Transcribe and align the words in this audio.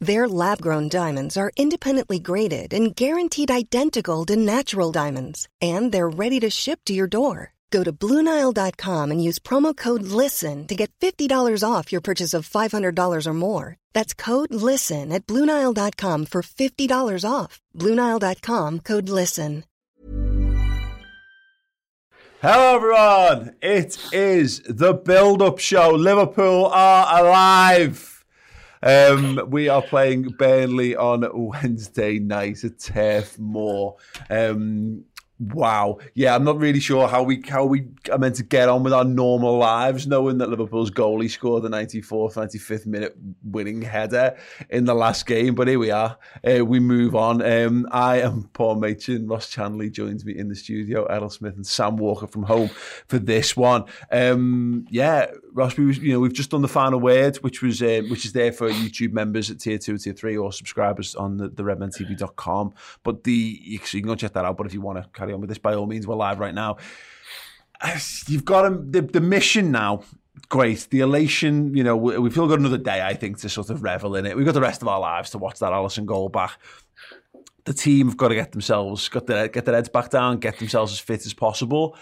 Their 0.00 0.28
lab 0.28 0.62
grown 0.62 0.88
diamonds 0.88 1.36
are 1.36 1.50
independently 1.56 2.20
graded 2.20 2.72
and 2.72 2.94
guaranteed 2.94 3.50
identical 3.50 4.24
to 4.26 4.36
natural 4.36 4.92
diamonds, 4.92 5.48
and 5.60 5.90
they're 5.90 6.08
ready 6.08 6.38
to 6.40 6.50
ship 6.50 6.80
to 6.84 6.94
your 6.94 7.08
door. 7.08 7.54
Go 7.70 7.82
to 7.82 7.92
Bluenile.com 7.92 9.10
and 9.10 9.22
use 9.22 9.38
promo 9.38 9.76
code 9.76 10.02
LISTEN 10.02 10.66
to 10.68 10.74
get 10.74 10.90
$50 11.00 11.64
off 11.68 11.92
your 11.92 12.00
purchase 12.00 12.32
of 12.32 12.48
$500 12.48 13.26
or 13.26 13.34
more. 13.34 13.76
That's 13.92 14.14
code 14.14 14.54
LISTEN 14.54 15.12
at 15.12 15.26
Bluenile.com 15.26 16.26
for 16.26 16.42
$50 16.42 17.24
off. 17.30 17.60
Bluenile.com 17.76 18.80
code 18.80 19.08
LISTEN. 19.08 19.64
Hello, 22.40 22.76
everyone. 22.76 23.56
It 23.60 23.98
is 24.12 24.60
the 24.60 24.94
build 24.94 25.42
up 25.42 25.58
show. 25.58 25.90
Liverpool 25.90 26.66
are 26.66 27.20
alive. 27.20 28.17
Um, 28.82 29.40
we 29.50 29.68
are 29.68 29.82
playing 29.82 30.22
Burnley 30.38 30.96
on 30.96 31.26
Wednesday 31.32 32.18
night 32.18 32.64
at 32.64 32.78
Turf 32.78 33.38
Moor. 33.38 33.96
Um, 34.30 35.04
Wow. 35.40 35.98
Yeah, 36.14 36.34
I'm 36.34 36.42
not 36.42 36.58
really 36.58 36.80
sure 36.80 37.06
how 37.06 37.22
we 37.22 37.42
how 37.48 37.64
we 37.64 37.86
are 38.10 38.18
meant 38.18 38.34
to 38.36 38.42
get 38.42 38.68
on 38.68 38.82
with 38.82 38.92
our 38.92 39.04
normal 39.04 39.56
lives, 39.56 40.04
knowing 40.06 40.38
that 40.38 40.48
Liverpool's 40.48 40.90
goalie 40.90 41.30
scored 41.30 41.62
the 41.62 41.68
94th, 41.68 42.34
95th 42.34 42.86
minute 42.86 43.16
winning 43.44 43.80
header 43.80 44.36
in 44.68 44.84
the 44.84 44.94
last 44.94 45.26
game. 45.26 45.54
But 45.54 45.68
here 45.68 45.78
we 45.78 45.92
are. 45.92 46.18
Uh, 46.44 46.64
we 46.64 46.80
move 46.80 47.14
on. 47.14 47.40
Um, 47.40 47.86
I 47.92 48.20
am 48.20 48.50
Paul 48.52 48.76
Machin. 48.76 49.28
Ross 49.28 49.54
Chanley 49.54 49.92
joins 49.92 50.24
me 50.24 50.36
in 50.36 50.48
the 50.48 50.56
studio. 50.56 51.04
Errol 51.04 51.30
Smith 51.30 51.54
and 51.54 51.66
Sam 51.66 51.98
Walker 51.98 52.26
from 52.26 52.42
home 52.42 52.70
for 53.06 53.20
this 53.20 53.56
one. 53.56 53.84
Um, 54.10 54.86
yeah, 54.90 55.30
Ross, 55.58 55.76
we 55.76 55.86
was, 55.86 55.98
you 55.98 56.12
know 56.12 56.20
we've 56.20 56.32
just 56.32 56.50
done 56.50 56.62
the 56.62 56.68
final 56.68 57.00
word, 57.00 57.36
which 57.38 57.62
was 57.62 57.82
uh, 57.82 58.02
which 58.08 58.24
is 58.24 58.32
there 58.32 58.52
for 58.52 58.70
YouTube 58.70 59.12
members 59.12 59.50
at 59.50 59.58
tier 59.58 59.76
two, 59.76 59.98
tier 59.98 60.12
three, 60.12 60.36
or 60.36 60.52
subscribers 60.52 61.16
on 61.16 61.36
the, 61.36 61.48
the 61.48 61.64
redmentv.com. 61.64 62.72
But 63.02 63.24
the 63.24 63.60
you, 63.60 63.80
can 63.80 64.02
go 64.02 64.14
check 64.14 64.34
that 64.34 64.44
out. 64.44 64.56
But 64.56 64.68
if 64.68 64.72
you 64.72 64.80
want 64.80 65.02
to 65.02 65.08
carry 65.18 65.32
on 65.32 65.40
with 65.40 65.48
this, 65.48 65.58
by 65.58 65.74
all 65.74 65.86
means, 65.86 66.06
we're 66.06 66.14
live 66.14 66.38
right 66.38 66.54
now. 66.54 66.76
You've 68.28 68.44
got 68.44 68.92
the, 68.92 69.02
the 69.02 69.20
mission 69.20 69.72
now. 69.72 70.04
Great. 70.48 70.86
The 70.90 71.00
elation, 71.00 71.74
you 71.76 71.82
know, 71.82 71.96
we, 71.96 72.16
we've 72.18 72.32
still 72.32 72.46
got 72.46 72.60
another 72.60 72.78
day, 72.78 73.02
I 73.04 73.14
think, 73.14 73.38
to 73.38 73.48
sort 73.48 73.70
of 73.70 73.82
revel 73.82 74.14
in 74.14 74.26
it. 74.26 74.36
We've 74.36 74.46
got 74.46 74.54
the 74.54 74.60
rest 74.60 74.80
of 74.80 74.86
our 74.88 75.00
lives 75.00 75.30
to 75.30 75.38
watch 75.38 75.58
that 75.58 75.72
Alisson 75.72 76.06
goal 76.06 76.28
back. 76.28 76.56
The 77.64 77.74
team 77.74 78.06
have 78.06 78.16
got 78.16 78.28
to 78.28 78.36
get 78.36 78.52
themselves, 78.52 79.08
got 79.08 79.26
to 79.26 79.50
get 79.52 79.64
their 79.64 79.74
heads 79.74 79.88
back 79.88 80.10
down, 80.10 80.38
get 80.38 80.58
themselves 80.58 80.92
as 80.92 81.00
fit 81.00 81.26
as 81.26 81.34
possible. 81.34 81.96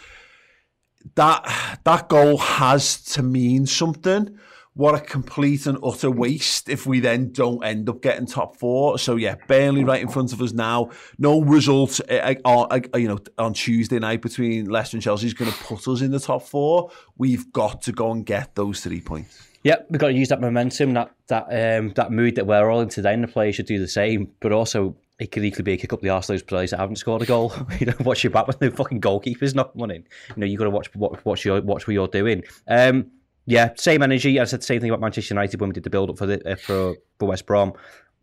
That 1.15 1.81
that 1.85 2.09
goal 2.09 2.39
has 2.39 3.01
to 3.13 3.23
mean 3.23 3.67
something 3.67 4.39
what 4.77 4.95
a 4.95 5.01
complete 5.01 5.67
and 5.67 5.79
utter 5.83 6.11
waste 6.11 6.69
if 6.69 6.85
we 6.85 7.01
then 7.01 7.33
don't 7.33 7.65
end 7.65 7.89
up 7.89 8.03
getting 8.03 8.27
top 8.27 8.59
four. 8.59 8.99
So 8.99 9.17
yeah, 9.17 9.37
Burnley 9.49 9.85
right 9.85 10.03
in 10.03 10.09
front 10.09 10.35
of 10.35 10.43
us 10.43 10.53
now. 10.53 10.91
No 11.19 11.41
result, 11.41 11.99
uh, 12.11 12.35
uh, 12.45 12.81
uh, 12.95 12.99
you 12.99 13.09
know, 13.09 13.19
on 13.39 13.55
Tuesday 13.55 13.99
night 13.99 14.21
between 14.21 14.67
Leicester 14.67 14.99
and 14.99 15.03
Chelsea 15.03 15.29
is 15.29 15.33
going 15.33 15.51
to 15.51 15.57
put 15.65 15.89
us 15.89 16.03
in 16.03 16.11
the 16.11 16.21
top 16.21 16.43
four. 16.43 16.91
We've 17.17 17.51
got 17.53 17.81
to 17.83 17.93
go 17.93 18.13
and 18.13 18.25
get 18.27 18.55
those 18.55 18.81
three 18.81 19.01
points. 19.01 19.49
Yep, 19.63 19.87
we've 19.89 19.99
got 19.99 20.09
to 20.09 20.13
use 20.13 20.29
that 20.29 20.43
momentum, 20.43 20.93
that 20.93 21.11
that 21.29 21.45
um, 21.45 21.95
that 21.97 22.13
mood 22.13 22.35
that 22.35 22.47
we're 22.47 22.71
all 22.71 22.83
in 22.83 22.91
today, 22.91 23.15
and 23.15 23.25
the 23.25 23.29
players 23.29 23.55
should 23.55 23.67
do 23.67 23.79
the 23.79 23.89
same. 23.89 24.31
But 24.41 24.53
also, 24.53 24.95
it 25.19 25.33
could 25.33 25.45
equally 25.45 25.63
be 25.63 25.73
a 25.73 25.77
kick 25.77 25.93
up 25.93 26.03
the 26.03 26.11
arse 26.11 26.29
of 26.29 26.35
those 26.35 26.43
players 26.43 26.71
that 26.71 26.79
haven't 26.79 26.97
scored 26.97 27.23
a 27.23 27.27
goal. 27.27 27.53
you 27.81 27.87
know, 27.87 27.95
watch 28.01 28.23
your 28.23 28.31
back 28.31 28.47
when 28.47 28.57
the 28.61 28.71
fucking 28.71 29.01
goalkeeper's 29.01 29.55
not 29.55 29.73
running. 29.79 30.05
You 30.31 30.41
know, 30.41 30.47
you've 30.47 30.59
got 30.59 30.65
to 30.65 30.71
watch 30.71 30.95
what 30.95 31.25
watch 31.25 31.45
your 31.45 31.61
watch 31.63 31.87
what 31.87 31.95
you're 31.95 32.09
doing. 32.09 32.43
Um, 32.69 33.11
yeah, 33.47 33.71
same 33.77 34.03
energy. 34.03 34.39
I 34.41 34.45
said 34.45 34.61
the 34.61 34.65
same 34.65 34.81
thing 34.81 34.91
about 34.91 35.01
Manchester 35.01 35.35
United 35.35 35.61
when 35.61 35.71
we 35.71 35.75
did 35.75 35.85
the 35.85 35.91
build 35.91 36.11
up 36.11 36.19
for 36.19 36.27
the 36.27 36.53
uh, 36.53 36.57
for, 36.57 36.95
for 37.19 37.29
West 37.29 37.47
Brom. 37.47 37.73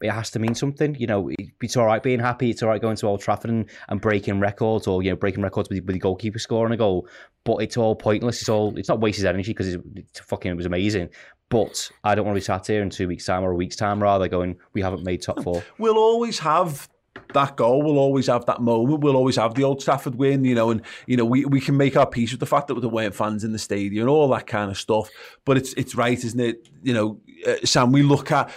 It 0.02 0.12
has 0.12 0.30
to 0.32 0.40
mean 0.40 0.54
something, 0.54 0.96
you 0.96 1.08
know. 1.08 1.32
It's 1.62 1.78
all 1.78 1.86
right 1.86 2.04
being 2.04 2.20
happy. 2.20 2.50
It's 2.50 2.62
all 2.62 2.68
right 2.68 2.82
going 2.82 2.98
to 2.98 3.08
Old 3.08 3.22
Trafford 3.22 3.50
and, 3.50 3.70
and 3.88 4.02
breaking 4.02 4.42
records, 4.42 4.86
or 4.86 5.02
you 5.02 5.10
know, 5.10 5.16
breaking 5.16 5.42
records 5.42 5.70
with, 5.70 5.86
with 5.86 5.94
the 5.94 6.00
goalkeeper 6.00 6.40
scoring 6.40 6.74
a 6.74 6.78
goal. 6.78 7.08
But 7.46 7.58
it's 7.58 7.78
all 7.78 7.96
pointless. 7.96 8.42
It's 8.42 8.50
all. 8.50 8.78
It's 8.78 8.90
not 8.90 9.00
wasted 9.00 9.26
energy 9.26 9.54
because 9.54 9.78
fucking. 10.14 10.52
It 10.52 10.58
was 10.58 10.66
amazing. 10.66 11.10
But 11.54 11.92
I 12.04 12.16
don't 12.16 12.26
want 12.26 12.36
to 12.36 12.42
be 12.42 12.44
sat 12.44 12.68
here 12.68 12.82
in 12.82 12.90
two 12.90 13.08
weeks' 13.08 13.26
time 13.26 13.44
or 13.44 13.52
a 13.52 13.56
week's 13.56 13.76
time, 13.76 14.02
rather 14.02 14.28
going, 14.28 14.58
we 14.74 14.82
haven't 14.82 15.04
made 15.04 15.22
top 15.22 15.42
four. 15.44 15.64
We'll 15.78 15.98
always 15.98 16.40
have 16.40 16.90
that 17.34 17.56
goal. 17.56 17.84
We'll 17.84 18.00
always 18.00 18.28
have 18.28 18.46
that 18.48 18.62
moment. 18.62 19.02
We'll 19.02 19.16
always 19.16 19.36
have 19.36 19.54
the 19.54 19.64
Old 19.64 19.80
Trafford 19.80 20.16
win, 20.16 20.44
you 20.46 20.56
know, 20.56 20.72
and 20.72 20.82
you 21.06 21.18
know 21.18 21.26
we, 21.26 21.46
we 21.46 21.62
can 21.62 21.78
make 21.78 21.96
our 21.96 22.08
peace 22.08 22.32
with 22.32 22.40
the 22.40 22.46
fact 22.46 22.68
that 22.68 22.80
there 22.80 22.90
weren't 22.90 23.16
fans 23.16 23.44
in 23.44 23.52
the 23.52 23.60
stadium 23.60 24.02
and 24.02 24.10
all 24.10 24.28
that 24.30 24.48
kind 24.48 24.72
of 24.72 24.78
stuff. 24.78 25.10
But 25.46 25.58
it's 25.58 25.74
it's 25.74 25.96
right, 25.96 26.22
isn't 26.24 26.40
it? 26.40 26.68
You 26.82 26.94
know, 26.94 27.20
uh, 27.48 27.66
Sam. 27.66 27.92
We 27.92 28.04
look 28.04 28.32
at 28.32 28.50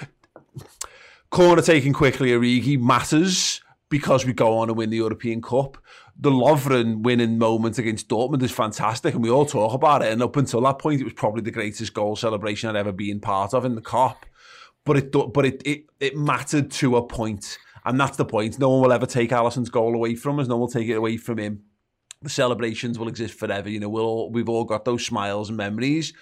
corner 1.30 1.62
taking 1.62 1.92
quickly. 1.92 2.30
Origi 2.30 2.80
matters 2.80 3.60
because 3.88 4.24
we 4.26 4.32
go 4.32 4.58
on 4.58 4.68
and 4.68 4.76
win 4.76 4.90
the 4.90 4.96
European 4.96 5.42
Cup. 5.42 5.78
The 6.18 6.30
Lovren 6.30 7.02
winning 7.02 7.38
moment 7.38 7.78
against 7.78 8.08
Dortmund 8.08 8.42
is 8.42 8.50
fantastic, 8.50 9.14
and 9.14 9.22
we 9.22 9.30
all 9.30 9.44
talk 9.44 9.74
about 9.74 10.02
it. 10.02 10.12
And 10.12 10.22
up 10.22 10.36
until 10.36 10.62
that 10.62 10.78
point, 10.78 11.00
it 11.00 11.04
was 11.04 11.12
probably 11.12 11.42
the 11.42 11.50
greatest 11.50 11.92
goal 11.92 12.16
celebration 12.16 12.70
I'd 12.70 12.76
ever 12.76 12.92
been 12.92 13.20
part 13.20 13.52
of 13.52 13.64
in 13.64 13.74
the 13.74 13.82
Cup. 13.82 14.24
But 14.84 14.96
it 14.96 15.12
but 15.12 15.44
it 15.44 15.62
it, 15.64 15.84
it 16.00 16.16
mattered 16.16 16.70
to 16.72 16.96
a 16.96 17.06
point 17.06 17.58
and 17.86 18.00
that's 18.00 18.16
the 18.16 18.24
point. 18.24 18.58
No 18.58 18.68
one 18.68 18.82
will 18.82 18.92
ever 18.92 19.06
take 19.06 19.30
Alisson's 19.30 19.70
goal 19.70 19.94
away 19.94 20.16
from 20.16 20.40
us. 20.40 20.48
No 20.48 20.56
one 20.56 20.62
will 20.62 20.68
take 20.68 20.88
it 20.88 20.94
away 20.94 21.16
from 21.16 21.38
him. 21.38 21.62
The 22.20 22.28
celebrations 22.28 22.98
will 22.98 23.06
exist 23.06 23.38
forever. 23.38 23.70
You 23.70 23.78
know, 23.78 23.88
we'll 23.88 24.04
all, 24.04 24.32
we've 24.32 24.48
all 24.48 24.64
got 24.64 24.84
those 24.84 25.06
smiles 25.06 25.48
and 25.50 25.56
memories. 25.56 26.12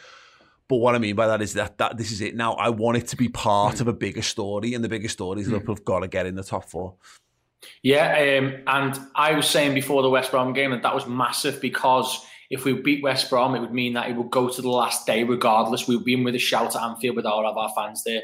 But 0.68 0.76
what 0.76 0.94
I 0.94 0.98
mean 0.98 1.16
by 1.16 1.26
that 1.26 1.40
is 1.40 1.54
that, 1.54 1.78
that 1.78 1.96
this 1.96 2.12
is 2.12 2.20
it 2.20 2.36
now. 2.36 2.52
I 2.54 2.68
want 2.68 2.98
it 2.98 3.08
to 3.08 3.16
be 3.16 3.30
part 3.30 3.76
mm. 3.76 3.80
of 3.80 3.88
a 3.88 3.94
bigger 3.94 4.20
story, 4.20 4.74
and 4.74 4.84
the 4.84 4.90
bigger 4.90 5.08
story 5.08 5.40
is 5.40 5.48
Liverpool 5.48 5.76
have 5.76 5.82
mm. 5.82 5.86
got 5.86 6.00
to 6.00 6.08
get 6.08 6.26
in 6.26 6.34
the 6.34 6.44
top 6.44 6.68
four. 6.68 6.96
Yeah, 7.82 8.38
um, 8.38 8.62
and 8.66 8.98
I 9.14 9.34
was 9.34 9.48
saying 9.48 9.74
before 9.74 10.02
the 10.02 10.10
West 10.10 10.30
Brom 10.30 10.52
game 10.52 10.70
that 10.70 10.82
that 10.82 10.94
was 10.94 11.06
massive 11.06 11.60
because 11.60 12.24
if 12.50 12.64
we 12.64 12.72
beat 12.72 13.02
West 13.02 13.30
Brom, 13.30 13.54
it 13.54 13.60
would 13.60 13.72
mean 13.72 13.94
that 13.94 14.08
it 14.08 14.16
would 14.16 14.30
go 14.30 14.48
to 14.48 14.62
the 14.62 14.70
last 14.70 15.06
day 15.06 15.24
regardless. 15.24 15.88
We 15.88 15.96
would 15.96 16.04
be 16.04 16.14
in 16.14 16.24
with 16.24 16.34
a 16.34 16.38
shout 16.38 16.76
at 16.76 16.82
Anfield 16.82 17.16
with 17.16 17.26
all 17.26 17.46
of 17.46 17.56
our 17.56 17.72
fans 17.74 18.04
there. 18.04 18.22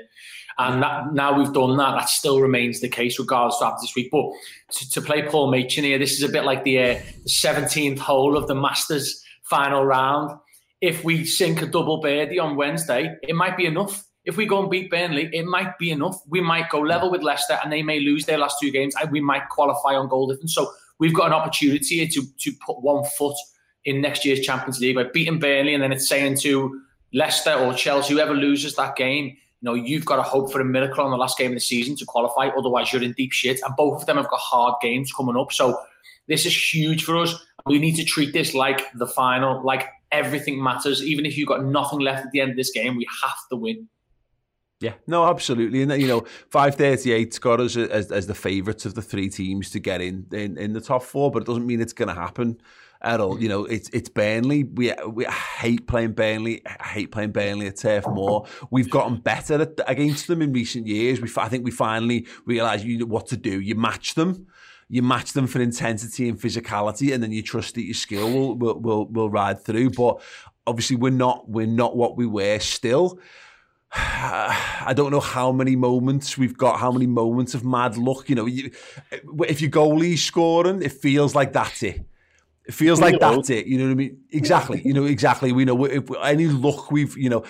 And 0.59 0.83
that, 0.83 1.15
now 1.15 1.39
we've 1.39 1.53
done 1.53 1.77
that, 1.79 1.93
that 1.93 2.09
still 2.09 2.41
remains 2.41 2.81
the 2.81 2.89
case 2.89 3.19
regardless 3.19 3.63
of 3.63 3.81
this 3.81 3.95
week. 3.97 4.11
But 4.13 4.31
to, 4.73 4.91
to 4.91 5.01
play 5.01 5.23
Paul 5.23 5.51
Machin 5.51 5.85
here, 5.85 5.99
this 5.99 6.13
is 6.13 6.23
a 6.23 6.29
bit 6.29 6.45
like 6.45 6.65
the, 6.65 6.79
uh, 6.79 7.01
the 7.25 7.31
17th 7.31 7.99
hole 7.99 8.37
of 8.37 8.47
the 8.47 8.55
Masters 8.55 9.25
final 9.43 9.85
round. 9.85 10.39
If 10.81 11.03
we 11.03 11.25
sink 11.25 11.63
a 11.63 11.67
double 11.67 12.01
birdie 12.01 12.39
on 12.39 12.57
Wednesday, 12.57 13.15
it 13.23 13.35
might 13.35 13.57
be 13.57 13.67
enough. 13.67 14.05
If 14.25 14.37
we 14.37 14.47
go 14.47 14.61
and 14.61 14.71
beat 14.71 14.91
Burnley, 14.91 15.31
it 15.33 15.47
might 15.47 15.79
be 15.79 15.91
enough. 15.91 16.21
We 16.29 16.41
might 16.41 16.69
go 16.69 16.81
level 16.81 17.11
with 17.11 17.23
Leicester 17.23 17.59
and 17.63 17.73
they 17.73 17.83
may 17.83 18.01
lose 18.01 18.27
their 18.27 18.39
last 18.39 18.59
two 18.61 18.71
games 18.71 18.95
and 19.01 19.11
we 19.11 19.21
might 19.21 19.49
qualify 19.49 19.95
on 19.95 20.09
goal 20.09 20.29
difference. 20.29 20.55
So 20.55 20.71
we've 20.99 21.15
got 21.15 21.27
an 21.27 21.33
opportunity 21.33 21.99
here 21.99 22.09
to, 22.13 22.23
to 22.39 22.53
put 22.65 22.83
one 22.83 23.05
foot 23.17 23.37
in 23.85 24.01
next 24.01 24.25
year's 24.25 24.41
Champions 24.41 24.79
League 24.79 24.97
by 24.97 25.05
beating 25.05 25.39
Burnley 25.39 25.73
and 25.73 25.83
then 25.83 25.93
it's 25.93 26.09
saying 26.09 26.37
to 26.41 26.81
Leicester 27.15 27.55
or 27.55 27.73
Chelsea, 27.73 28.13
whoever 28.13 28.35
loses 28.35 28.77
that 28.77 28.95
game, 28.97 29.27
you 29.27 29.37
know, 29.63 29.75
you've 29.75 30.05
got 30.05 30.17
to 30.17 30.23
hope 30.23 30.53
for 30.53 30.61
a 30.61 30.65
miracle 30.65 31.05
on 31.05 31.11
the 31.11 31.17
last 31.17 31.37
game 31.37 31.51
of 31.51 31.57
the 31.57 31.61
season 31.61 31.97
to 31.97 32.05
qualify. 32.07 32.49
Otherwise, 32.49 32.93
you're 32.93 33.03
in 33.03 33.13
deep 33.13 33.33
shit. 33.33 33.61
And 33.65 33.75
both 33.77 34.01
of 34.01 34.07
them 34.07 34.17
have 34.17 34.29
got 34.29 34.41
hard 34.41 34.75
games 34.81 35.13
coming 35.13 35.37
up. 35.37 35.53
So 35.53 35.79
this 36.29 36.47
is 36.47 36.73
huge 36.73 37.05
for 37.05 37.17
us. 37.19 37.35
We 37.67 37.79
need 37.79 37.97
to 37.97 38.05
treat 38.05 38.33
this 38.33 38.55
like 38.55 38.91
the 38.95 39.07
final, 39.07 39.63
like 39.63 39.87
everything 40.13 40.63
matters. 40.63 41.03
Even 41.03 41.27
if 41.27 41.37
you've 41.37 41.49
got 41.49 41.65
nothing 41.65 41.99
left 41.99 42.25
at 42.25 42.33
the 42.33 42.41
end 42.41 42.53
of 42.53 42.57
this 42.57 42.71
game, 42.71 42.97
we 42.97 43.07
have 43.23 43.37
to 43.51 43.57
win. 43.57 43.89
Yeah, 44.81 44.95
no, 45.07 45.27
absolutely, 45.27 45.83
and 45.83 45.93
you 46.01 46.09
know, 46.09 46.25
five 46.49 46.75
thirty 46.75 47.13
eight 47.13 47.39
got 47.41 47.61
us 47.61 47.77
as, 47.77 48.11
as 48.11 48.27
the 48.27 48.35
favourites 48.35 48.87
of 48.87 48.95
the 48.95 49.03
three 49.03 49.29
teams 49.29 49.69
to 49.71 49.79
get 49.79 50.01
in, 50.01 50.27
in 50.33 50.57
in 50.57 50.73
the 50.73 50.81
top 50.81 51.03
four, 51.03 51.31
but 51.31 51.43
it 51.43 51.47
doesn't 51.47 51.67
mean 51.67 51.83
it's 51.83 51.93
going 51.93 52.09
to 52.09 52.15
happen 52.15 52.59
at 53.03 53.21
all. 53.21 53.37
Mm. 53.37 53.43
You 53.43 53.49
know, 53.49 53.65
it's 53.65 53.89
it's 53.91 54.09
Burnley. 54.09 54.65
We 54.65 54.93
we 55.07 55.25
hate 55.25 55.87
playing 55.87 56.13
Burnley. 56.13 56.63
I 56.67 56.89
hate 56.89 57.13
playing 57.13 57.33
Burnley 57.33 57.67
at 57.67 57.77
Turf 57.77 58.07
Moor. 58.09 58.47
We've 58.71 58.91
gotten 58.91 59.17
better 59.17 59.63
at, 59.63 59.81
against 59.87 60.27
them 60.29 60.43
in 60.43 60.53
recent 60.53 60.87
years. 60.87 61.21
We 61.21 61.29
I 61.37 61.49
think 61.49 61.65
we 61.65 61.71
finally 61.71 62.27
realised 62.47 62.85
you 62.85 62.99
know 62.99 63.07
what 63.07 63.27
to 63.29 63.37
do. 63.37 63.61
You 63.61 63.75
match 63.75 64.15
them. 64.15 64.47
You 64.89 65.03
match 65.03 65.35
them 65.35 65.47
for 65.47 65.61
intensity 65.61 66.29
and 66.29 66.39
physicality, 66.39 67.15
and 67.15 67.23
then 67.23 67.33
you 67.33 67.43
trust 67.43 67.77
that 67.77 67.85
your 67.85 67.95
skill 67.95 68.33
will 68.33 68.57
will 68.57 68.81
will, 68.81 69.07
will 69.07 69.31
ride 69.31 69.63
through. 69.63 69.91
But 69.91 70.21
obviously, 70.67 70.97
we're 70.97 71.11
not 71.11 71.49
we're 71.49 71.67
not 71.67 71.97
what 71.97 72.17
we 72.17 72.27
were 72.27 72.59
still. 72.59 73.21
I 73.93 74.93
don't 74.95 75.11
know 75.11 75.21
how 75.21 75.51
many 75.53 75.75
moments 75.77 76.39
we've 76.39 76.57
got, 76.57 76.79
how 76.79 76.93
many 76.93 77.07
moments 77.07 77.55
of 77.55 77.65
mad 77.65 77.97
luck. 77.97 78.29
You 78.29 78.37
know, 78.37 78.47
you, 78.47 78.71
if 79.49 79.61
your 79.61 79.71
goalie's 79.71 80.23
scoring, 80.23 80.83
it 80.83 80.93
feels 80.93 81.35
like 81.35 81.53
that's 81.53 81.83
it. 81.83 82.05
It 82.67 82.75
feels 82.75 83.01
like 83.01 83.19
that's 83.19 83.51
it. 83.51 83.67
You 83.67 83.79
know 83.79 83.87
what 83.87 83.91
I 83.91 83.95
mean? 83.95 84.21
Exactly. 84.31 84.81
You 84.85 84.93
know 84.93 85.05
exactly. 85.05 85.51
We 85.51 85.65
know 85.65 85.85
if 85.87 86.09
any 86.23 86.47
luck 86.47 86.93
we've, 86.93 87.17
you 87.17 87.29
know, 87.29 87.43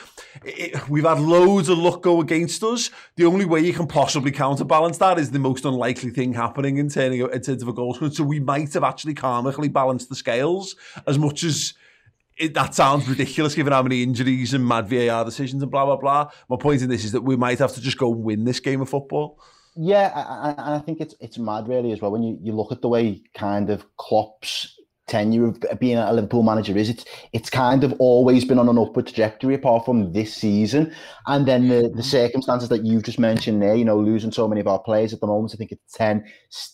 it, 0.42 0.88
we've 0.88 1.04
had 1.04 1.18
loads 1.20 1.68
of 1.68 1.76
luck 1.76 2.00
go 2.00 2.22
against 2.22 2.62
us. 2.62 2.90
The 3.16 3.26
only 3.26 3.44
way 3.44 3.60
you 3.60 3.74
can 3.74 3.86
possibly 3.86 4.30
counterbalance 4.30 4.96
that 4.96 5.18
is 5.18 5.30
the 5.30 5.38
most 5.38 5.66
unlikely 5.66 6.08
thing 6.10 6.32
happening 6.32 6.78
in 6.78 6.88
turning 6.88 7.20
in 7.20 7.40
terms 7.42 7.60
of 7.60 7.68
a 7.68 7.72
goal 7.74 7.92
scorer. 7.92 8.12
So 8.12 8.24
we 8.24 8.40
might 8.40 8.72
have 8.72 8.84
actually 8.84 9.14
karmically 9.14 9.70
balanced 9.70 10.08
the 10.08 10.14
scales 10.14 10.74
as 11.06 11.18
much 11.18 11.44
as 11.44 11.74
it, 12.40 12.54
that 12.54 12.74
sounds 12.74 13.08
ridiculous 13.08 13.54
given 13.54 13.72
how 13.72 13.82
many 13.82 14.02
injuries 14.02 14.54
and 14.54 14.66
mad 14.66 14.88
VAR 14.88 15.24
decisions 15.24 15.62
and 15.62 15.70
blah 15.70 15.84
blah 15.84 15.96
blah. 15.96 16.30
My 16.48 16.56
point 16.56 16.82
in 16.82 16.88
this 16.88 17.04
is 17.04 17.12
that 17.12 17.22
we 17.22 17.36
might 17.36 17.58
have 17.58 17.74
to 17.74 17.80
just 17.80 17.98
go 17.98 18.12
and 18.12 18.22
win 18.22 18.44
this 18.44 18.60
game 18.60 18.80
of 18.80 18.88
football. 18.88 19.38
Yeah, 19.76 20.10
and 20.58 20.74
I 20.74 20.78
think 20.80 21.00
it's 21.00 21.14
it's 21.20 21.38
mad 21.38 21.68
really 21.68 21.92
as 21.92 22.00
well 22.00 22.10
when 22.10 22.22
you, 22.22 22.38
you 22.42 22.52
look 22.52 22.72
at 22.72 22.82
the 22.82 22.88
way 22.88 23.22
kind 23.34 23.70
of 23.70 23.84
Klopp's 23.96 24.76
tenure 25.10 25.48
of 25.48 25.62
being 25.78 25.98
a 25.98 26.12
Liverpool 26.12 26.42
manager 26.42 26.76
is. 26.76 26.88
It's 26.88 27.04
it's 27.32 27.50
kind 27.50 27.84
of 27.84 27.92
always 27.98 28.44
been 28.44 28.58
on 28.58 28.68
an 28.68 28.78
upward 28.78 29.06
trajectory 29.06 29.54
apart 29.54 29.84
from 29.84 30.12
this 30.12 30.34
season. 30.34 30.94
And 31.26 31.46
then 31.46 31.68
the, 31.68 31.92
the 31.94 32.02
circumstances 32.02 32.68
that 32.70 32.84
you've 32.84 33.02
just 33.02 33.18
mentioned 33.18 33.60
there, 33.60 33.74
you 33.74 33.84
know, 33.84 33.98
losing 33.98 34.32
so 34.32 34.48
many 34.48 34.60
of 34.60 34.68
our 34.68 34.78
players 34.78 35.12
at 35.12 35.20
the 35.20 35.26
moment. 35.26 35.52
I 35.52 35.56
think 35.56 35.72
it's 35.72 35.92
10, 35.94 36.24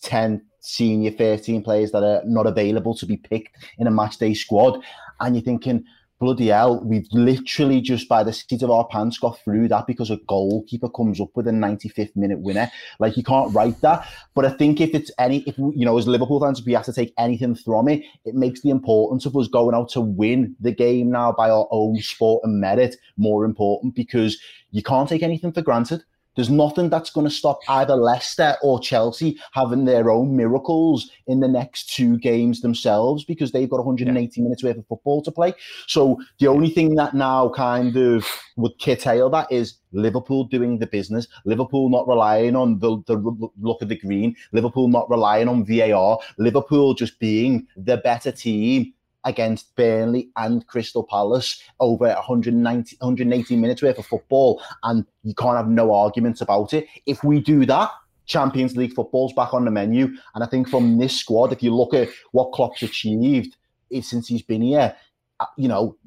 10 0.03 0.45
senior 0.67 1.11
13 1.11 1.63
players 1.63 1.91
that 1.91 2.03
are 2.03 2.21
not 2.25 2.45
available 2.45 2.93
to 2.95 3.05
be 3.05 3.17
picked 3.17 3.55
in 3.77 3.87
a 3.87 3.91
match 3.91 4.17
day 4.17 4.33
squad. 4.33 4.83
And 5.19 5.35
you're 5.35 5.43
thinking, 5.43 5.85
bloody 6.19 6.47
hell, 6.47 6.83
we've 6.83 7.07
literally 7.13 7.79
just 7.79 8.09
by 8.09 8.23
the 8.23 8.33
seat 8.33 8.61
of 8.61 8.69
our 8.69 8.85
pants 8.87 9.17
got 9.17 9.39
through 9.39 9.69
that 9.69 9.87
because 9.87 10.09
a 10.09 10.17
goalkeeper 10.27 10.89
comes 10.89 11.21
up 11.21 11.29
with 11.35 11.47
a 11.47 11.51
95th 11.51 12.15
minute 12.15 12.39
winner. 12.39 12.69
Like 12.99 13.15
you 13.15 13.23
can't 13.23 13.53
write 13.53 13.79
that. 13.81 14.07
But 14.35 14.45
I 14.45 14.49
think 14.49 14.81
if 14.81 14.93
it's 14.93 15.11
any, 15.17 15.43
if 15.43 15.57
you 15.57 15.85
know, 15.85 15.97
as 15.97 16.07
Liverpool 16.07 16.41
fans, 16.41 16.65
we 16.65 16.73
have 16.73 16.85
to 16.85 16.93
take 16.93 17.13
anything 17.17 17.55
from 17.55 17.87
it, 17.87 18.03
it 18.25 18.35
makes 18.35 18.61
the 18.61 18.69
importance 18.69 19.25
of 19.25 19.37
us 19.37 19.47
going 19.47 19.73
out 19.73 19.89
to 19.89 20.01
win 20.01 20.55
the 20.59 20.71
game 20.71 21.11
now 21.11 21.31
by 21.31 21.49
our 21.49 21.67
own 21.71 21.97
sport 22.01 22.43
and 22.43 22.59
merit 22.59 22.97
more 23.15 23.45
important 23.45 23.95
because 23.95 24.37
you 24.71 24.83
can't 24.83 25.07
take 25.07 25.23
anything 25.23 25.53
for 25.53 25.61
granted. 25.61 26.03
There's 26.37 26.51
nothing 26.51 26.89
that's 26.89 27.09
going 27.09 27.27
to 27.27 27.33
stop 27.33 27.59
either 27.67 27.95
Leicester 27.95 28.55
or 28.61 28.79
Chelsea 28.79 29.37
having 29.53 29.85
their 29.85 30.11
own 30.11 30.37
miracles 30.37 31.09
in 31.25 31.39
the 31.39 31.47
next 31.47 31.93
two 31.95 32.19
games 32.19 32.61
themselves 32.61 33.25
because 33.25 33.51
they've 33.51 33.69
got 33.69 33.83
180 33.83 34.39
yeah. 34.39 34.43
minutes 34.43 34.63
worth 34.63 34.77
of 34.77 34.87
football 34.87 35.23
to 35.23 35.31
play. 35.31 35.53
So 35.87 36.19
the 36.39 36.47
only 36.47 36.69
thing 36.69 36.93
that 36.95 37.15
now 37.15 37.49
kind 37.49 37.97
of 37.97 38.25
would 38.55 38.79
curtail 38.79 39.31
that 39.31 39.51
is 39.51 39.79
Liverpool 39.93 40.43
doing 40.43 40.77
the 40.77 40.85
business, 40.85 41.27
Liverpool 41.43 41.89
not 41.89 42.07
relying 42.07 42.55
on 42.55 42.77
the, 42.77 43.01
the 43.07 43.17
look 43.59 43.81
of 43.81 43.89
the 43.89 43.97
green, 43.97 44.35
Liverpool 44.51 44.89
not 44.89 45.09
relying 45.09 45.47
on 45.47 45.65
VAR, 45.65 46.19
Liverpool 46.37 46.93
just 46.93 47.19
being 47.19 47.65
the 47.75 47.97
better 47.97 48.31
team 48.31 48.93
against 49.27 49.75
Burnley 49.75 50.29
and 50.37 50.65
Crystal 50.67 51.03
Palace 51.03 51.61
over 51.79 52.07
190, 52.07 52.95
180 52.99 53.55
minutes 53.57 53.81
worth 53.81 53.99
of 53.99 54.05
football, 54.05 54.61
and 54.83 55.05
you 55.23 55.35
can't 55.35 55.57
have 55.57 55.67
no 55.67 55.93
arguments 55.93 56.41
about 56.41 56.73
it. 56.73 56.87
If 57.05 57.23
we 57.23 57.41
do 57.41 57.65
that, 57.65 57.91
Champions 58.25 58.75
League 58.75 58.93
football's 58.93 59.33
back 59.33 59.53
on 59.53 59.65
the 59.65 59.71
menu. 59.71 60.09
And 60.33 60.43
I 60.43 60.47
think 60.47 60.69
from 60.69 60.97
this 60.97 61.19
squad, 61.19 61.51
if 61.51 61.61
you 61.61 61.75
look 61.75 61.93
at 61.93 62.09
what 62.31 62.51
Klopp's 62.53 62.81
achieved 62.81 63.55
since 64.01 64.27
he's 64.27 64.41
been 64.41 64.61
here, 64.61 64.95
uh, 65.39 65.45
you 65.57 65.67
know, 65.67 65.97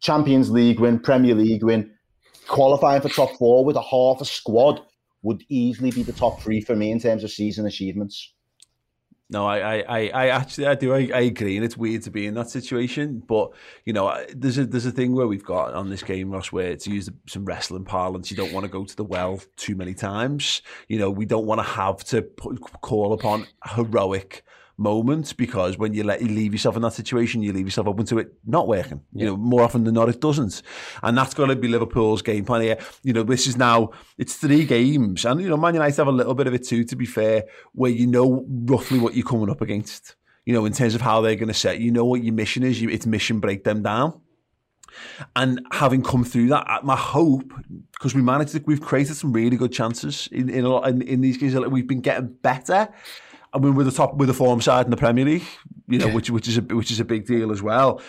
Champions 0.00 0.50
League 0.50 0.80
win, 0.80 0.98
Premier 0.98 1.34
League 1.34 1.64
win, 1.64 1.90
qualifying 2.48 3.00
for 3.00 3.08
top 3.08 3.32
four 3.38 3.64
with 3.64 3.76
a 3.76 3.82
half 3.82 4.20
a 4.20 4.24
squad 4.24 4.80
would 5.22 5.42
easily 5.48 5.90
be 5.90 6.02
the 6.02 6.12
top 6.12 6.42
three 6.42 6.60
for 6.60 6.76
me 6.76 6.90
in 6.90 7.00
terms 7.00 7.24
of 7.24 7.30
season 7.30 7.66
achievements. 7.66 8.32
No, 9.34 9.48
I, 9.48 9.80
I, 9.80 10.10
I 10.14 10.28
actually, 10.28 10.68
I 10.68 10.76
do, 10.76 10.94
I, 10.94 11.10
I 11.12 11.22
agree, 11.22 11.56
and 11.56 11.64
it's 11.64 11.76
weird 11.76 12.02
to 12.02 12.12
be 12.12 12.24
in 12.24 12.34
that 12.34 12.50
situation. 12.50 13.20
But 13.26 13.50
you 13.84 13.92
know, 13.92 14.24
there's 14.32 14.58
a 14.58 14.64
there's 14.64 14.86
a 14.86 14.92
thing 14.92 15.12
where 15.12 15.26
we've 15.26 15.44
got 15.44 15.74
on 15.74 15.90
this 15.90 16.04
game, 16.04 16.30
Ross, 16.30 16.52
where 16.52 16.76
to 16.76 16.90
use 16.90 17.10
some 17.26 17.44
wrestling 17.44 17.84
parlance, 17.84 18.30
you 18.30 18.36
don't 18.36 18.52
want 18.52 18.62
to 18.62 18.70
go 18.70 18.84
to 18.84 18.94
the 18.94 19.02
well 19.02 19.42
too 19.56 19.74
many 19.74 19.92
times. 19.92 20.62
You 20.86 21.00
know, 21.00 21.10
we 21.10 21.26
don't 21.26 21.46
want 21.46 21.58
to 21.58 21.64
have 21.64 22.04
to 22.04 22.22
put, 22.22 22.60
call 22.80 23.12
upon 23.12 23.48
heroic 23.74 24.44
moments 24.76 25.32
because 25.32 25.78
when 25.78 25.94
you 25.94 26.02
let 26.02 26.20
you 26.20 26.28
leave 26.28 26.52
yourself 26.52 26.76
in 26.76 26.82
that 26.82 26.92
situation, 26.92 27.42
you 27.42 27.52
leave 27.52 27.66
yourself 27.66 27.86
open 27.86 28.06
to 28.06 28.18
it 28.18 28.32
not 28.44 28.66
working. 28.66 29.00
Yeah. 29.12 29.24
You 29.24 29.30
know, 29.30 29.36
more 29.36 29.62
often 29.62 29.84
than 29.84 29.94
not, 29.94 30.08
it 30.08 30.20
doesn't, 30.20 30.62
and 31.02 31.16
that's 31.16 31.34
going 31.34 31.48
to 31.50 31.56
be 31.56 31.68
Liverpool's 31.68 32.22
game 32.22 32.44
plan 32.44 32.62
here. 32.62 32.78
You 33.02 33.12
know, 33.12 33.22
this 33.22 33.46
is 33.46 33.56
now 33.56 33.90
it's 34.18 34.34
three 34.34 34.64
games, 34.64 35.24
and 35.24 35.40
you 35.40 35.48
know, 35.48 35.56
Man 35.56 35.74
United 35.74 35.96
have 35.96 36.08
a 36.08 36.12
little 36.12 36.34
bit 36.34 36.46
of 36.46 36.54
it 36.54 36.66
too. 36.66 36.84
To 36.84 36.96
be 36.96 37.06
fair, 37.06 37.44
where 37.72 37.90
you 37.90 38.06
know 38.06 38.44
roughly 38.48 38.98
what 38.98 39.14
you're 39.14 39.26
coming 39.26 39.50
up 39.50 39.60
against. 39.60 40.16
You 40.44 40.52
know, 40.52 40.66
in 40.66 40.74
terms 40.74 40.94
of 40.94 41.00
how 41.00 41.22
they're 41.22 41.36
going 41.36 41.48
to 41.48 41.54
set, 41.54 41.80
you 41.80 41.90
know 41.90 42.04
what 42.04 42.22
your 42.22 42.34
mission 42.34 42.64
is. 42.64 42.82
You, 42.82 42.90
it's 42.90 43.06
mission 43.06 43.40
break 43.40 43.64
them 43.64 43.82
down. 43.82 44.20
And 45.34 45.60
having 45.72 46.02
come 46.02 46.22
through 46.22 46.48
that, 46.48 46.66
uh, 46.68 46.80
my 46.82 46.96
hope, 46.96 47.52
because 47.92 48.14
we 48.14 48.22
managed 48.22 48.52
to, 48.52 48.62
we've 48.66 48.80
created 48.80 49.14
some 49.14 49.32
really 49.32 49.56
good 49.56 49.72
chances 49.72 50.28
in 50.30 50.48
in, 50.48 50.66
in, 50.66 51.02
in 51.02 51.20
these 51.22 51.38
games. 51.38 51.54
We've 51.54 51.86
been 51.86 52.02
getting 52.02 52.34
better 52.42 52.90
I 53.54 53.58
mean, 53.58 53.74
we're 53.76 53.84
the 53.84 53.92
top, 53.92 54.16
with 54.16 54.28
the 54.28 54.34
form 54.34 54.60
side 54.60 54.84
in 54.86 54.90
the 54.90 54.96
Premier 54.96 55.24
League, 55.24 55.44
you 55.88 55.98
know, 55.98 56.08
which 56.08 56.28
which 56.30 56.48
is 56.48 56.58
a 56.58 56.62
which 56.62 56.90
is 56.90 57.00
a 57.00 57.04
big 57.04 57.26
deal 57.26 57.52
as 57.52 57.62
well. 57.62 58.00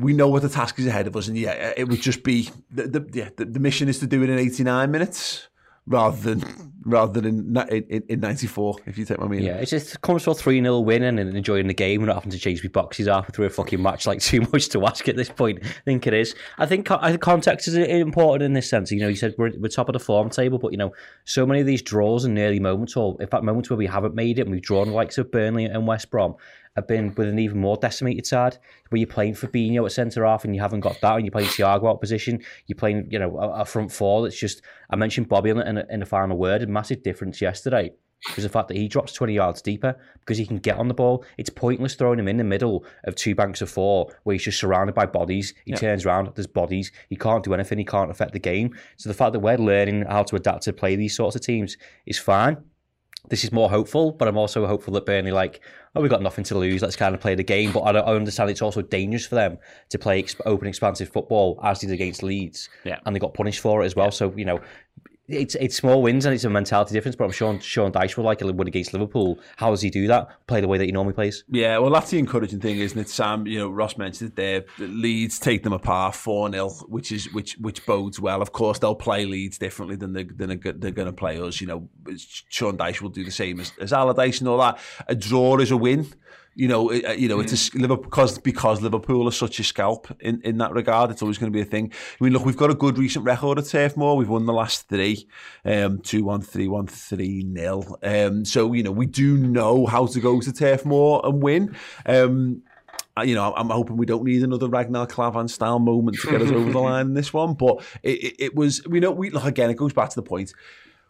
We 0.00 0.14
know 0.14 0.28
what 0.28 0.40
the 0.40 0.48
task 0.48 0.78
is 0.78 0.86
ahead 0.86 1.06
of 1.06 1.14
us, 1.16 1.28
and 1.28 1.36
yeah, 1.36 1.74
it 1.76 1.86
would 1.86 2.00
just 2.00 2.22
be 2.22 2.48
the, 2.70 2.88
the 2.88 3.10
yeah 3.12 3.28
the, 3.36 3.44
the 3.44 3.60
mission 3.60 3.88
is 3.88 3.98
to 3.98 4.06
do 4.06 4.22
it 4.22 4.30
in 4.30 4.38
eighty 4.38 4.64
nine 4.64 4.90
minutes 4.90 5.48
rather 5.86 6.34
than 6.34 6.66
rather 6.86 7.20
than 7.20 7.56
in, 7.56 7.84
in, 7.90 8.04
in 8.08 8.20
94, 8.20 8.76
if 8.86 8.96
you 8.96 9.04
take 9.04 9.18
my 9.18 9.26
meaning. 9.26 9.46
Yeah, 9.46 9.56
it 9.56 9.66
just 9.66 10.00
comes 10.02 10.22
for 10.22 10.34
3 10.34 10.62
0 10.62 10.80
winning 10.80 11.18
and 11.18 11.36
enjoying 11.36 11.66
the 11.66 11.74
game 11.74 12.00
and 12.00 12.06
not 12.06 12.14
having 12.14 12.30
to 12.30 12.38
change 12.38 12.62
my 12.62 12.68
boxes 12.68 13.08
after 13.08 13.32
through 13.32 13.46
a 13.46 13.50
fucking 13.50 13.82
match 13.82 14.06
like 14.06 14.20
too 14.22 14.40
much 14.52 14.68
to 14.70 14.86
ask 14.86 15.08
at 15.08 15.16
this 15.16 15.28
point. 15.28 15.58
I 15.62 15.68
think 15.84 16.06
it 16.06 16.14
is. 16.14 16.34
I 16.58 16.66
think, 16.66 16.90
I 16.90 17.10
think 17.10 17.20
context 17.20 17.66
is 17.68 17.76
important 17.76 18.44
in 18.44 18.52
this 18.52 18.70
sense. 18.70 18.92
You 18.92 19.00
know, 19.00 19.08
you 19.08 19.16
said 19.16 19.34
we're, 19.36 19.52
we're 19.58 19.68
top 19.68 19.88
of 19.88 19.94
the 19.94 20.00
form 20.00 20.30
table, 20.30 20.58
but, 20.58 20.70
you 20.70 20.78
know, 20.78 20.92
so 21.24 21.44
many 21.44 21.60
of 21.60 21.66
these 21.66 21.82
draws 21.82 22.24
and 22.24 22.38
early 22.38 22.60
moments, 22.60 22.96
or 22.96 23.16
in 23.20 23.26
fact, 23.26 23.42
moments 23.42 23.68
where 23.68 23.76
we 23.76 23.86
haven't 23.86 24.14
made 24.14 24.38
it 24.38 24.42
and 24.42 24.52
we've 24.52 24.62
drawn 24.62 24.90
likes 24.92 25.18
of 25.18 25.30
Burnley 25.32 25.64
and 25.64 25.86
West 25.86 26.10
Brom, 26.10 26.36
have 26.76 26.86
been 26.86 27.14
with 27.14 27.28
an 27.28 27.38
even 27.38 27.58
more 27.58 27.76
decimated 27.76 28.26
side 28.26 28.58
where 28.90 28.98
you're 28.98 29.06
playing 29.06 29.34
Fabinho 29.34 29.84
at 29.84 29.92
centre 29.92 30.24
half 30.24 30.44
and 30.44 30.54
you 30.54 30.60
haven't 30.60 30.80
got 30.80 31.00
that 31.00 31.16
and 31.16 31.24
you're 31.24 31.32
playing 31.32 31.48
Thiago 31.48 31.90
out 31.90 32.00
position 32.00 32.40
you're 32.66 32.76
playing 32.76 33.08
you 33.10 33.18
know 33.18 33.36
a, 33.38 33.62
a 33.62 33.64
front 33.64 33.90
four 33.90 34.22
that's 34.22 34.38
just 34.38 34.62
I 34.90 34.96
mentioned 34.96 35.28
Bobby 35.28 35.50
in, 35.50 35.58
in, 35.58 35.78
in 35.90 36.00
the 36.00 36.06
final 36.06 36.36
word 36.36 36.62
a 36.62 36.66
massive 36.66 37.02
difference 37.02 37.40
yesterday 37.40 37.90
was 38.34 38.44
the 38.44 38.50
fact 38.50 38.68
that 38.68 38.76
he 38.76 38.88
drops 38.88 39.12
20 39.12 39.34
yards 39.34 39.62
deeper 39.62 39.94
because 40.20 40.38
he 40.38 40.46
can 40.46 40.58
get 40.58 40.78
on 40.78 40.88
the 40.88 40.94
ball. 40.94 41.24
It's 41.38 41.50
pointless 41.50 41.94
throwing 41.94 42.18
him 42.18 42.28
in 42.28 42.38
the 42.38 42.44
middle 42.44 42.84
of 43.04 43.14
two 43.14 43.34
banks 43.34 43.60
of 43.62 43.70
four 43.70 44.10
where 44.24 44.34
he's 44.34 44.42
just 44.42 44.58
surrounded 44.58 44.94
by 44.94 45.06
bodies. 45.06 45.54
He 45.64 45.72
yeah. 45.72 45.76
turns 45.76 46.06
around, 46.06 46.30
there's 46.34 46.46
bodies. 46.46 46.90
He 47.08 47.16
can't 47.16 47.44
do 47.44 47.54
anything. 47.54 47.78
He 47.78 47.84
can't 47.84 48.10
affect 48.10 48.32
the 48.32 48.38
game. 48.38 48.74
So 48.96 49.08
the 49.08 49.14
fact 49.14 49.32
that 49.34 49.40
we're 49.40 49.58
learning 49.58 50.06
how 50.06 50.24
to 50.24 50.36
adapt 50.36 50.62
to 50.62 50.72
play 50.72 50.96
these 50.96 51.14
sorts 51.14 51.36
of 51.36 51.42
teams 51.42 51.76
is 52.06 52.18
fine 52.18 52.56
this 53.28 53.44
is 53.44 53.52
more 53.52 53.68
hopeful, 53.68 54.12
but 54.12 54.28
I'm 54.28 54.36
also 54.36 54.66
hopeful 54.66 54.94
that 54.94 55.06
Burnley, 55.06 55.32
like, 55.32 55.60
oh, 55.94 56.00
we've 56.00 56.10
got 56.10 56.22
nothing 56.22 56.44
to 56.44 56.58
lose. 56.58 56.82
Let's 56.82 56.96
kind 56.96 57.14
of 57.14 57.20
play 57.20 57.34
the 57.34 57.42
game. 57.42 57.72
But 57.72 57.80
I, 57.80 57.98
I 57.98 58.14
understand 58.14 58.50
it's 58.50 58.62
also 58.62 58.82
dangerous 58.82 59.26
for 59.26 59.34
them 59.34 59.58
to 59.90 59.98
play 59.98 60.24
open, 60.44 60.68
expansive 60.68 61.08
football 61.08 61.58
as 61.62 61.80
did 61.80 61.90
against 61.90 62.22
Leeds. 62.22 62.68
Yeah. 62.84 62.98
And 63.04 63.14
they 63.14 63.20
got 63.20 63.34
punished 63.34 63.60
for 63.60 63.82
it 63.82 63.86
as 63.86 63.96
well. 63.96 64.06
Yeah. 64.06 64.10
So, 64.10 64.32
you 64.36 64.44
know, 64.44 64.60
it's 65.28 65.54
it's 65.56 65.76
small 65.76 66.02
wins 66.02 66.24
and 66.24 66.34
it's 66.34 66.44
a 66.44 66.50
mentality 66.50 66.94
difference. 66.94 67.16
But 67.16 67.24
I'm 67.24 67.32
sure 67.32 67.58
Sean 67.60 67.92
Dyche 67.92 68.16
will 68.16 68.24
like 68.24 68.42
a 68.42 68.52
win 68.52 68.68
against 68.68 68.92
Liverpool. 68.92 69.38
How 69.56 69.70
does 69.70 69.82
he 69.82 69.90
do 69.90 70.06
that? 70.06 70.46
Play 70.46 70.60
the 70.60 70.68
way 70.68 70.78
that 70.78 70.84
he 70.84 70.92
normally 70.92 71.14
plays. 71.14 71.44
Yeah, 71.48 71.78
well, 71.78 71.90
that's 71.90 72.10
the 72.10 72.18
encouraging 72.18 72.60
thing, 72.60 72.78
isn't 72.78 72.98
it? 72.98 73.08
Sam, 73.08 73.46
you 73.46 73.58
know, 73.58 73.68
Ross 73.68 73.96
mentioned 73.96 74.30
it 74.30 74.36
there. 74.36 74.64
Leeds 74.78 75.38
take 75.38 75.62
them 75.62 75.72
apart 75.72 76.14
four 76.14 76.50
0 76.50 76.68
which 76.88 77.12
is 77.12 77.32
which 77.32 77.56
which 77.58 77.84
bodes 77.86 78.20
well. 78.20 78.42
Of 78.42 78.52
course, 78.52 78.78
they'll 78.78 78.94
play 78.94 79.24
Leeds 79.24 79.58
differently 79.58 79.96
than 79.96 80.12
they 80.12 80.24
than 80.24 80.60
they're 80.60 80.90
going 80.90 81.06
to 81.06 81.12
play 81.12 81.40
us. 81.40 81.60
You 81.60 81.66
know, 81.66 81.88
Sean 82.48 82.76
Dyche 82.76 83.00
will 83.00 83.10
do 83.10 83.24
the 83.24 83.30
same 83.30 83.60
as, 83.60 83.72
as 83.80 83.92
Allardyce 83.92 84.40
and 84.40 84.48
all 84.48 84.58
that. 84.58 84.78
A 85.08 85.14
draw 85.14 85.58
is 85.58 85.70
a 85.70 85.76
win 85.76 86.12
you 86.56 86.68
know, 86.68 86.88
it, 86.88 87.04
uh, 87.04 87.12
you 87.12 87.28
know, 87.28 87.38
it's 87.38 87.52
a 87.52 87.56
mm. 87.56 87.82
Liverpool 87.82 88.04
because 88.04 88.38
because 88.38 88.80
Liverpool 88.80 89.28
are 89.28 89.32
such 89.32 89.60
a 89.60 89.62
scalp 89.62 90.08
in, 90.20 90.40
in 90.42 90.56
that 90.58 90.72
regard. 90.72 91.10
It's 91.10 91.20
always 91.20 91.36
going 91.36 91.52
to 91.52 91.56
be 91.56 91.60
a 91.60 91.66
thing. 91.66 91.92
I 92.18 92.24
mean, 92.24 92.32
look, 92.32 92.46
we've 92.46 92.56
got 92.56 92.70
a 92.70 92.74
good 92.74 92.96
recent 92.96 93.26
record 93.26 93.58
at 93.58 93.66
Turf 93.66 93.96
Moor. 93.96 94.16
We've 94.16 94.28
won 94.28 94.46
the 94.46 94.54
last 94.54 94.88
three, 94.88 95.28
um, 95.66 96.00
two 96.00 96.24
one, 96.24 96.40
three 96.40 96.66
one, 96.66 96.86
three 96.86 97.44
nil. 97.44 97.98
Um, 98.02 98.46
so 98.46 98.72
you 98.72 98.82
know, 98.82 98.90
we 98.90 99.04
do 99.04 99.36
know 99.36 99.84
how 99.84 100.06
to 100.06 100.18
go 100.18 100.40
to 100.40 100.52
Turf 100.52 100.86
Moor 100.86 101.20
and 101.24 101.42
win. 101.42 101.76
Um, 102.06 102.62
you 103.22 103.34
know, 103.34 103.52
I'm 103.54 103.70
hoping 103.70 103.98
we 103.98 104.06
don't 104.06 104.24
need 104.24 104.42
another 104.42 104.68
Ragnar 104.68 105.06
Klavan 105.06 105.48
style 105.48 105.78
moment 105.78 106.18
to 106.20 106.30
get 106.30 106.42
us 106.42 106.50
over 106.50 106.70
the 106.70 106.78
line 106.80 107.06
in 107.06 107.14
this 107.14 107.32
one. 107.32 107.54
But 107.54 107.82
it, 108.02 108.22
it, 108.22 108.34
it 108.38 108.54
was, 108.54 108.86
we 108.86 109.00
know, 109.00 109.10
we 109.10 109.30
look 109.30 109.44
again. 109.44 109.70
It 109.70 109.76
goes 109.76 109.92
back 109.92 110.10
to 110.10 110.16
the 110.16 110.22
point 110.22 110.52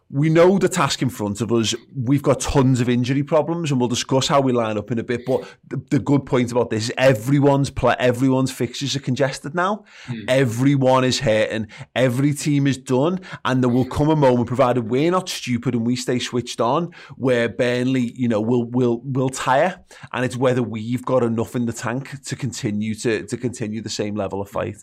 we 0.09 0.29
know 0.29 0.57
the 0.57 0.69
task 0.69 1.01
in 1.01 1.09
front 1.09 1.41
of 1.41 1.51
us. 1.51 1.75
We've 1.95 2.21
got 2.21 2.39
tons 2.39 2.79
of 2.79 2.87
injury 2.87 3.23
problems, 3.23 3.71
and 3.71 3.79
we'll 3.79 3.89
discuss 3.89 4.27
how 4.27 4.39
we 4.39 4.53
line 4.53 4.77
up 4.77 4.91
in 4.91 4.99
a 4.99 5.03
bit. 5.03 5.25
But 5.25 5.43
the, 5.67 5.81
the 5.89 5.99
good 5.99 6.25
point 6.25 6.51
about 6.51 6.69
this 6.69 6.85
is 6.85 6.93
everyone's 6.97 7.69
play, 7.69 7.95
everyone's 7.99 8.51
fixtures 8.51 8.95
are 8.95 9.01
congested 9.01 9.53
now. 9.53 9.83
Mm. 10.05 10.25
Everyone 10.29 11.03
is 11.03 11.19
hurting. 11.19 11.67
Every 11.93 12.33
team 12.33 12.67
is 12.67 12.77
done, 12.77 13.19
and 13.43 13.61
there 13.61 13.69
will 13.69 13.85
come 13.85 14.09
a 14.09 14.15
moment, 14.15 14.47
provided 14.47 14.89
we're 14.89 15.11
not 15.11 15.27
stupid 15.27 15.75
and 15.75 15.85
we 15.85 15.95
stay 15.95 16.19
switched 16.19 16.61
on, 16.61 16.91
where 17.17 17.49
Burnley, 17.49 18.13
you 18.15 18.29
know, 18.29 18.39
will 18.39 18.63
will 18.63 19.01
will 19.03 19.29
tire, 19.29 19.83
and 20.13 20.23
it's 20.23 20.37
whether 20.37 20.63
we've 20.63 21.03
got 21.03 21.23
enough 21.23 21.55
in 21.55 21.65
the 21.65 21.73
tank 21.73 22.23
to 22.23 22.35
continue 22.35 22.95
to 22.95 23.25
to 23.25 23.37
continue 23.37 23.81
the 23.81 23.89
same 23.89 24.15
level 24.15 24.41
of 24.41 24.49
fight. 24.49 24.77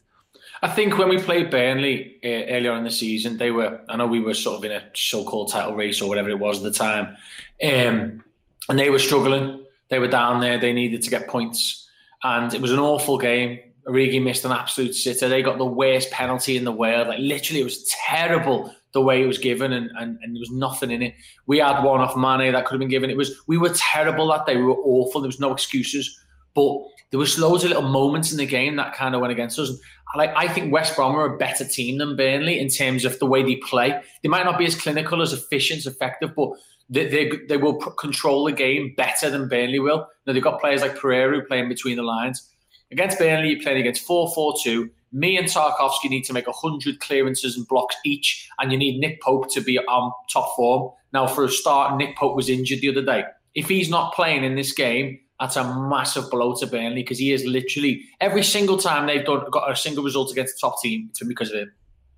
I 0.62 0.68
think 0.68 0.96
when 0.98 1.08
we 1.08 1.18
played 1.18 1.50
Burnley 1.50 2.16
uh, 2.24 2.52
earlier 2.54 2.74
in 2.74 2.84
the 2.84 2.90
season, 2.90 3.36
they 3.36 3.50
were. 3.50 3.80
I 3.88 3.96
know 3.96 4.06
we 4.06 4.20
were 4.20 4.34
sort 4.34 4.58
of 4.58 4.64
in 4.64 4.72
a 4.72 4.82
so-called 4.94 5.50
title 5.50 5.74
race 5.74 6.00
or 6.00 6.08
whatever 6.08 6.30
it 6.30 6.38
was 6.38 6.58
at 6.58 6.64
the 6.64 6.78
time, 6.78 7.16
um, 7.62 8.24
and 8.68 8.78
they 8.78 8.90
were 8.90 8.98
struggling. 8.98 9.64
They 9.88 9.98
were 9.98 10.08
down 10.08 10.40
there. 10.40 10.58
They 10.58 10.72
needed 10.72 11.02
to 11.02 11.10
get 11.10 11.28
points, 11.28 11.88
and 12.22 12.52
it 12.54 12.60
was 12.60 12.72
an 12.72 12.78
awful 12.78 13.18
game. 13.18 13.60
Origi 13.86 14.22
missed 14.22 14.46
an 14.46 14.52
absolute 14.52 14.94
sitter. 14.94 15.28
They 15.28 15.42
got 15.42 15.58
the 15.58 15.66
worst 15.66 16.10
penalty 16.10 16.56
in 16.56 16.64
the 16.64 16.72
world. 16.72 17.08
Like 17.08 17.18
literally, 17.18 17.60
it 17.60 17.64
was 17.64 17.84
terrible 18.06 18.74
the 18.92 19.02
way 19.02 19.22
it 19.22 19.26
was 19.26 19.38
given, 19.38 19.72
and, 19.72 19.90
and, 19.98 20.18
and 20.22 20.34
there 20.34 20.40
was 20.40 20.50
nothing 20.50 20.90
in 20.90 21.02
it. 21.02 21.14
We 21.46 21.58
had 21.58 21.82
one 21.82 22.00
off 22.00 22.16
Mane 22.16 22.52
that 22.52 22.64
could 22.64 22.74
have 22.74 22.80
been 22.80 22.88
given. 22.88 23.10
It 23.10 23.16
was 23.16 23.42
we 23.46 23.58
were 23.58 23.74
terrible 23.74 24.28
that 24.28 24.46
day. 24.46 24.56
We 24.56 24.62
were 24.62 24.76
awful. 24.76 25.20
There 25.20 25.28
was 25.28 25.40
no 25.40 25.52
excuses, 25.52 26.18
but 26.54 26.78
there 27.10 27.18
was 27.18 27.38
loads 27.38 27.64
of 27.64 27.70
little 27.70 27.88
moments 27.88 28.32
in 28.32 28.38
the 28.38 28.46
game 28.46 28.76
that 28.76 28.94
kind 28.94 29.14
of 29.14 29.20
went 29.20 29.32
against 29.32 29.58
us 29.58 29.78
like 30.14 30.32
I 30.36 30.48
think 30.48 30.72
West 30.72 30.96
Brom 30.96 31.16
are 31.16 31.34
a 31.34 31.36
better 31.36 31.64
team 31.64 31.98
than 31.98 32.16
Burnley 32.16 32.58
in 32.58 32.68
terms 32.68 33.04
of 33.04 33.18
the 33.18 33.26
way 33.26 33.42
they 33.42 33.56
play. 33.56 34.00
They 34.22 34.28
might 34.28 34.44
not 34.44 34.58
be 34.58 34.66
as 34.66 34.74
clinical, 34.74 35.22
as 35.22 35.32
efficient, 35.32 35.78
as 35.78 35.86
effective, 35.86 36.34
but 36.36 36.50
they, 36.88 37.08
they, 37.08 37.30
they 37.48 37.56
will 37.56 37.74
control 37.74 38.44
the 38.44 38.52
game 38.52 38.94
better 38.96 39.30
than 39.30 39.48
Burnley 39.48 39.80
will. 39.80 40.06
Now 40.26 40.32
they've 40.32 40.42
got 40.42 40.60
players 40.60 40.82
like 40.82 40.96
Pereira 40.96 41.42
playing 41.44 41.68
between 41.68 41.96
the 41.96 42.02
lines. 42.02 42.48
Against 42.92 43.18
Burnley, 43.18 43.50
you're 43.50 43.62
playing 43.62 43.80
against 43.80 44.06
4-4-2. 44.06 44.90
Me 45.12 45.36
and 45.38 45.46
Tarkowski 45.46 46.10
need 46.10 46.24
to 46.24 46.32
make 46.32 46.46
100 46.46 47.00
clearances 47.00 47.56
and 47.56 47.66
blocks 47.68 47.96
each, 48.04 48.48
and 48.58 48.70
you 48.70 48.78
need 48.78 48.98
Nick 48.98 49.22
Pope 49.22 49.50
to 49.52 49.60
be 49.60 49.78
on 49.78 50.12
top 50.30 50.54
form. 50.56 50.92
Now, 51.12 51.26
for 51.26 51.44
a 51.44 51.48
start, 51.48 51.96
Nick 51.96 52.16
Pope 52.16 52.36
was 52.36 52.48
injured 52.48 52.80
the 52.80 52.90
other 52.90 53.04
day. 53.04 53.24
If 53.54 53.68
he's 53.68 53.88
not 53.88 54.14
playing 54.14 54.44
in 54.44 54.56
this 54.56 54.72
game, 54.72 55.20
that's 55.40 55.56
a 55.56 55.64
massive 55.88 56.30
blow 56.30 56.54
to 56.56 56.66
Burnley 56.66 57.02
because 57.02 57.18
he 57.18 57.32
is 57.32 57.44
literally 57.44 58.04
every 58.20 58.42
single 58.42 58.76
time 58.76 59.06
they've 59.06 59.24
done 59.24 59.44
got 59.50 59.70
a 59.70 59.76
single 59.76 60.04
result 60.04 60.30
against 60.30 60.54
the 60.54 60.66
top 60.66 60.80
team, 60.80 61.08
it's 61.10 61.22
because 61.24 61.50
of 61.50 61.60
him. 61.60 61.72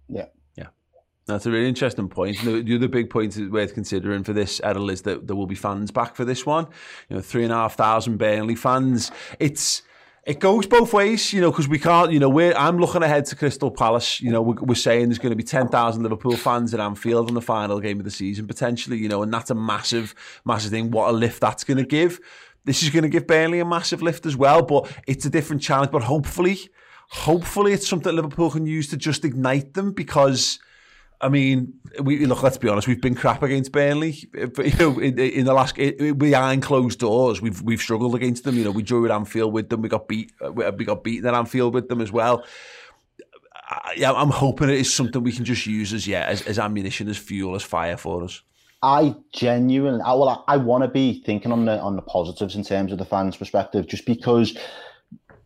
Yeah. 0.08 0.26
Yeah. 0.56 0.68
That's 1.26 1.46
a 1.46 1.50
really 1.50 1.68
interesting 1.68 2.08
point. 2.08 2.38
The, 2.44 2.62
the 2.62 2.76
other 2.76 2.88
big 2.88 3.10
point 3.10 3.36
worth 3.50 3.74
considering 3.74 4.22
for 4.22 4.32
this, 4.32 4.60
Errol, 4.62 4.90
is 4.90 5.02
that 5.02 5.26
there 5.26 5.36
will 5.36 5.46
be 5.46 5.54
fans 5.54 5.90
back 5.90 6.14
for 6.14 6.24
this 6.24 6.44
one. 6.44 6.66
You 7.08 7.16
know, 7.16 7.22
three 7.22 7.44
and 7.44 7.52
a 7.52 7.56
half 7.56 7.74
thousand 7.74 8.18
Burnley 8.18 8.54
fans. 8.54 9.10
It's 9.40 9.82
it 10.26 10.40
goes 10.40 10.66
both 10.66 10.92
ways, 10.92 11.32
you 11.32 11.40
know, 11.40 11.52
because 11.52 11.68
we 11.68 11.78
can't, 11.78 12.10
you 12.10 12.18
know, 12.18 12.28
we're, 12.28 12.52
I'm 12.54 12.78
looking 12.78 13.04
ahead 13.04 13.26
to 13.26 13.36
Crystal 13.36 13.70
Palace. 13.70 14.20
You 14.20 14.32
know, 14.32 14.42
we're, 14.42 14.56
we're 14.60 14.74
saying 14.74 15.06
there's 15.06 15.18
going 15.18 15.30
to 15.30 15.36
be 15.36 15.44
10,000 15.44 16.02
Liverpool 16.02 16.36
fans 16.36 16.74
at 16.74 16.80
Anfield 16.80 17.28
in 17.28 17.34
the 17.36 17.40
final 17.40 17.78
game 17.78 18.00
of 18.00 18.04
the 18.04 18.10
season, 18.10 18.48
potentially, 18.48 18.98
you 18.98 19.08
know, 19.08 19.22
and 19.22 19.32
that's 19.32 19.50
a 19.50 19.54
massive, 19.54 20.16
massive 20.44 20.72
thing. 20.72 20.90
What 20.90 21.10
a 21.10 21.12
lift 21.12 21.40
that's 21.40 21.62
going 21.62 21.78
to 21.78 21.84
give. 21.84 22.18
This 22.66 22.82
is 22.82 22.90
going 22.90 23.04
to 23.04 23.08
give 23.08 23.26
Burnley 23.28 23.60
a 23.60 23.64
massive 23.64 24.02
lift 24.02 24.26
as 24.26 24.36
well, 24.36 24.60
but 24.60 24.92
it's 25.06 25.24
a 25.24 25.30
different 25.30 25.62
challenge. 25.62 25.92
But 25.92 26.02
hopefully, 26.02 26.58
hopefully 27.08 27.72
it's 27.72 27.88
something 27.88 28.14
Liverpool 28.14 28.50
can 28.50 28.66
use 28.66 28.88
to 28.90 28.96
just 28.98 29.24
ignite 29.24 29.72
them 29.72 29.92
because. 29.92 30.58
I 31.18 31.30
mean, 31.30 31.72
we 32.02 32.26
look. 32.26 32.42
Let's 32.42 32.58
be 32.58 32.68
honest. 32.68 32.86
We've 32.86 33.00
been 33.00 33.14
crap 33.14 33.42
against 33.42 33.72
Burnley, 33.72 34.28
but 34.34 34.66
you 34.66 34.78
know, 34.78 34.98
in, 34.98 35.18
in 35.18 35.46
the 35.46 35.54
last 35.54 35.74
behind 35.74 36.62
closed 36.62 36.98
doors, 36.98 37.40
we've 37.40 37.62
we've 37.62 37.80
struggled 37.80 38.14
against 38.14 38.44
them. 38.44 38.54
You 38.58 38.64
know, 38.64 38.70
we 38.70 38.82
drew 38.82 39.06
at 39.06 39.10
Anfield 39.10 39.50
with 39.54 39.70
them. 39.70 39.80
We 39.80 39.88
got 39.88 40.08
beat. 40.08 40.32
Uh, 40.42 40.48
uh, 40.48 40.72
we 40.76 40.84
got 40.84 41.02
beaten 41.02 41.26
at 41.26 41.32
Anfield 41.32 41.72
with 41.72 41.88
them 41.88 42.02
as 42.02 42.12
well. 42.12 42.44
Yeah, 43.96 44.12
I'm 44.12 44.28
hoping 44.28 44.68
it 44.68 44.76
is 44.78 44.92
something 44.92 45.22
we 45.22 45.32
can 45.32 45.46
just 45.46 45.64
use 45.66 45.94
as 45.94 46.06
yeah 46.06 46.26
as, 46.26 46.42
as 46.42 46.58
ammunition, 46.58 47.08
as 47.08 47.16
fuel, 47.16 47.54
as 47.54 47.62
fire 47.62 47.96
for 47.96 48.22
us. 48.22 48.42
I 48.82 49.14
genuinely, 49.32 50.02
I, 50.02 50.12
well, 50.14 50.44
I, 50.46 50.54
I 50.54 50.56
want 50.58 50.84
to 50.84 50.88
be 50.88 51.22
thinking 51.24 51.52
on 51.52 51.64
the 51.64 51.80
on 51.80 51.96
the 51.96 52.02
positives 52.02 52.54
in 52.54 52.62
terms 52.62 52.92
of 52.92 52.98
the 52.98 53.04
fans' 53.04 53.36
perspective, 53.36 53.86
just 53.86 54.06
because 54.06 54.56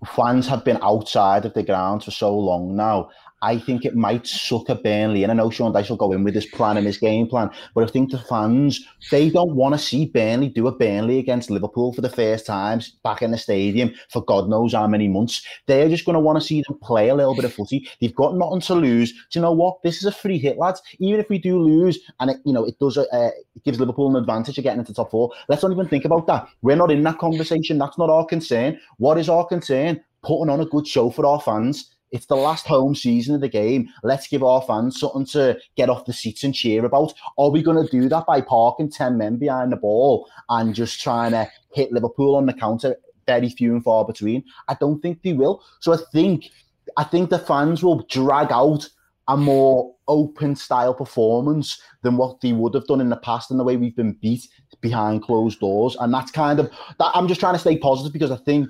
fans 0.07 0.47
have 0.49 0.65
been 0.65 0.79
outside 0.83 1.45
of 1.45 1.55
the 1.55 1.63
ground 1.63 2.05
for 2.05 2.11
so 2.11 2.37
long 2.37 2.77
now, 2.77 3.11
I 3.43 3.59
think 3.59 3.85
it 3.85 3.97
might 3.97 4.27
suck 4.27 4.69
a 4.69 4.75
Burnley. 4.75 5.23
And 5.23 5.33
I 5.33 5.35
know 5.35 5.51
Sean 5.51 5.73
Dyche 5.73 5.91
will 5.91 5.97
go 5.97 6.13
in 6.13 6.25
with 6.25 6.35
his 6.35 6.47
plan 6.47 6.77
and 6.77 6.87
his 6.87 6.99
game 6.99 7.27
plan, 7.27 7.51
but 7.75 7.85
I 7.85 7.87
think 7.87 8.11
the 8.11 8.19
fans, 8.19 8.85
they 9.11 9.31
don't 9.31 9.55
want 9.55 9.75
to 9.75 9.79
see 9.79 10.07
Burnley 10.07 10.49
do 10.49 10.67
a 10.67 10.73
Burnley 10.73 11.19
against 11.19 11.51
Liverpool 11.51 11.93
for 11.93 12.03
the 12.03 12.11
first 12.11 12.47
time 12.47 12.81
back 13.03 13.23
in 13.23 13.31
the 13.31 13.39
stadium 13.39 13.93
for 14.11 14.25
God 14.25 14.49
knows 14.49 14.75
how 14.75 14.87
many 14.87 15.09
months. 15.09 15.45
They're 15.67 15.89
just 15.89 16.05
going 16.05 16.15
to 16.15 16.21
want 16.21 16.41
to 16.41 16.47
see 16.47 16.63
them 16.67 16.79
play 16.83 17.09
a 17.09 17.15
little 17.15 17.35
bit 17.35 17.45
of 17.45 17.55
footy. 17.55 17.89
They've 18.01 18.15
got 18.15 18.37
nothing 18.37 18.61
to 18.61 18.75
lose. 18.75 19.13
Do 19.13 19.39
you 19.39 19.41
know 19.41 19.53
what? 19.53 19.83
This 19.83 19.99
is 19.99 20.05
a 20.05 20.13
free 20.13 20.39
hit, 20.39 20.59
lads. 20.59 20.83
Even 20.99 21.21
if 21.21 21.29
we 21.29 21.39
do 21.39 21.59
lose 21.59 21.99
and 22.21 22.31
it, 22.31 22.39
you 22.45 22.53
know, 22.53 22.65
it 22.65 22.79
does, 22.79 22.99
uh, 22.99 23.05
it 23.13 23.65
gives 23.65 23.81
Liverpool 23.81 24.11
an 24.11 24.17
advantage 24.17 24.59
of 24.59 24.65
getting 24.65 24.81
into 24.81 24.93
the 24.93 24.97
top 24.97 25.11
four, 25.11 25.33
let's 25.49 25.63
not 25.63 25.73
even 25.73 25.89
think 25.89 26.05
about 26.05 26.27
that. 26.27 26.47
We're 26.63 26.77
not 26.77 26.91
in 26.91 27.03
that 27.05 27.19
conversation. 27.19 27.79
That's 27.79 27.99
not 27.99 28.11
our 28.11 28.27
concern. 28.27 28.79
What 28.99 29.19
is 29.19 29.29
our 29.29 29.47
concern? 29.47 30.01
Putting 30.23 30.51
on 30.51 30.61
a 30.61 30.67
good 30.67 30.87
show 30.87 31.09
for 31.09 31.25
our 31.25 31.41
fans 31.41 31.95
it's 32.13 32.27
the 32.27 32.37
last 32.37 32.67
home 32.67 32.95
season 32.95 33.35
of 33.35 33.41
the 33.41 33.49
game. 33.49 33.89
Let's 34.03 34.27
give 34.27 34.43
our 34.43 34.63
fans 34.63 34.99
something 34.99 35.27
to 35.27 35.59
get 35.77 35.89
off 35.89 36.07
the 36.07 36.13
seats 36.13 36.45
and 36.45 36.55
cheer 36.55 36.85
about. 36.85 37.15
Are 37.39 37.51
we 37.51 37.63
going 37.63 37.85
to 37.85 37.91
do 37.91 38.09
that 38.09 38.27
by 38.27 38.41
parking 38.41 38.91
10 38.91 39.17
men 39.17 39.37
behind 39.37 39.73
the 39.73 39.77
ball 39.77 40.29
and 40.49 40.75
just 40.75 41.01
trying 41.01 41.33
to 41.33 41.51
hit 41.73 41.93
Liverpool 41.93 42.37
on 42.37 42.47
the 42.47 42.53
counter? 42.53 42.97
Very 43.27 43.51
few 43.51 43.73
and 43.73 43.85
far 43.85 44.05
between. 44.05 44.45
I 44.69 44.75
don't 44.81 45.01
think 45.01 45.23
they 45.23 45.35
will. 45.35 45.63
So 45.81 45.93
I 45.93 45.99
think 46.13 46.51
I 46.97 47.05
think 47.05 47.31
the 47.31 47.39
fans 47.39 47.83
will 47.83 48.05
drag 48.09 48.51
out 48.51 48.89
a 49.29 49.37
more 49.37 49.95
open 50.09 50.57
style 50.57 50.93
performance 50.93 51.81
than 52.03 52.17
what 52.17 52.41
they 52.41 52.53
would 52.53 52.75
have 52.75 52.87
done 52.89 53.01
in 53.01 53.11
the 53.11 53.17
past 53.17 53.51
and 53.51 53.61
the 53.61 53.65
way 53.65 53.77
we've 53.77 53.95
been 53.95 54.15
beat 54.15 54.49
behind 54.81 55.23
closed 55.23 55.61
doors. 55.61 55.97
And 56.01 56.13
that's 56.13 56.31
kind 56.31 56.61
of 56.61 56.71
that 56.99 57.11
I'm 57.15 57.29
just 57.29 57.41
trying 57.41 57.55
to 57.55 57.59
stay 57.59 57.79
positive 57.79 58.13
because 58.13 58.31
I 58.31 58.37
think 58.37 58.69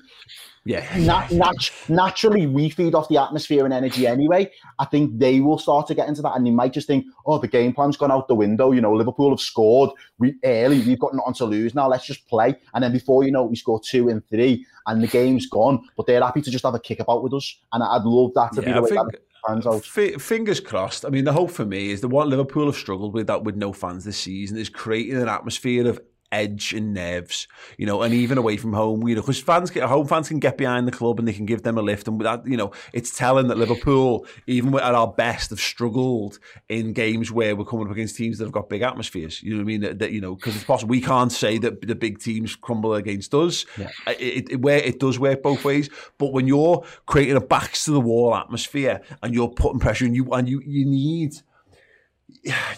yeah. 0.66 0.84
Nat- 0.98 1.30
nat- 1.32 1.70
naturally, 1.88 2.46
we 2.46 2.68
feed 2.68 2.94
off 2.94 3.08
the 3.08 3.16
atmosphere 3.16 3.64
and 3.64 3.72
energy 3.72 4.06
anyway. 4.06 4.50
I 4.78 4.84
think 4.84 5.18
they 5.18 5.40
will 5.40 5.58
start 5.58 5.86
to 5.86 5.94
get 5.94 6.06
into 6.06 6.20
that, 6.20 6.36
and 6.36 6.46
they 6.46 6.50
might 6.50 6.74
just 6.74 6.86
think, 6.86 7.06
"Oh, 7.24 7.38
the 7.38 7.48
game 7.48 7.72
plan's 7.72 7.96
gone 7.96 8.12
out 8.12 8.28
the 8.28 8.34
window." 8.34 8.70
You 8.72 8.82
know, 8.82 8.92
Liverpool 8.92 9.30
have 9.30 9.40
scored 9.40 9.90
we 10.18 10.34
early. 10.44 10.82
We've 10.82 10.98
got 10.98 11.14
nothing 11.14 11.32
to 11.34 11.46
lose 11.46 11.74
now. 11.74 11.88
Let's 11.88 12.04
just 12.04 12.28
play, 12.28 12.56
and 12.74 12.84
then 12.84 12.92
before 12.92 13.24
you 13.24 13.32
know, 13.32 13.44
it, 13.44 13.50
we 13.50 13.56
score 13.56 13.80
two 13.82 14.10
and 14.10 14.22
three, 14.28 14.66
and 14.86 15.02
the 15.02 15.06
game's 15.06 15.46
gone. 15.46 15.82
But 15.96 16.06
they're 16.06 16.20
happy 16.22 16.42
to 16.42 16.50
just 16.50 16.64
have 16.64 16.74
a 16.74 16.80
kick 16.80 17.00
about 17.00 17.22
with 17.22 17.32
us, 17.32 17.58
and 17.72 17.82
I'd 17.82 18.02
love 18.02 18.32
that 18.34 18.52
to 18.52 18.60
yeah, 18.60 18.66
be 18.66 18.72
the 18.74 18.82
way 18.82 18.88
think- 18.90 19.12
that 19.12 19.20
fans 19.46 19.66
out. 19.66 19.84
F- 19.96 20.20
fingers 20.20 20.60
crossed. 20.60 21.04
I 21.04 21.08
mean, 21.08 21.24
the 21.24 21.32
hope 21.32 21.50
for 21.50 21.64
me 21.64 21.90
is 21.90 22.00
that 22.00 22.08
what 22.08 22.28
Liverpool 22.28 22.66
have 22.66 22.76
struggled 22.76 23.14
with 23.14 23.26
that 23.28 23.44
with 23.44 23.56
no 23.56 23.72
fans 23.72 24.04
this 24.04 24.18
season 24.18 24.56
is 24.56 24.68
creating 24.68 25.16
an 25.16 25.28
atmosphere 25.28 25.88
of 25.88 26.00
edge 26.32 26.72
and 26.72 26.94
nerves, 26.94 27.48
you 27.76 27.86
know, 27.86 28.02
and 28.02 28.14
even 28.14 28.38
away 28.38 28.56
from 28.56 28.72
home, 28.72 29.06
you 29.08 29.14
know, 29.14 29.20
because 29.20 29.40
fans 29.40 29.70
get 29.70 29.88
home 29.88 30.06
fans 30.06 30.28
can 30.28 30.38
get 30.38 30.56
behind 30.56 30.86
the 30.86 30.92
club 30.92 31.18
and 31.18 31.26
they 31.26 31.32
can 31.32 31.46
give 31.46 31.62
them 31.62 31.76
a 31.76 31.82
lift, 31.82 32.06
and 32.08 32.20
that, 32.20 32.46
you 32.46 32.56
know, 32.56 32.70
it's 32.92 33.16
telling 33.16 33.48
that 33.48 33.58
Liverpool, 33.58 34.26
even 34.46 34.74
at 34.74 34.94
our 34.94 35.08
best, 35.08 35.50
have 35.50 35.60
struggled 35.60 36.38
in 36.68 36.92
games 36.92 37.32
where 37.32 37.56
we're 37.56 37.64
coming 37.64 37.86
up 37.86 37.92
against 37.92 38.16
teams 38.16 38.38
that 38.38 38.44
have 38.44 38.52
got 38.52 38.68
big 38.68 38.82
atmospheres. 38.82 39.42
You 39.42 39.50
know 39.50 39.56
what 39.58 39.62
I 39.62 39.66
mean? 39.66 39.80
That, 39.80 39.98
that 39.98 40.12
you 40.12 40.20
know, 40.20 40.34
because 40.34 40.54
it's 40.54 40.64
possible 40.64 40.90
we 40.90 41.00
can't 41.00 41.32
say 41.32 41.58
that 41.58 41.86
the 41.86 41.94
big 41.94 42.18
teams 42.18 42.54
crumble 42.54 42.94
against 42.94 43.34
us. 43.34 43.66
Yeah. 43.76 43.90
It, 44.06 44.50
it, 44.50 44.60
where 44.60 44.78
it 44.78 45.00
does 45.00 45.18
work 45.18 45.42
both 45.42 45.64
ways, 45.64 45.90
but 46.18 46.32
when 46.32 46.46
you're 46.46 46.84
creating 47.06 47.36
a 47.36 47.40
backs 47.40 47.84
to 47.86 47.92
the 47.92 48.00
wall 48.00 48.34
atmosphere 48.34 49.00
and 49.22 49.34
you're 49.34 49.48
putting 49.48 49.80
pressure 49.80 50.04
and 50.04 50.14
you 50.14 50.30
and 50.32 50.48
you 50.48 50.60
you 50.64 50.86
need. 50.86 51.34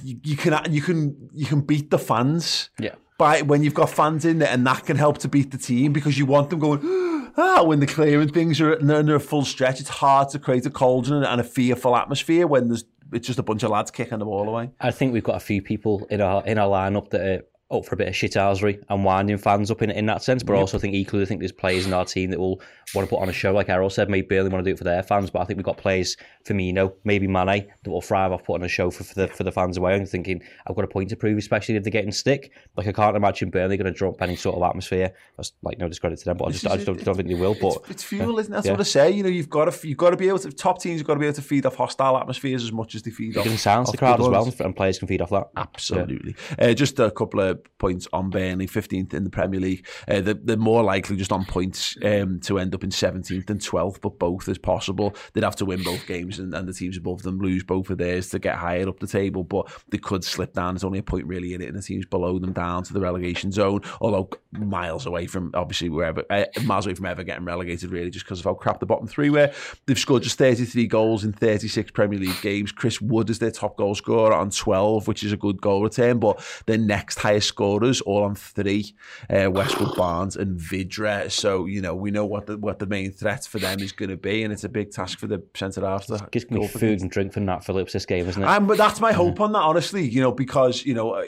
You, 0.03 0.19
you 0.25 0.37
can 0.37 0.73
you 0.73 0.81
can 0.81 1.29
you 1.35 1.47
can 1.47 1.61
beat 1.61 1.91
the 1.91 1.99
fans. 1.99 2.71
Yeah 2.81 2.95
by 3.23 3.41
when 3.43 3.63
you've 3.63 3.73
got 3.73 3.89
fans 3.89 4.25
in 4.25 4.41
there, 4.41 4.49
and 4.49 4.67
that 4.67 4.85
can 4.85 4.97
help 4.97 5.19
to 5.19 5.29
beat 5.29 5.53
the 5.53 5.59
team 5.59 5.93
because 5.93 6.19
you 6.19 6.27
want 6.27 6.51
them 6.51 6.59
going. 6.59 6.81
Ah, 7.35 7.63
when 7.63 7.81
the 7.81 7.87
clearing 7.87 8.29
things 8.29 8.61
are 8.61 8.79
under 8.79 9.15
a 9.15 9.21
full 9.21 9.43
stretch, 9.43 9.81
it's 9.81 9.89
hard 9.89 10.29
to 10.29 10.39
create 10.39 10.67
a 10.67 10.71
cauldron 10.71 11.25
and 11.25 11.41
a 11.41 11.45
fearful 11.45 11.97
atmosphere 11.97 12.47
when 12.47 12.69
there's 12.69 12.85
it's 13.11 13.27
just 13.27 13.39
a 13.39 13.43
bunch 13.43 13.63
of 13.63 13.71
lads 13.71 13.91
kicking 13.91 14.19
the 14.19 14.27
ball 14.27 14.47
away. 14.47 14.71
I 14.79 14.91
think 14.91 15.15
we've 15.15 15.25
got 15.25 15.37
a 15.37 15.41
few 15.41 15.63
people 15.63 16.07
in 16.11 16.21
our 16.21 16.45
in 16.45 16.59
our 16.59 16.69
lineup 16.69 17.09
that 17.09 17.21
are 17.23 17.43
up 17.73 17.85
for 17.85 17.95
a 17.95 17.99
bit 17.99 18.09
of 18.09 18.15
shithousery 18.15 18.83
and 18.89 19.05
winding 19.05 19.39
fans 19.39 19.71
up 19.71 19.83
in 19.83 19.91
in 19.91 20.07
that 20.07 20.23
sense. 20.23 20.43
But 20.43 20.55
yep. 20.55 20.61
also, 20.61 20.79
I 20.79 20.81
think 20.81 20.95
equally, 20.95 21.23
I 21.23 21.27
think 21.27 21.41
there's 21.41 21.53
players 21.53 21.87
in 21.87 21.93
our 21.93 22.05
team 22.05 22.31
that 22.31 22.39
will 22.39 22.61
want 22.95 23.09
to 23.09 23.15
put 23.15 23.23
on 23.23 23.29
a 23.29 23.33
show, 23.33 23.53
like 23.53 23.69
Errol 23.69 23.91
said. 23.91 24.09
Maybe 24.09 24.27
Burnley 24.27 24.51
want 24.51 24.65
to 24.65 24.71
do 24.71 24.75
it 24.75 24.79
for 24.79 24.85
their 24.85 25.03
fans, 25.03 25.31
but 25.31 25.41
I 25.41 25.45
think 25.45 25.59
we've 25.59 25.65
got 25.65 25.77
players, 25.77 26.17
Firmino, 26.45 26.95
maybe 27.05 27.27
Mane, 27.27 27.67
that 27.83 27.91
will 27.91 28.01
thrive 28.01 28.33
off 28.33 28.45
putting 28.45 28.65
a 28.65 28.69
show 28.69 28.91
for, 28.91 29.05
for 29.05 29.15
the 29.15 29.29
for 29.29 29.45
the 29.45 29.53
fans 29.53 29.77
away. 29.77 29.95
I'm 29.95 30.07
thinking 30.07 30.43
I've 30.67 30.77
got 30.77 30.85
a 30.85 30.89
point 30.89 31.11
to 31.11 31.17
prove, 31.17 31.39
especially 31.39 31.77
if 31.77 31.85
they're 31.85 31.91
getting 31.91 32.13
stick. 32.13 32.53
Like 32.77 32.87
I 32.87 32.93
can't 32.93 33.17
imagine 33.17 33.51
Burnley 33.51 33.77
going 33.77 33.93
to 33.93 33.97
drop 33.97 34.23
any 34.23 34.37
sort 34.37 34.57
of 34.57 34.63
atmosphere. 34.63 35.13
That's 35.37 35.53
like 35.63 35.79
no 35.79 35.89
discredit 35.89 36.19
to 36.21 36.25
them, 36.25 36.37
but 36.37 36.47
I 36.49 36.51
just, 36.53 36.67
I 36.67 36.75
just 36.77 36.87
don't, 36.87 37.05
don't, 37.05 37.17
think 37.17 37.29
they 37.29 37.35
will. 37.35 37.57
But 37.61 37.77
it's, 37.83 37.91
it's 37.91 38.05
fuel, 38.05 38.39
isn't 38.39 38.53
it? 38.53 38.57
That's 38.57 38.67
yeah. 38.67 38.73
what 38.73 38.81
I 38.81 38.85
say. 38.85 39.11
You 39.11 39.23
know, 39.23 39.29
you've 39.29 39.51
got 39.51 39.73
to 39.73 39.89
you've 39.89 39.99
got 39.99 40.11
to 40.11 40.17
be 40.17 40.29
able 40.29 40.39
to 40.41 40.53
top 40.53 40.81
teams 40.81 41.03
You've 41.03 41.07
got 41.07 41.15
to 41.15 41.21
be 41.21 41.27
able 41.27 41.35
to 41.35 41.43
feed 41.43 41.67
off 41.67 41.77
hostile 41.77 42.17
atmospheres 42.17 42.63
as 42.63 42.71
much 42.71 42.95
as 42.95 43.03
they 43.03 43.11
feed 43.11 43.35
you 43.35 43.41
off. 43.41 43.47
can 43.47 43.59
silence 43.59 43.91
the 43.91 43.97
crowd 43.97 44.21
as 44.21 44.29
well, 44.29 44.53
and 44.61 44.77
players 44.77 44.99
can 44.99 45.09
feed 45.09 45.21
off 45.21 45.31
that. 45.31 45.51
Absolutely. 45.57 46.37
Yeah. 46.59 46.67
Uh, 46.67 46.75
just 46.75 46.99
a 47.01 47.11
couple 47.11 47.41
of 47.41 47.62
points 47.79 48.07
on 48.13 48.31
Burnley, 48.31 48.67
15th 48.67 49.15
in 49.15 49.25
the 49.25 49.31
Premier 49.31 49.61
League. 49.61 49.87
Uh, 50.09 50.21
they're, 50.21 50.35
they're, 50.35 50.57
more 50.57 50.83
likely 50.85 51.17
just 51.17 51.33
on 51.33 51.45
points 51.45 51.97
um, 52.05 52.39
to 52.41 52.59
end 52.59 52.75
up 52.75 52.85
in 52.85 52.91
17th 52.91 53.51
and 53.51 53.61
12th, 53.61 54.01
but 54.01 54.19
both 54.19 54.49
is 54.49 54.59
possible. 54.59 55.15
They'd 55.33 55.43
have 55.43 55.57
to 55.57 55.65
win 55.65 55.83
both 55.83 56.07
games, 56.07 56.39
and, 56.39 56.55
and 56.55 56.69
the 56.69 56.73
teams 56.73 56.97
above 56.97 57.23
them 57.23 57.41
lose 57.41 57.65
both 57.65 57.91
of 57.91 57.99
theirs 57.99 58.31
to 58.31 58.39
get 58.39 58.57
higher 58.57 58.89
up 58.89 59.01
the 59.01 59.07
table. 59.07 59.43
But 59.43 59.73
they 59.89 59.99
could 59.99 60.23
slip 60.23 60.53
down. 60.53 60.75
There's 60.75 60.85
only 60.85 61.01
a 61.01 61.03
point 61.03 61.27
really 61.27 61.55
in 61.55 61.63
it, 61.63 61.69
and 61.69 61.77
the 61.77 61.83
teams 61.83 62.07
below 62.07 62.39
them 62.39 62.53
down 62.53 62.85
to 62.85 62.93
the 62.93 63.01
relegation 63.01 63.51
zone. 63.51 63.81
Although 64.01 64.31
miles 64.53 65.07
away 65.07 65.27
from 65.27 65.51
obviously 65.55 65.89
wherever 65.89 66.23
uh, 66.31 66.45
miles 66.65 66.87
away 66.87 66.95
from 66.95 67.07
ever 67.07 67.25
getting 67.25 67.45
relegated, 67.45 67.91
really, 67.91 68.11
just 68.11 68.25
because 68.25 68.39
of 68.39 68.45
how 68.45 68.55
crap 68.55 68.81
the 68.81 68.87
bottom 68.87 69.07
three 69.07 69.31
were. 69.31 69.53
They've 69.87 69.99
scored 69.99 70.23
just 70.23 70.39
33 70.39 70.87
goals 70.87 71.25
in 71.25 71.33
36 71.33 71.91
Premier 71.91 72.19
League 72.19 72.41
games. 72.43 72.73
Chris 72.73 73.01
Wood 73.01 73.31
is 73.31 73.39
their 73.39 73.51
top 73.51 73.77
goal 73.77 73.95
scorer 73.95 74.35
on 74.35 74.51
12, 74.51 75.09
which 75.09 75.23
is 75.23 75.33
a 75.33 75.37
good 75.37 75.61
goal 75.61 75.83
return. 75.83 76.19
But 76.19 76.45
their 76.67 76.79
next 76.79 77.19
highest 77.19 77.42
scorers 77.43 78.01
all 78.03 78.23
on 78.23 78.35
three: 78.35 78.95
uh, 79.29 79.51
Westwood, 79.51 79.95
Barnes, 79.97 80.37
and 80.37 80.59
Vydra. 80.59 81.31
So 81.31 81.67
you 81.67 81.81
know 81.81 81.95
we 81.95 82.11
know 82.11 82.25
what 82.25 82.47
the 82.47 82.57
what 82.57 82.79
the 82.79 82.87
main 82.87 83.13
threat 83.13 83.45
for 83.45 83.59
them 83.59 83.81
is 83.81 83.93
going 83.93 84.11
to 84.11 84.17
be, 84.17 84.43
and 84.43 84.53
it's 84.53 84.65
a 84.65 84.69
big 84.69 84.91
task 84.91 85.19
for 85.19 85.27
the 85.27 85.43
centre 85.55 85.87
half 85.87 86.07
to 86.07 86.27
gives 86.31 86.51
me 86.51 86.67
food 86.69 87.01
and 87.01 87.11
drink 87.11 87.33
for 87.33 87.41
Nat 87.41 87.65
Phillips 87.65 87.93
this 87.93 88.07
game, 88.07 88.29
isn't 88.29 88.43
it? 88.43 88.47
Um, 88.47 88.67
but 88.67 88.79
that's 88.79 89.01
my 89.01 89.13
hope 89.13 89.41
on 89.41 89.53
that, 89.53 89.63
honestly. 89.63 90.09
You 90.09 90.21
know, 90.21 90.33
because 90.33 90.85
you 90.85 90.95
know 90.95 91.23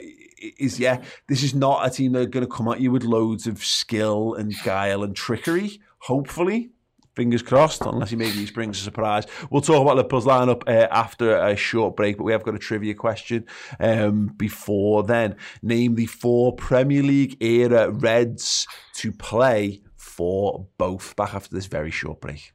is 0.57 0.79
yeah, 0.79 1.01
this 1.27 1.43
is 1.43 1.53
not 1.53 1.85
a 1.85 1.89
team 1.89 2.11
that 2.13 2.21
are 2.21 2.25
going 2.25 2.45
to 2.45 2.51
come 2.51 2.67
at 2.67 2.79
you 2.79 2.91
with 2.91 3.03
loads 3.03 3.47
of 3.47 3.63
skill 3.63 4.33
and 4.35 4.53
guile 4.63 5.03
and 5.03 5.15
trickery. 5.15 5.79
Hopefully, 5.99 6.71
fingers 7.15 7.41
crossed, 7.41 7.81
unless 7.81 8.09
he 8.09 8.15
maybe 8.15 8.45
brings 8.47 8.79
a 8.79 8.83
surprise. 8.83 9.25
We'll 9.49 9.61
talk 9.61 9.81
about 9.81 9.95
Liverpool's 9.95 10.25
lineup 10.25 10.63
uh, 10.67 10.87
after 10.91 11.37
a 11.37 11.55
short 11.55 11.95
break, 11.95 12.17
but 12.17 12.23
we 12.23 12.31
have 12.31 12.43
got 12.43 12.55
a 12.55 12.59
trivia 12.59 12.93
question 12.93 13.45
um, 13.79 14.27
before 14.37 15.03
then. 15.03 15.35
Name 15.61 15.95
the 15.95 16.05
four 16.05 16.55
Premier 16.55 17.03
League 17.03 17.41
era 17.41 17.89
Reds 17.89 18.67
to 18.95 19.11
play 19.11 19.81
for 19.95 20.67
both. 20.77 21.15
Back 21.15 21.33
after 21.33 21.53
this 21.55 21.65
very 21.65 21.91
short 21.91 22.21
break. 22.21 22.54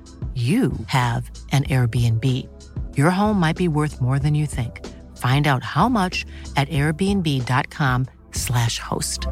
you 0.33 0.71
have 0.87 1.29
an 1.51 1.65
Airbnb. 1.65 2.47
Your 2.95 3.09
home 3.09 3.37
might 3.37 3.57
be 3.57 3.67
worth 3.67 3.99
more 3.99 4.17
than 4.17 4.33
you 4.33 4.45
think. 4.45 4.87
Find 5.17 5.47
out 5.47 5.61
how 5.61 5.89
much 5.89 6.25
at 6.55 6.69
airbnb.com/slash 6.69 8.79
host. 8.79 9.27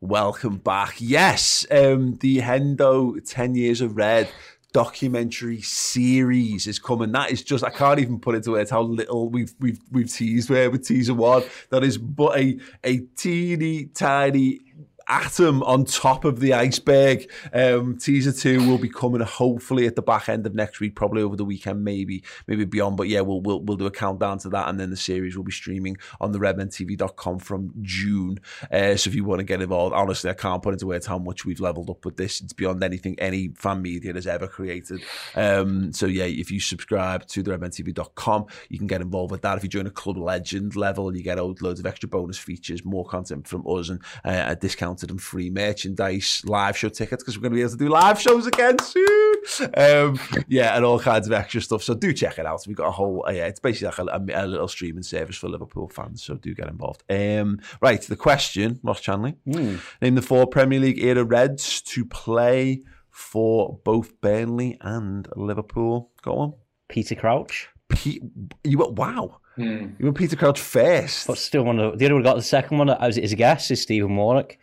Welcome 0.00 0.58
back. 0.58 0.94
Yes, 0.98 1.66
um, 1.70 2.14
the 2.20 2.38
Hendo 2.38 3.18
10 3.26 3.56
Years 3.56 3.80
of 3.80 3.96
Red 3.96 4.28
documentary 4.74 5.62
series 5.62 6.66
is 6.66 6.78
coming. 6.78 7.12
That 7.12 7.30
is 7.30 7.42
just 7.42 7.64
I 7.64 7.70
can't 7.70 8.00
even 8.00 8.18
put 8.18 8.34
into 8.34 8.50
words 8.50 8.70
how 8.70 8.82
little 8.82 9.30
we've 9.30 9.54
we've 9.60 9.78
we've 9.90 10.12
teased 10.12 10.50
where 10.50 10.70
with 10.70 10.86
teaser 10.86 11.14
one. 11.14 11.44
That 11.70 11.84
is 11.84 11.96
but 11.96 12.38
a 12.38 12.58
a 12.82 12.98
teeny 13.16 13.86
tiny 13.86 14.60
atom 15.08 15.62
on 15.62 15.84
top 15.84 16.24
of 16.24 16.40
the 16.40 16.52
iceberg. 16.54 17.30
Um, 17.52 17.96
teaser 17.98 18.32
two 18.32 18.68
will 18.68 18.78
be 18.78 18.88
coming 18.88 19.20
hopefully 19.20 19.86
at 19.86 19.96
the 19.96 20.02
back 20.02 20.28
end 20.28 20.46
of 20.46 20.54
next 20.54 20.80
week, 20.80 20.94
probably 20.94 21.22
over 21.22 21.36
the 21.36 21.44
weekend, 21.44 21.84
maybe 21.84 22.22
maybe 22.46 22.64
beyond. 22.64 22.96
But 22.96 23.08
yeah, 23.08 23.20
we'll 23.20 23.40
we'll, 23.40 23.60
we'll 23.60 23.76
do 23.76 23.86
a 23.86 23.90
countdown 23.90 24.38
to 24.40 24.48
that, 24.50 24.68
and 24.68 24.78
then 24.78 24.90
the 24.90 24.96
series 24.96 25.36
will 25.36 25.44
be 25.44 25.52
streaming 25.52 25.96
on 26.20 26.32
the 26.32 26.38
redmentv.com 26.38 27.38
from 27.38 27.72
June. 27.82 28.38
Uh, 28.70 28.96
so 28.96 29.08
if 29.08 29.14
you 29.14 29.24
want 29.24 29.40
to 29.40 29.44
get 29.44 29.62
involved, 29.62 29.94
honestly, 29.94 30.30
I 30.30 30.34
can't 30.34 30.62
put 30.62 30.74
into 30.74 30.86
words 30.86 31.06
how 31.06 31.18
much 31.18 31.44
we've 31.44 31.60
leveled 31.60 31.90
up 31.90 32.04
with 32.04 32.16
this. 32.16 32.40
It's 32.40 32.52
beyond 32.52 32.82
anything 32.82 33.18
any 33.18 33.48
fan 33.56 33.82
media 33.82 34.12
has 34.14 34.26
ever 34.26 34.46
created. 34.46 35.02
Um, 35.34 35.92
so 35.92 36.06
yeah, 36.06 36.24
if 36.24 36.50
you 36.50 36.60
subscribe 36.60 37.26
to 37.28 37.42
the 37.42 37.56
redmentv.com, 37.56 38.46
you 38.68 38.78
can 38.78 38.86
get 38.86 39.00
involved 39.00 39.30
with 39.30 39.42
that. 39.42 39.56
If 39.56 39.64
you 39.64 39.68
join 39.68 39.86
a 39.86 39.90
club 39.90 40.16
legend 40.16 40.76
level, 40.76 41.14
you 41.14 41.22
get 41.22 41.38
loads 41.38 41.80
of 41.80 41.86
extra 41.86 42.08
bonus 42.08 42.38
features, 42.38 42.84
more 42.84 43.04
content 43.04 43.46
from 43.46 43.64
us, 43.66 43.88
and 43.88 44.00
uh, 44.24 44.44
a 44.48 44.56
discount 44.56 44.93
discounted 44.94 45.10
and 45.10 45.20
free 45.20 45.50
merchandise, 45.50 46.42
live 46.44 46.76
show 46.76 46.88
tickets 46.88 47.22
because 47.22 47.36
we're 47.36 47.42
going 47.42 47.52
to 47.52 47.56
be 47.56 47.60
able 47.60 47.70
to 47.70 47.76
do 47.76 47.88
live 47.88 48.20
shows 48.20 48.46
again 48.46 48.78
soon. 48.78 49.34
Um, 49.76 50.18
yeah, 50.48 50.76
and 50.76 50.84
all 50.84 50.98
kinds 50.98 51.26
of 51.26 51.32
extra 51.32 51.60
stuff. 51.60 51.82
So 51.82 51.94
do 51.94 52.12
check 52.12 52.38
it 52.38 52.46
out. 52.46 52.64
We've 52.66 52.76
got 52.76 52.88
a 52.88 52.92
whole, 52.92 53.24
uh, 53.26 53.32
yeah, 53.32 53.46
it's 53.46 53.60
basically 53.60 54.04
like 54.04 54.30
a, 54.32 54.44
a, 54.44 54.46
little 54.46 54.68
streaming 54.68 55.02
service 55.02 55.36
for 55.36 55.48
Liverpool 55.48 55.88
fans. 55.88 56.22
So 56.22 56.34
do 56.34 56.54
get 56.54 56.68
involved. 56.68 57.02
Um, 57.10 57.60
right, 57.80 58.00
the 58.00 58.16
question, 58.16 58.80
Ross 58.82 59.00
Chanley. 59.00 59.36
Mm. 59.46 59.80
Name 60.00 60.14
the 60.14 60.22
four 60.22 60.46
Premier 60.46 60.80
League 60.80 61.02
era 61.02 61.24
Reds 61.24 61.82
to 61.82 62.04
play 62.04 62.82
for 63.10 63.78
both 63.84 64.20
Burnley 64.20 64.78
and 64.80 65.28
Liverpool. 65.36 66.10
Go 66.22 66.32
on. 66.36 66.54
Peter 66.88 67.14
Crouch. 67.14 67.68
Pe- 67.88 68.20
you 68.64 68.78
went, 68.78 68.92
wow. 68.94 69.40
Hmm. 69.56 69.90
You 69.98 70.06
went 70.06 70.16
Peter 70.16 70.36
Crouch 70.36 70.60
first. 70.60 71.26
But 71.26 71.38
still, 71.38 71.64
one 71.64 71.78
of 71.78 71.98
the 71.98 72.06
other 72.06 72.14
one 72.14 72.22
got 72.24 72.36
the 72.36 72.42
second 72.42 72.78
one 72.78 72.90
as, 72.90 73.18
as 73.18 73.32
a 73.32 73.36
guess 73.36 73.70
is 73.70 73.80
Stephen 73.80 74.16
Warnock. 74.16 74.56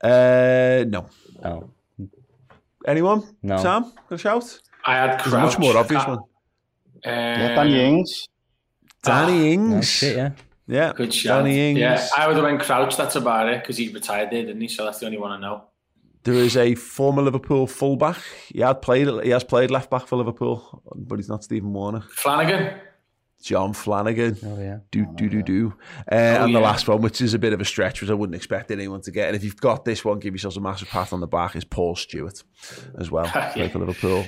Uh, 0.00 0.84
no. 0.88 1.08
Oh. 1.44 1.70
Anyone? 2.86 3.22
No. 3.42 3.58
Sam, 3.58 3.92
a 4.10 4.18
shout? 4.18 4.60
I 4.84 4.94
had 4.94 5.20
Crouch. 5.20 5.52
much 5.52 5.58
more 5.58 5.76
obvious 5.76 6.02
uh, 6.02 6.08
one. 6.08 6.18
yeah, 7.04 7.54
Danny 7.54 7.84
Ings. 7.84 8.28
Danny 9.02 9.52
Ings. 9.52 9.74
No 9.74 9.80
shit, 9.80 10.16
yeah. 10.16 10.30
Yeah. 10.66 10.92
Good 10.94 11.12
shout. 11.12 11.44
Danny 11.44 11.70
Ings. 11.70 11.78
Yeah, 11.80 12.06
I 12.16 12.26
would 12.26 12.36
have 12.36 12.44
went 12.44 12.60
Crouch. 12.60 12.96
That's 12.96 13.16
about 13.16 13.48
it 13.48 13.62
because 13.62 13.76
he 13.76 13.88
retired 13.88 14.30
there, 14.30 14.44
didn't 14.44 14.60
he? 14.60 14.68
So 14.68 14.84
that's 14.84 15.00
the 15.00 15.06
only 15.06 15.18
one 15.18 15.32
I 15.32 15.40
know. 15.40 15.64
There 16.24 16.34
is 16.34 16.56
a 16.56 16.74
former 16.74 17.22
Liverpool 17.22 17.66
fullback. 17.66 18.16
He 18.48 18.60
had 18.60 18.82
played. 18.82 19.08
He 19.24 19.30
has 19.30 19.44
played 19.44 19.70
left 19.70 19.90
back 19.90 20.06
for 20.06 20.16
Liverpool, 20.16 20.82
but 20.94 21.16
he's 21.16 21.28
not 21.28 21.44
Stephen 21.44 21.72
Warner. 21.72 22.00
Flanagan. 22.00 22.80
John 23.42 23.72
Flanagan. 23.72 24.36
Oh 24.44 24.58
yeah. 24.60 24.78
Do 24.90 25.06
do 25.14 25.28
do 25.28 25.42
do. 25.42 25.74
Uh, 26.10 26.14
Oh, 26.38 26.44
and 26.44 26.54
the 26.54 26.58
yeah. 26.60 26.64
last 26.66 26.86
one, 26.88 27.00
which 27.00 27.20
is 27.20 27.34
a 27.34 27.38
bit 27.38 27.52
of 27.52 27.60
a 27.60 27.64
stretch, 27.64 28.00
which 28.00 28.10
I 28.10 28.14
wouldn't 28.14 28.34
expect 28.36 28.70
anyone 28.70 29.00
to 29.02 29.10
get. 29.10 29.28
And 29.28 29.36
if 29.36 29.42
you've 29.44 29.56
got 29.60 29.84
this 29.84 30.04
one, 30.04 30.18
give 30.18 30.34
yourselves 30.34 30.56
a 30.56 30.60
massive 30.60 30.88
pat 30.88 31.12
on 31.12 31.20
the 31.20 31.26
back. 31.26 31.56
Is 31.56 31.64
Paul 31.64 31.96
Stewart 31.96 32.42
as 32.98 33.10
well, 33.10 33.26
for 33.54 33.78
Liverpool 33.78 34.24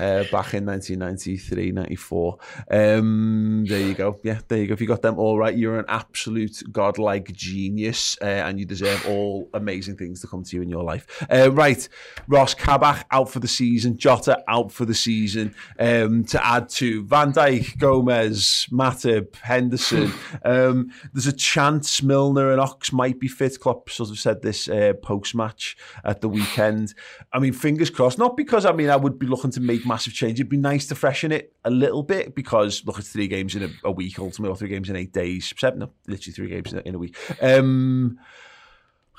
uh, 0.00 0.24
back 0.32 0.54
in 0.54 0.64
1993, 0.66 1.72
94. 1.72 2.38
Um, 2.70 3.64
there 3.68 3.80
you 3.80 3.94
go. 3.94 4.18
Yeah, 4.24 4.40
there 4.48 4.58
you 4.58 4.66
go. 4.66 4.72
If 4.74 4.80
you 4.80 4.86
got 4.86 5.02
them 5.02 5.18
all 5.18 5.38
right, 5.38 5.56
you're 5.56 5.78
an 5.78 5.84
absolute 5.88 6.62
godlike 6.72 7.32
genius, 7.32 8.16
uh, 8.20 8.24
and 8.24 8.58
you 8.58 8.64
deserve 8.66 9.06
all 9.08 9.48
amazing 9.54 9.96
things 9.96 10.20
to 10.22 10.26
come 10.26 10.42
to 10.44 10.56
you 10.56 10.62
in 10.62 10.68
your 10.68 10.82
life. 10.82 11.06
Uh, 11.30 11.50
right, 11.52 11.86
Ross 12.28 12.54
Kabak 12.54 13.06
out 13.10 13.28
for 13.30 13.40
the 13.40 13.48
season, 13.48 13.96
Jota 13.96 14.42
out 14.48 14.72
for 14.72 14.84
the 14.84 14.94
season. 14.94 15.54
Um, 15.78 16.24
to 16.26 16.44
add 16.44 16.68
to 16.70 17.04
Van 17.04 17.32
Dijk, 17.32 17.78
Gomez, 17.78 18.53
Matip, 18.70 19.36
Henderson. 19.36 20.12
um, 20.44 20.90
there's 21.12 21.26
a 21.26 21.32
chance 21.32 22.02
Milner 22.02 22.50
and 22.50 22.60
Ox 22.60 22.92
might 22.92 23.18
be 23.18 23.28
fit. 23.28 23.58
Klopp 23.60 23.90
sort 23.90 24.10
of 24.10 24.18
said 24.18 24.42
this 24.42 24.68
uh, 24.68 24.94
post 25.02 25.34
match 25.34 25.76
at 26.04 26.20
the 26.20 26.28
weekend. 26.28 26.94
I 27.32 27.38
mean, 27.38 27.52
fingers 27.52 27.90
crossed. 27.90 28.18
Not 28.18 28.36
because 28.36 28.64
I 28.64 28.72
mean 28.72 28.90
I 28.90 28.96
would 28.96 29.18
be 29.18 29.26
looking 29.26 29.50
to 29.52 29.60
make 29.60 29.86
massive 29.86 30.12
change. 30.12 30.40
It'd 30.40 30.48
be 30.48 30.56
nice 30.56 30.86
to 30.88 30.94
freshen 30.94 31.32
it 31.32 31.52
a 31.64 31.70
little 31.70 32.02
bit 32.02 32.34
because 32.34 32.84
look, 32.84 32.98
it's 32.98 33.10
three 33.10 33.28
games 33.28 33.54
in 33.54 33.64
a, 33.64 33.68
a 33.84 33.92
week 33.92 34.18
ultimately, 34.18 34.52
or 34.52 34.56
three 34.56 34.68
games 34.68 34.90
in 34.90 34.96
eight 34.96 35.12
days. 35.12 35.52
Seven, 35.56 35.80
no, 35.80 35.90
literally 36.06 36.34
three 36.34 36.48
games 36.48 36.72
in 36.72 36.78
a, 36.78 36.82
in 36.82 36.94
a 36.94 36.98
week. 36.98 37.16
Um, 37.40 38.18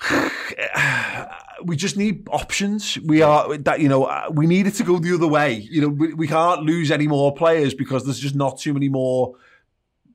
we 1.63 1.75
just 1.75 1.97
need 1.97 2.27
options. 2.31 2.97
We 2.99 3.21
are 3.21 3.57
that 3.57 3.79
you 3.79 3.89
know 3.89 4.05
uh, 4.05 4.27
we 4.31 4.47
need 4.47 4.67
it 4.67 4.75
to 4.75 4.83
go 4.83 4.99
the 4.99 5.13
other 5.13 5.27
way. 5.27 5.53
You 5.53 5.81
know 5.81 5.89
we, 5.89 6.13
we 6.13 6.27
can't 6.27 6.63
lose 6.63 6.91
any 6.91 7.07
more 7.07 7.33
players 7.33 7.73
because 7.73 8.05
there's 8.05 8.19
just 8.19 8.35
not 8.35 8.59
too 8.59 8.73
many 8.73 8.89
more 8.89 9.35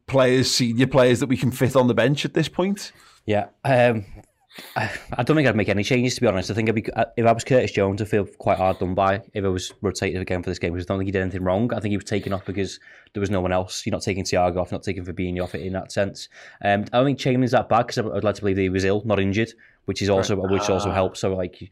players, 0.07 0.51
senior 0.51 0.87
players 0.87 1.21
that 1.21 1.29
we 1.29 1.37
can 1.37 1.51
fit 1.51 1.77
on 1.77 1.87
the 1.87 1.95
bench 1.95 2.25
at 2.25 2.35
this 2.35 2.49
point. 2.49 2.93
Yeah. 3.27 3.47
Um, 3.65 4.05
I, 4.75 4.91
I 5.17 5.23
don't 5.23 5.37
think 5.37 5.49
I'd 5.49 5.57
make 5.57 5.69
any 5.69 5.85
changes 5.85 6.17
to 6.17 6.21
be 6.21 6.27
honest. 6.27 6.51
I 6.51 6.55
think 6.55 6.69
I'd 6.69 6.75
be, 6.75 6.85
if 7.17 7.25
I 7.25 7.33
was 7.33 7.45
Curtis 7.45 7.71
Jones, 7.71 8.03
I'd 8.03 8.09
feel 8.09 8.27
quite 8.27 8.59
hard 8.59 8.81
done 8.81 8.95
by 8.95 9.23
if 9.33 9.45
I 9.45 9.49
was 9.49 9.73
rotated 9.81 10.21
again 10.21 10.43
for 10.43 10.51
this 10.51 10.59
game 10.59 10.73
because 10.73 10.87
I 10.87 10.89
don't 10.89 10.99
think 10.99 11.09
he 11.09 11.13
did 11.13 11.23
anything 11.23 11.45
wrong. 11.45 11.73
I 11.73 11.81
think 11.81 11.93
he 11.93 11.97
was 11.97 12.05
taken 12.05 12.33
off 12.33 12.45
because 12.45 12.81
there 13.13 13.21
was 13.21 13.31
no 13.31 13.41
one 13.41 13.53
else. 13.53 13.87
You're 13.87 13.93
not 13.93 14.03
taking 14.03 14.25
Thiago 14.25 14.57
off, 14.57 14.73
not 14.73 14.83
taking 14.83 15.05
Fabinho 15.05 15.45
off 15.45 15.55
in 15.55 15.73
that 15.75 15.93
sense. 15.93 16.29
Um, 16.63 16.85
I 16.93 16.99
don't 16.99 17.07
think 17.07 17.19
Chamberlain's 17.19 17.53
that 17.53 17.69
bad 17.69 17.87
because 17.87 17.99
I'd 17.99 18.25
like 18.25 18.35
to 18.35 18.41
believe 18.41 18.57
that 18.57 18.63
he 18.63 18.69
was 18.69 18.85
ill, 18.85 19.03
not 19.05 19.21
injured, 19.21 19.53
which 19.85 20.03
is 20.03 20.09
also 20.09 20.37
which 20.37 20.69
also 20.69 20.91
ah. 20.91 20.95
helps. 20.95 21.21
So 21.21 21.35
like, 21.35 21.71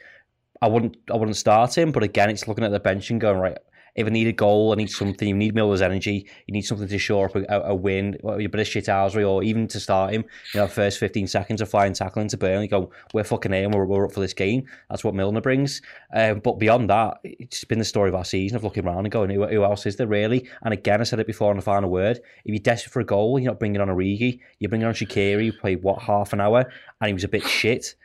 I 0.60 0.68
wouldn't 0.68 0.96
I 1.10 1.16
wouldn't 1.16 1.36
start 1.36 1.76
him, 1.76 1.92
but 1.92 2.02
again, 2.02 2.30
it's 2.30 2.48
looking 2.48 2.64
at 2.64 2.72
the 2.72 2.80
bench 2.80 3.10
and 3.10 3.20
going 3.20 3.38
right. 3.38 3.58
If 3.98 4.06
I 4.06 4.10
need 4.10 4.28
a 4.28 4.32
goal, 4.32 4.70
I 4.72 4.76
need 4.76 4.90
something. 4.90 5.28
You 5.28 5.34
need 5.34 5.56
Milner's 5.56 5.82
energy. 5.82 6.26
You 6.46 6.52
need 6.52 6.62
something 6.62 6.86
to 6.86 6.98
shore 6.98 7.26
up 7.26 7.34
a, 7.34 7.44
a, 7.48 7.74
win, 7.74 8.16
or 8.22 8.40
a 8.40 8.46
bit 8.46 8.60
of 8.60 8.66
shit 8.66 8.88
Owsbury, 8.88 9.24
or 9.24 9.42
even 9.42 9.66
to 9.68 9.80
start 9.80 10.12
him. 10.12 10.24
You 10.54 10.60
know, 10.60 10.68
first 10.68 10.98
fifteen 10.98 11.26
seconds 11.26 11.60
of 11.60 11.68
flying 11.68 11.94
tackling 11.94 12.28
to 12.28 12.36
Burnley. 12.36 12.68
Go, 12.68 12.90
we're 13.12 13.24
fucking 13.24 13.50
here, 13.50 13.64
and 13.64 13.74
we're, 13.74 13.84
we're 13.84 14.04
up 14.04 14.12
for 14.12 14.20
this 14.20 14.32
game. 14.32 14.66
That's 14.88 15.02
what 15.02 15.16
Milner 15.16 15.40
brings. 15.40 15.82
Um, 16.14 16.38
but 16.38 16.60
beyond 16.60 16.88
that, 16.90 17.18
it's 17.24 17.64
been 17.64 17.80
the 17.80 17.84
story 17.84 18.08
of 18.08 18.14
our 18.14 18.24
season 18.24 18.54
of 18.56 18.62
looking 18.62 18.86
around 18.86 19.04
and 19.04 19.10
going, 19.10 19.30
who, 19.30 19.44
who 19.46 19.64
else 19.64 19.84
is 19.84 19.96
there 19.96 20.06
really? 20.06 20.48
And 20.62 20.72
again, 20.72 21.00
I 21.00 21.04
said 21.04 21.18
it 21.18 21.26
before 21.26 21.50
on 21.50 21.56
the 21.56 21.62
final 21.62 21.90
word. 21.90 22.18
If 22.44 22.54
you're 22.54 22.58
desperate 22.58 22.92
for 22.92 23.00
a 23.00 23.04
goal, 23.04 23.40
you're 23.40 23.50
not 23.50 23.58
bringing 23.58 23.80
on 23.80 23.88
Origi. 23.88 24.38
You're 24.60 24.68
bringing 24.68 24.86
on 24.86 24.94
Shaqiri. 24.94 25.46
who 25.46 25.52
played 25.52 25.82
what 25.82 26.00
half 26.02 26.32
an 26.32 26.40
hour, 26.40 26.70
and 27.00 27.08
he 27.08 27.14
was 27.14 27.24
a 27.24 27.28
bit 27.28 27.44
shit. 27.44 27.96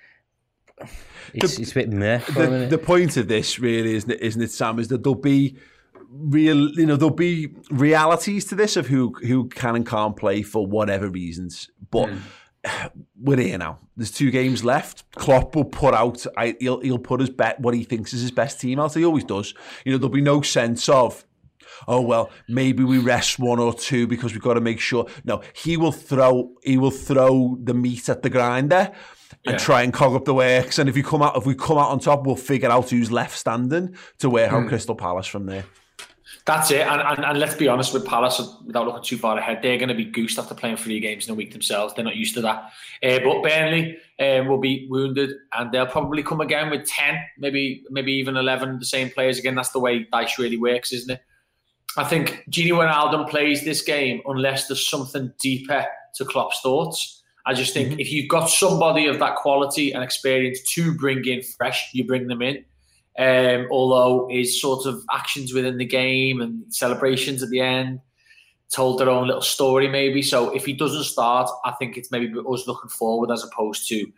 It's, 1.34 1.60
it's 1.60 1.71
a 1.71 1.75
bit 1.75 1.89
meh. 1.89 2.17
The, 2.17 2.67
the 2.69 2.77
point 2.77 3.17
of 3.17 3.27
this 3.27 3.60
really 3.60 3.95
isn't 3.95 4.10
it, 4.10 4.21
isn't 4.21 4.41
it, 4.41 4.51
Sam? 4.51 4.79
Is 4.79 4.88
that 4.89 5.03
there'll 5.03 5.15
be 5.15 5.56
real, 6.13 6.69
you 6.71 6.86
know, 6.86 6.95
there'll 6.95 7.13
be 7.13 7.54
realities 7.71 8.45
to 8.45 8.56
this 8.56 8.78
of 8.78 8.88
who 8.88 9.13
who 9.26 9.47
can 9.49 9.76
and 9.76 9.86
can't 9.86 10.15
play 10.15 10.41
for 10.43 10.65
whatever 10.65 11.10
reasons, 11.10 11.69
but. 11.91 12.10
We're 13.21 13.38
here 13.41 13.58
now. 13.58 13.80
There's 13.97 14.10
two 14.12 14.32
games 14.32 14.63
left. 14.63 15.04
Klopp 15.15 15.54
will 15.54 15.65
put 15.65 15.93
out. 15.93 16.26
I, 16.38 16.56
he'll 16.62 16.80
he'll 16.80 16.97
put 16.97 17.19
his 17.19 17.30
bet 17.30 17.60
what 17.60 17.73
he 17.73 17.84
thinks 17.84 18.13
is 18.13 18.21
his 18.21 18.32
best 18.32 18.62
team 18.62 18.80
out. 18.80 18.93
He 18.93 19.04
always 19.04 19.26
does. 19.26 19.54
You 19.84 19.91
know, 19.91 19.97
there'll 19.97 20.13
be 20.13 20.21
no 20.21 20.41
sense 20.41 20.88
of 20.88 21.26
oh 21.88 21.99
well 21.99 22.30
maybe 22.47 22.84
we 22.84 22.99
rest 22.99 23.38
one 23.39 23.60
or 23.60 23.73
two 23.73 24.08
because 24.08 24.32
we've 24.32 24.41
got 24.41 24.54
to 24.54 24.62
make 24.62 24.80
sure 24.80 25.08
no 25.26 25.41
he 25.54 25.76
will 25.76 25.91
throw 25.91 26.52
he 26.63 26.78
will 26.78 26.91
throw 26.91 27.58
the 27.63 27.73
meat 27.73 28.08
at 28.08 28.21
the 28.21 28.30
grinder 28.30 28.91
and 29.45 29.54
Yeah. 29.54 29.58
try 29.58 29.82
and 29.82 29.91
cog 29.91 30.13
up 30.13 30.23
the 30.26 30.34
works 30.36 30.78
and 30.80 30.88
if 30.88 30.95
we 30.95 31.02
come 31.04 31.21
out 31.23 31.36
if 31.36 31.45
we 31.45 31.56
come 31.56 31.78
out 31.78 31.89
on 31.89 31.99
top 31.99 32.26
we'll 32.26 32.36
figure 32.36 32.69
out 32.69 32.89
who's 32.91 33.12
left 33.12 33.38
standing 33.38 33.95
to 34.19 34.30
wear 34.30 34.49
Hmm. 34.49 34.56
out 34.58 34.67
Crystal 34.69 34.95
Palace 34.95 35.26
from 35.28 35.45
there 35.47 35.65
That's 36.45 36.71
it. 36.71 36.82
And, 36.82 37.01
and, 37.01 37.23
and 37.23 37.39
let's 37.39 37.56
be 37.56 37.69
honest 37.69 37.93
with 37.93 38.06
Palace, 38.06 38.41
without 38.65 38.86
looking 38.86 39.03
too 39.03 39.17
far 39.17 39.38
ahead, 39.38 39.62
they're 39.62 39.77
going 39.77 39.88
to 39.88 39.95
be 39.95 40.03
goosed 40.03 40.38
after 40.38 40.53
playing 40.53 40.75
three 40.75 40.99
games 40.99 41.25
in 41.25 41.32
a 41.32 41.36
week 41.36 41.53
themselves. 41.53 41.93
They're 41.93 42.03
not 42.03 42.17
used 42.17 42.34
to 42.36 42.41
that. 42.41 42.69
Uh, 43.01 43.19
but 43.19 43.43
Burnley 43.43 43.97
um, 44.19 44.47
will 44.49 44.58
be 44.58 44.86
wounded, 44.89 45.32
and 45.53 45.71
they'll 45.71 45.86
probably 45.86 46.21
come 46.21 46.41
again 46.41 46.69
with 46.69 46.86
ten, 46.86 47.17
maybe 47.38 47.86
maybe 47.89 48.12
even 48.12 48.36
eleven, 48.36 48.77
the 48.77 48.86
same 48.86 49.10
players 49.10 49.39
again. 49.39 49.56
That's 49.56 49.71
the 49.71 49.79
way 49.79 50.03
Dyche 50.03 50.38
really 50.38 50.58
works, 50.58 50.91
isn't 50.91 51.12
it? 51.12 51.21
I 51.95 52.03
think 52.03 52.43
Gini 52.49 52.71
Wijnaldum 52.71 53.29
plays 53.29 53.63
this 53.63 53.82
game 53.82 54.21
unless 54.25 54.67
there's 54.67 54.86
something 54.86 55.32
deeper 55.39 55.86
to 56.15 56.25
Klopp's 56.25 56.60
thoughts. 56.60 57.23
I 57.45 57.53
just 57.53 57.73
think 57.73 57.99
if 57.99 58.12
you've 58.12 58.29
got 58.29 58.49
somebody 58.49 59.06
of 59.06 59.19
that 59.19 59.36
quality 59.36 59.93
and 59.93 60.03
experience 60.03 60.62
to 60.73 60.93
bring 60.93 61.23
in 61.25 61.41
fresh, 61.41 61.89
you 61.93 62.06
bring 62.06 62.27
them 62.27 62.41
in. 62.41 62.65
Um, 63.17 63.67
although 63.69 64.28
his 64.32 64.60
sort 64.60 64.86
of 64.86 65.04
actions 65.12 65.54
within 65.54 65.78
the 65.78 65.86
game 65.86 66.41
and 66.41 66.63
celebrations 66.73 67.43
at 67.43 67.49
the 67.49 67.60
end 67.60 67.99
told 68.71 68.99
their 68.99 69.10
own 69.10 69.28
little 69.28 69.41
story, 69.41 69.88
maybe. 69.88 70.21
So 70.21 70.49
if 70.56 70.65
he 70.65 70.73
doesn't 70.73 71.04
start, 71.04 71.49
I 71.63 71.71
think 71.73 71.95
it's 71.95 72.12
maybe 72.12 72.34
us 72.39 72.67
looking 72.67 72.89
forward 72.89 73.32
as 73.32 73.43
opposed 73.43 73.88
to 73.89 74.12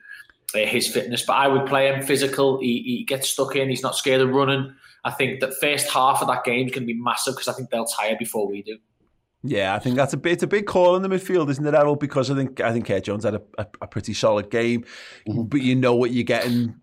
uh, 0.55 0.65
his 0.65 0.87
fitness. 0.87 1.23
But 1.25 1.33
I 1.33 1.47
would 1.47 1.65
play 1.65 1.91
him 1.91 2.01
physical. 2.03 2.59
He, 2.59 2.81
he 2.83 3.03
gets 3.03 3.29
stuck 3.29 3.55
in. 3.55 3.69
He's 3.69 3.83
not 3.83 3.95
scared 3.95 4.21
of 4.21 4.29
running. 4.29 4.73
I 5.03 5.11
think 5.11 5.41
that 5.41 5.53
first 5.55 5.89
half 5.89 6.21
of 6.21 6.27
that 6.29 6.45
game 6.45 6.67
is 6.67 6.73
going 6.73 6.87
to 6.87 6.93
be 6.93 6.99
massive 6.99 7.35
because 7.35 7.47
I 7.47 7.53
think 7.53 7.69
they'll 7.69 7.85
tire 7.85 8.15
before 8.17 8.47
we 8.47 8.63
do. 8.63 8.77
Yeah, 9.47 9.75
I 9.75 9.79
think 9.79 9.95
that's 9.95 10.13
a 10.13 10.17
bit, 10.17 10.33
it's 10.33 10.43
a 10.43 10.47
big 10.47 10.65
call 10.65 10.95
in 10.95 11.03
the 11.03 11.09
midfield, 11.09 11.49
isn't 11.49 11.65
it, 11.65 11.73
Errol? 11.73 11.95
Because 11.95 12.31
I 12.31 12.35
think 12.35 12.59
I 12.61 12.71
think 12.71 12.87
Kurt 12.87 13.03
Jones 13.03 13.23
had 13.23 13.35
a, 13.35 13.41
a, 13.57 13.67
a 13.81 13.87
pretty 13.87 14.13
solid 14.13 14.49
game, 14.49 14.85
mm-hmm. 15.27 15.43
but 15.43 15.61
you 15.61 15.75
know 15.75 15.93
what 15.93 16.11
you're 16.11 16.23
getting 16.23 16.75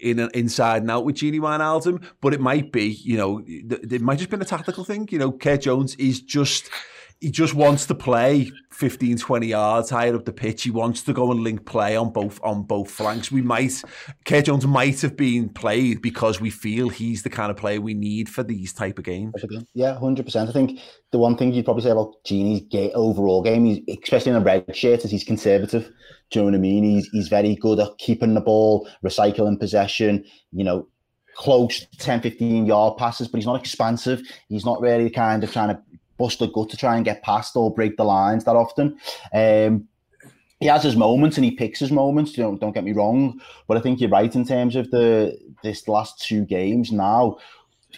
in 0.00 0.20
inside 0.34 0.82
and 0.82 0.90
out 0.90 1.04
with 1.04 1.16
Gini 1.16 1.40
Wijnaldum. 1.40 2.02
But 2.20 2.32
it 2.32 2.40
might 2.40 2.70
be, 2.70 2.86
you 2.86 3.16
know, 3.16 3.42
it 3.46 4.00
might 4.00 4.18
just 4.18 4.30
been 4.30 4.42
a 4.42 4.46
tactical 4.46 4.84
thing. 4.84 5.08
You 5.10 5.18
know, 5.18 5.32
Kurt 5.32 5.62
Jones 5.62 5.94
is 5.96 6.20
just 6.20 6.70
he 7.20 7.30
just 7.30 7.54
wants 7.54 7.86
to 7.86 7.94
play 7.94 8.50
15, 8.72 9.16
20 9.16 9.46
yards 9.46 9.88
higher 9.88 10.14
up 10.14 10.26
the 10.26 10.32
pitch. 10.32 10.64
He 10.64 10.70
wants 10.70 11.02
to 11.04 11.14
go 11.14 11.30
and 11.30 11.40
link 11.40 11.64
play 11.64 11.96
on 11.96 12.12
both 12.12 12.38
on 12.42 12.64
both 12.64 12.90
flanks. 12.90 13.32
We 13.32 13.40
might 13.40 13.82
Kurt 14.26 14.44
Jones 14.44 14.66
might 14.66 15.00
have 15.00 15.16
been 15.16 15.48
played 15.48 16.02
because 16.02 16.40
we 16.40 16.50
feel 16.50 16.90
he's 16.90 17.22
the 17.22 17.30
kind 17.30 17.50
of 17.50 17.56
player 17.56 17.80
we 17.80 17.94
need 17.94 18.28
for 18.28 18.42
these 18.42 18.72
type 18.72 18.98
of 18.98 19.04
games. 19.04 19.32
Yeah, 19.72 19.98
hundred 19.98 20.26
percent. 20.26 20.50
I 20.50 20.52
think 20.52 20.78
the 21.10 21.18
one 21.18 21.36
thing 21.36 21.52
you'd 21.52 21.64
probably 21.64 21.84
say 21.84 21.90
about 21.90 22.22
Gini's 22.24 22.62
ga- 22.70 22.92
overall 22.92 23.42
game, 23.42 23.64
he's, 23.64 23.98
especially 24.02 24.32
in 24.32 24.36
a 24.36 24.40
red 24.40 24.76
shirt, 24.76 25.04
is 25.04 25.10
he's 25.10 25.24
conservative. 25.24 25.90
Do 26.30 26.38
you 26.38 26.42
know 26.42 26.50
what 26.50 26.58
I 26.58 26.60
mean? 26.60 26.84
He's 26.84 27.08
he's 27.08 27.28
very 27.28 27.54
good 27.54 27.80
at 27.80 27.96
keeping 27.98 28.34
the 28.34 28.40
ball, 28.42 28.88
recycling 29.02 29.58
possession. 29.58 30.24
You 30.52 30.64
know, 30.64 30.88
close 31.36 31.86
10, 31.98 32.22
15 32.22 32.66
yard 32.66 32.96
passes, 32.96 33.28
but 33.28 33.38
he's 33.38 33.46
not 33.46 33.60
expansive. 33.60 34.22
He's 34.48 34.64
not 34.64 34.80
really 34.80 35.10
kind 35.10 35.44
of 35.44 35.52
trying 35.52 35.68
to 35.68 35.80
bust 36.16 36.42
a 36.42 36.46
gut 36.46 36.70
to 36.70 36.76
try 36.76 36.96
and 36.96 37.04
get 37.04 37.22
past 37.22 37.56
or 37.56 37.72
break 37.72 37.96
the 37.96 38.04
lines 38.04 38.44
that 38.44 38.56
often. 38.56 38.98
Um, 39.32 39.88
he 40.60 40.66
has 40.66 40.82
his 40.82 40.96
moments 40.96 41.36
and 41.36 41.44
he 41.44 41.50
picks 41.50 41.80
his 41.80 41.92
moments. 41.92 42.36
You 42.36 42.44
know, 42.44 42.56
don't 42.56 42.72
get 42.72 42.84
me 42.84 42.92
wrong, 42.92 43.40
but 43.68 43.76
I 43.76 43.80
think 43.80 44.00
you're 44.00 44.10
right 44.10 44.34
in 44.34 44.46
terms 44.46 44.74
of 44.76 44.90
the 44.90 45.38
this 45.62 45.86
last 45.88 46.22
two 46.22 46.44
games. 46.44 46.92
Now, 46.92 47.38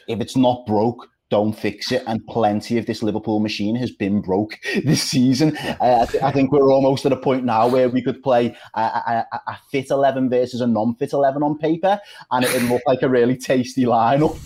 if 0.09 0.21
it's 0.21 0.37
not 0.37 0.67
broke, 0.67 1.09
don't 1.31 1.53
fix 1.53 1.93
it. 1.93 2.03
And 2.07 2.27
plenty 2.27 2.79
of 2.79 2.87
this 2.87 3.03
Liverpool 3.03 3.41
machine 3.41 3.77
has 3.77 3.91
been 3.91 4.21
broke 4.21 4.59
this 4.85 5.03
season. 5.03 5.57
Uh, 5.57 6.07
I, 6.09 6.11
th- 6.11 6.23
I 6.23 6.33
think 6.33 6.53
we're 6.53 6.73
almost 6.73 7.05
at 7.07 7.13
a 7.13 7.17
point 7.17 7.45
now 7.45 7.69
where 7.69 7.89
we 7.89 8.03
could 8.03 8.23
play 8.23 8.57
a, 8.75 8.81
a, 8.81 9.27
a- 9.47 9.59
fit 9.71 9.91
11 9.91 10.31
versus 10.31 10.61
a 10.61 10.67
non 10.67 10.95
fit 10.97 11.13
11 11.13 11.43
on 11.43 11.59
paper, 11.59 12.01
and 12.31 12.45
it 12.45 12.53
would 12.55 12.63
look 12.71 12.83
like 12.87 13.03
a 13.03 13.09
really 13.09 13.37
tasty 13.37 13.85
lineup. 13.85 14.37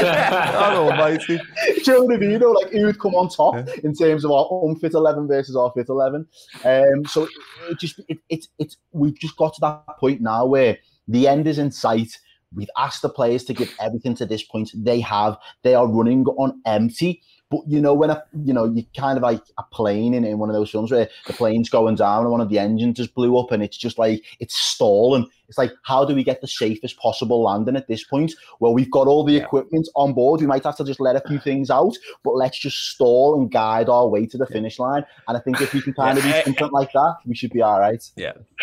God 0.00 0.74
almighty. 0.74 1.36
Do 1.66 1.72
you 1.74 1.92
know 1.92 2.04
what 2.04 2.14
I 2.14 2.18
mean? 2.18 2.30
You 2.30 2.38
know, 2.38 2.50
like 2.52 2.70
who 2.72 2.84
would 2.86 2.98
come 3.00 3.14
on 3.14 3.28
top 3.28 3.68
in 3.84 3.94
terms 3.94 4.24
of 4.24 4.30
our 4.30 4.48
unfit 4.64 4.94
eleven 4.94 5.26
versus 5.28 5.56
our 5.56 5.72
fit 5.74 5.88
eleven. 5.88 6.26
Um, 6.64 7.04
so 7.06 7.28
it 7.68 7.78
just 7.78 8.00
it, 8.08 8.18
it, 8.28 8.46
it's 8.58 8.76
we've 8.92 9.18
just 9.18 9.36
got 9.36 9.54
to 9.54 9.60
that 9.60 9.98
point 9.98 10.20
now 10.20 10.46
where 10.46 10.78
the 11.08 11.28
end 11.28 11.46
is 11.46 11.58
in 11.58 11.70
sight. 11.70 12.18
We've 12.54 12.70
asked 12.76 13.02
the 13.02 13.08
players 13.08 13.44
to 13.44 13.54
give 13.54 13.74
everything 13.80 14.14
to 14.16 14.26
this 14.26 14.42
point. 14.42 14.70
They 14.74 15.00
have. 15.00 15.36
They 15.62 15.74
are 15.74 15.86
running 15.86 16.24
on 16.26 16.60
empty. 16.66 17.22
But 17.52 17.60
you 17.68 17.82
know, 17.82 17.92
when 17.92 18.08
a 18.08 18.24
you 18.44 18.54
know 18.54 18.64
you 18.64 18.82
kind 18.96 19.18
of 19.18 19.22
like 19.22 19.42
a 19.58 19.62
plane 19.62 20.14
in, 20.14 20.24
in 20.24 20.38
one 20.38 20.48
of 20.48 20.54
those 20.54 20.70
films 20.70 20.90
where 20.90 21.10
the 21.26 21.34
plane's 21.34 21.68
going 21.68 21.96
down 21.96 22.22
and 22.22 22.30
one 22.30 22.40
of 22.40 22.48
the 22.48 22.58
engines 22.58 22.96
just 22.96 23.14
blew 23.14 23.36
up 23.36 23.52
and 23.52 23.62
it's 23.62 23.76
just 23.76 23.98
like 23.98 24.24
it's 24.40 24.56
stalling. 24.56 25.28
It's 25.48 25.58
like 25.58 25.72
how 25.82 26.06
do 26.06 26.14
we 26.14 26.24
get 26.24 26.40
the 26.40 26.48
safest 26.48 26.96
possible 26.96 27.42
landing 27.42 27.76
at 27.76 27.88
this 27.88 28.04
point? 28.04 28.32
Well, 28.60 28.72
we've 28.72 28.90
got 28.90 29.06
all 29.06 29.22
the 29.22 29.34
yeah. 29.34 29.42
equipment 29.42 29.86
on 29.96 30.14
board. 30.14 30.40
We 30.40 30.46
might 30.46 30.64
have 30.64 30.76
to 30.78 30.84
just 30.84 30.98
let 30.98 31.14
a 31.14 31.28
few 31.28 31.38
things 31.44 31.68
out, 31.68 31.94
but 32.24 32.36
let's 32.36 32.58
just 32.58 32.88
stall 32.88 33.38
and 33.38 33.52
guide 33.52 33.90
our 33.90 34.08
way 34.08 34.24
to 34.28 34.38
the 34.38 34.46
finish 34.46 34.78
line. 34.78 35.04
And 35.28 35.36
I 35.36 35.40
think 35.40 35.60
if 35.60 35.74
we 35.74 35.82
can 35.82 35.92
kind 35.92 36.16
of 36.16 36.24
do 36.24 36.32
something 36.44 36.70
like 36.70 36.92
that, 36.92 37.16
we 37.26 37.34
should 37.34 37.50
be 37.50 37.60
all 37.60 37.78
right. 37.78 38.02
Yeah. 38.16 38.32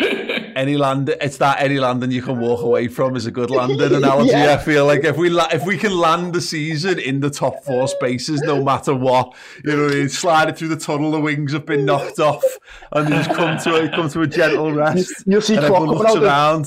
any 0.56 0.76
land, 0.76 1.08
it's 1.20 1.38
that 1.38 1.60
any 1.60 1.78
landing 1.78 2.10
you 2.10 2.22
can 2.22 2.38
walk 2.38 2.62
away 2.62 2.88
from 2.88 3.16
is 3.16 3.26
a 3.26 3.30
good 3.30 3.50
landing 3.50 3.80
analogy. 3.94 4.30
yeah. 4.30 4.54
I 4.54 4.58
feel 4.58 4.86
like 4.86 5.04
if 5.04 5.16
we 5.16 5.30
la- 5.30 5.48
if 5.52 5.64
we 5.64 5.76
can 5.78 5.96
land 5.96 6.32
the 6.34 6.40
season 6.40 6.98
in 6.98 7.20
the 7.20 7.30
top 7.30 7.64
four 7.64 7.88
spaces, 7.88 8.40
no 8.42 8.62
matter 8.62 8.94
what, 8.94 9.34
you 9.64 9.76
know, 9.76 9.88
you 9.88 10.08
slide 10.08 10.48
it 10.48 10.58
through 10.58 10.68
the 10.68 10.76
tunnel, 10.76 11.10
the 11.10 11.20
wings 11.20 11.52
have 11.52 11.66
been 11.66 11.84
knocked 11.84 12.18
off, 12.18 12.44
and 12.92 13.08
you 13.08 13.14
just 13.16 13.30
come 13.30 13.58
to 13.58 13.74
a, 13.76 13.88
come 13.88 14.08
to 14.08 14.22
a 14.22 14.26
gentle 14.26 14.72
rest. 14.72 15.24
You'll 15.26 15.40
see 15.40 15.56
Klopp 15.56 15.84
coming 15.84 16.06
out 16.06 16.22
around. 16.22 16.64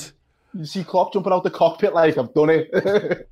The, 0.54 0.60
you 0.60 0.66
see 0.66 0.84
Klopp 0.84 1.14
jumping 1.14 1.34
out 1.34 1.44
the 1.44 1.52
cockpit 1.52 1.94
like 1.94 2.18
I've 2.18 2.34
done 2.34 2.50
it. 2.50 2.70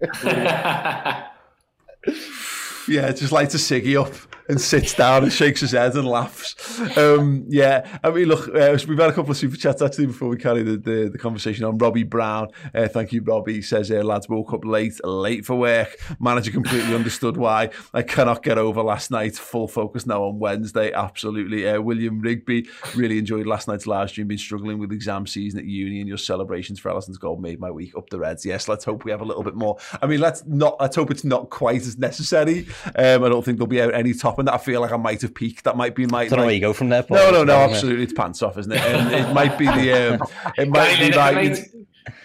yeah, 2.88 3.12
just 3.12 3.32
like 3.32 3.50
to 3.50 3.58
Siggy 3.58 4.00
up 4.04 4.14
and 4.50 4.60
sits 4.60 4.94
down 4.94 5.24
and 5.24 5.32
shakes 5.32 5.62
his 5.62 5.72
head 5.72 5.96
and 5.96 6.08
laughs. 6.08 6.80
Um, 6.98 7.46
yeah, 7.48 8.00
I 8.04 8.10
mean, 8.10 8.28
look, 8.28 8.48
uh, 8.50 8.78
we've 8.88 8.98
had 8.98 9.10
a 9.10 9.14
couple 9.14 9.32
of 9.32 9.38
super 9.38 9.58
chats 9.58 9.82
actually 9.82 10.08
before 10.08 10.30
we 10.30 10.38
carry 10.38 10.64
the, 10.64 10.78
the, 10.78 11.10
the 11.12 11.18
conversation 11.18 11.66
on. 11.66 11.78
Robbie 11.78 12.04
Brown, 12.04 12.50
uh, 12.74 12.88
thank 12.88 13.12
you, 13.12 13.22
Robbie. 13.22 13.54
He 13.54 13.62
says, 13.62 13.92
uh, 13.92 13.96
lads 14.04 14.30
woke 14.30 14.54
up 14.54 14.66
late, 14.66 15.04
late 15.04 15.46
for 15.46 15.56
work. 15.56 15.98
Manager 16.20 16.52
completely 16.52 16.94
understood 16.94 17.38
why. 17.38 17.70
I 17.94 18.02
cannot 18.02 18.44
get 18.44 18.58
over 18.58 18.82
last 18.82 19.12
night. 19.12 19.36
Full 19.36 19.68
focus 19.68 20.06
now 20.06 20.24
on 20.24 20.40
Wednesday. 20.40 20.92
Absolutely. 20.92 21.68
Uh, 21.68 21.82
William 21.82 22.20
Rigby, 22.20 22.68
really 22.96 23.18
enjoyed 23.18 23.48
last 23.48 23.68
night's 23.68 23.88
live 23.88 24.10
stream. 24.10 24.28
Been 24.28 24.38
struggling 24.38 24.80
with 24.80 24.92
exam 24.92 25.28
season 25.28 25.60
at 25.60 25.66
uni 25.66 26.00
and 26.00 26.08
your 26.08 26.18
celebrations 26.18 26.80
for 26.80 26.90
Alisson's 26.90 27.18
goal 27.18 27.38
made 27.38 27.60
my 27.60 27.72
week 27.72 27.98
up 27.98 28.10
the 28.10 28.20
Reds. 28.20 28.46
Yes, 28.46 28.68
let's 28.68 28.86
hope 28.86 29.04
we 29.04 29.12
have 29.12 29.22
a 29.22 29.26
little 29.26 29.44
bit 29.44 29.56
more. 29.56 29.78
I 30.02 30.08
mean, 30.08 30.20
let's 30.20 30.46
not. 30.46 30.80
Let's 30.80 30.96
hope 30.96 31.12
it's 31.12 31.24
not 31.24 31.50
quite 31.50 31.82
as 31.82 31.98
necessary. 31.98 32.68
Um, 32.96 33.24
I 33.24 33.30
don't 33.30 33.44
think 33.44 33.58
there'll 33.58 33.68
be 33.68 33.82
out 33.82 33.94
any 33.94 34.14
topping 34.32 34.46
that. 34.46 34.54
I 34.54 34.58
feel 34.58 34.82
like 34.82 34.92
I 34.92 34.98
might 34.98 35.22
have 35.22 35.34
peaked. 35.34 35.66
That 35.66 35.78
might 35.78 35.96
be 35.96 36.06
my. 36.06 36.22
I 36.22 36.28
don't 36.28 36.40
know 36.40 36.46
where 36.46 36.56
you 36.56 36.62
go 36.62 36.74
from 36.74 36.90
there. 36.90 37.04
Paul. 37.04 37.18
No, 37.18 37.32
no, 37.32 37.44
no. 37.44 37.56
Absolutely, 37.56 38.04
it's 38.04 38.14
pants 38.14 38.42
off, 38.42 38.58
isn't 38.58 38.72
it? 38.72 38.80
And 38.80 39.14
it 39.14 39.34
might 39.34 39.58
be 39.58 39.66
the. 39.66 40.14
Um, 40.14 40.22
it 40.58 40.70
might 40.70 41.00
be 41.00 41.12
like. 41.12 41.72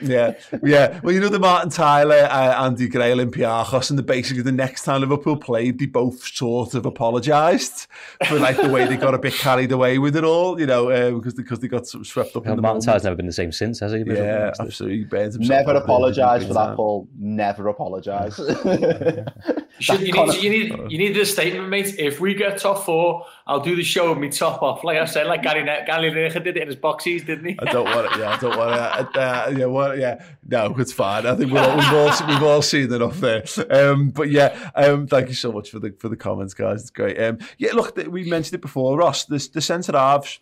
Yeah, 0.00 0.34
yeah. 0.62 1.00
Well, 1.02 1.14
you 1.14 1.20
know 1.20 1.28
the 1.28 1.38
Martin 1.38 1.70
Tyler, 1.70 2.28
uh, 2.30 2.64
Andy 2.64 2.88
Gray, 2.88 3.12
Olympiacos, 3.12 3.90
and 3.90 3.98
the 3.98 4.02
basically 4.02 4.42
the 4.42 4.52
next 4.52 4.84
time 4.84 5.00
Liverpool 5.00 5.36
played, 5.36 5.78
they 5.78 5.86
both 5.86 6.24
sort 6.26 6.74
of 6.74 6.86
apologised 6.86 7.86
for 8.28 8.38
like 8.38 8.56
the 8.56 8.68
way 8.68 8.86
they 8.86 8.96
got 8.96 9.14
a 9.14 9.18
bit 9.18 9.34
carried 9.34 9.72
away 9.72 9.98
with 9.98 10.16
it 10.16 10.24
all. 10.24 10.58
You 10.60 10.66
know, 10.66 10.90
uh, 10.90 11.10
because 11.12 11.34
because 11.34 11.60
they 11.60 11.68
got 11.68 11.86
swept 11.86 12.36
up. 12.36 12.44
Yeah, 12.44 12.52
in 12.52 12.56
the 12.56 12.62
Martin 12.62 12.82
Tyler's 12.82 13.04
never 13.04 13.16
been 13.16 13.26
the 13.26 13.32
same 13.32 13.52
since, 13.52 13.80
has 13.80 13.92
he? 13.92 14.04
Yeah, 14.06 14.52
absolutely. 14.58 15.04
Burns 15.04 15.38
never 15.38 15.74
apologise 15.74 16.46
for 16.46 16.54
that, 16.54 16.76
Paul. 16.76 17.08
Never 17.18 17.68
apologise. 17.68 18.38
you, 19.78 19.98
need, 19.98 20.14
you 20.42 20.50
need 20.50 20.90
you 20.90 20.98
need 20.98 21.16
a 21.16 21.26
statement, 21.26 21.68
mate. 21.68 21.94
If 21.98 22.20
we 22.20 22.34
get 22.34 22.58
top 22.58 22.84
four, 22.84 23.26
I'll 23.46 23.60
do 23.60 23.76
the 23.76 23.82
show 23.82 24.10
with 24.10 24.18
me 24.18 24.28
top 24.28 24.62
off. 24.62 24.84
Like 24.84 24.98
I 24.98 25.04
said, 25.04 25.26
like 25.26 25.42
Gary 25.42 25.64
Gary 25.64 26.10
Lineker 26.10 26.42
did 26.42 26.56
it 26.56 26.62
in 26.62 26.68
his 26.68 26.76
boxies, 26.76 27.26
didn't 27.26 27.44
he? 27.46 27.58
I 27.58 27.72
don't 27.72 27.84
want 27.84 28.12
it. 28.12 28.18
Yeah, 28.18 28.30
I 28.30 28.36
don't 28.38 28.56
want 28.56 28.74
it. 28.74 29.16
Uh, 29.16 29.65
yeah, 29.66 29.72
well, 29.72 29.98
yeah. 29.98 30.24
No, 30.46 30.74
it's 30.78 30.92
fine. 30.92 31.26
I 31.26 31.34
think 31.34 31.52
all, 31.52 31.76
we've 31.76 31.92
all, 31.92 32.26
we've 32.28 32.42
all 32.42 32.62
seen 32.62 32.92
enough 32.92 33.18
there. 33.20 33.44
Um, 33.70 34.10
but 34.10 34.30
yeah, 34.30 34.70
um, 34.74 35.06
thank 35.06 35.28
you 35.28 35.34
so 35.34 35.52
much 35.52 35.70
for 35.70 35.78
the 35.78 35.94
for 35.98 36.08
the 36.08 36.16
comments, 36.16 36.54
guys. 36.54 36.82
It's 36.82 36.90
great. 36.90 37.20
Um, 37.20 37.38
yeah, 37.58 37.72
look, 37.72 37.96
we 38.08 38.28
mentioned 38.28 38.54
it 38.54 38.62
before, 38.62 38.96
Ross. 38.98 39.24
The, 39.24 39.48
the 39.52 39.60
centre 39.60 39.92
halves, 39.92 40.40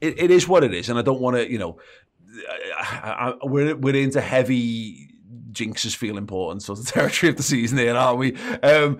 it, 0.00 0.18
it 0.18 0.30
is 0.30 0.48
what 0.48 0.64
it 0.64 0.74
is, 0.74 0.88
and 0.88 0.98
I 0.98 1.02
don't 1.02 1.20
want 1.20 1.36
to, 1.36 1.50
you 1.50 1.58
know, 1.58 1.78
I, 2.78 3.34
I, 3.42 3.46
we're 3.46 3.76
we're 3.76 3.96
into 3.96 4.20
heavy 4.20 5.08
jinxes 5.52 5.94
feel 5.94 6.16
important 6.16 6.62
sort 6.62 6.78
of 6.78 6.86
territory 6.88 7.30
of 7.30 7.36
the 7.36 7.42
season 7.42 7.78
here, 7.78 7.94
aren't 7.94 8.18
we? 8.18 8.36
Um, 8.62 8.98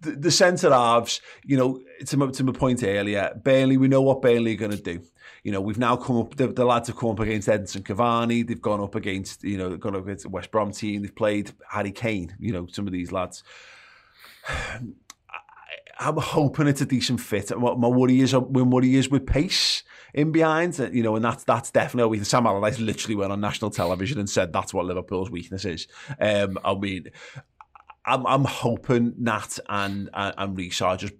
the, 0.00 0.12
the 0.12 0.30
centre 0.30 0.70
halves, 0.70 1.20
you 1.44 1.56
know, 1.56 1.80
to 2.06 2.16
my, 2.16 2.26
to 2.30 2.44
my 2.44 2.52
point 2.52 2.82
earlier, 2.82 3.32
Burnley, 3.42 3.76
we 3.76 3.88
know 3.88 4.02
what 4.02 4.22
Burnley 4.22 4.54
are 4.54 4.58
going 4.58 4.72
to 4.72 4.82
do. 4.82 5.02
You 5.42 5.52
know, 5.52 5.60
we've 5.60 5.78
now 5.78 5.96
come 5.96 6.18
up, 6.18 6.36
the, 6.36 6.48
the 6.48 6.64
lads 6.64 6.88
have 6.88 6.96
come 6.96 7.10
up 7.10 7.20
against 7.20 7.48
Edinson 7.48 7.82
Cavani, 7.82 8.46
they've 8.46 8.60
gone 8.60 8.80
up 8.80 8.94
against, 8.94 9.44
you 9.44 9.56
know, 9.56 9.68
they've 9.68 9.80
gone 9.80 9.96
up 9.96 10.02
against 10.02 10.24
the 10.24 10.30
West 10.30 10.50
Brom 10.50 10.72
team, 10.72 11.02
they've 11.02 11.14
played 11.14 11.52
Harry 11.70 11.92
Kane, 11.92 12.34
you 12.38 12.52
know, 12.52 12.66
some 12.66 12.86
of 12.86 12.92
these 12.92 13.12
lads. 13.12 13.42
I'm 16.00 16.16
hoping 16.16 16.68
it's 16.68 16.80
a 16.80 16.86
decent 16.86 17.20
fit. 17.20 17.50
My 17.58 17.72
worry 17.72 18.20
is 18.20 18.32
when 18.32 18.70
worry 18.70 18.94
is 18.94 19.10
with 19.10 19.26
pace 19.26 19.82
in 20.14 20.30
behind, 20.30 20.78
you 20.92 21.02
know, 21.02 21.16
and 21.16 21.24
that's 21.24 21.42
that's 21.42 21.72
definitely 21.72 22.22
Sam 22.22 22.46
Allardyce 22.46 22.78
literally 22.78 23.16
went 23.16 23.32
on 23.32 23.40
national 23.40 23.72
television 23.72 24.20
and 24.20 24.30
said 24.30 24.52
that's 24.52 24.72
what 24.72 24.86
Liverpool's 24.86 25.28
weakness 25.28 25.64
is. 25.64 25.88
Um, 26.20 26.56
I 26.64 26.74
mean, 26.76 27.08
I'm 28.08 28.26
I'm 28.26 28.44
hoping 28.44 29.14
Nat 29.18 29.58
and 29.68 30.10
and, 30.12 30.34
and 30.36 30.56
Rhys 30.56 30.80
are 30.80 30.96
just 30.96 31.14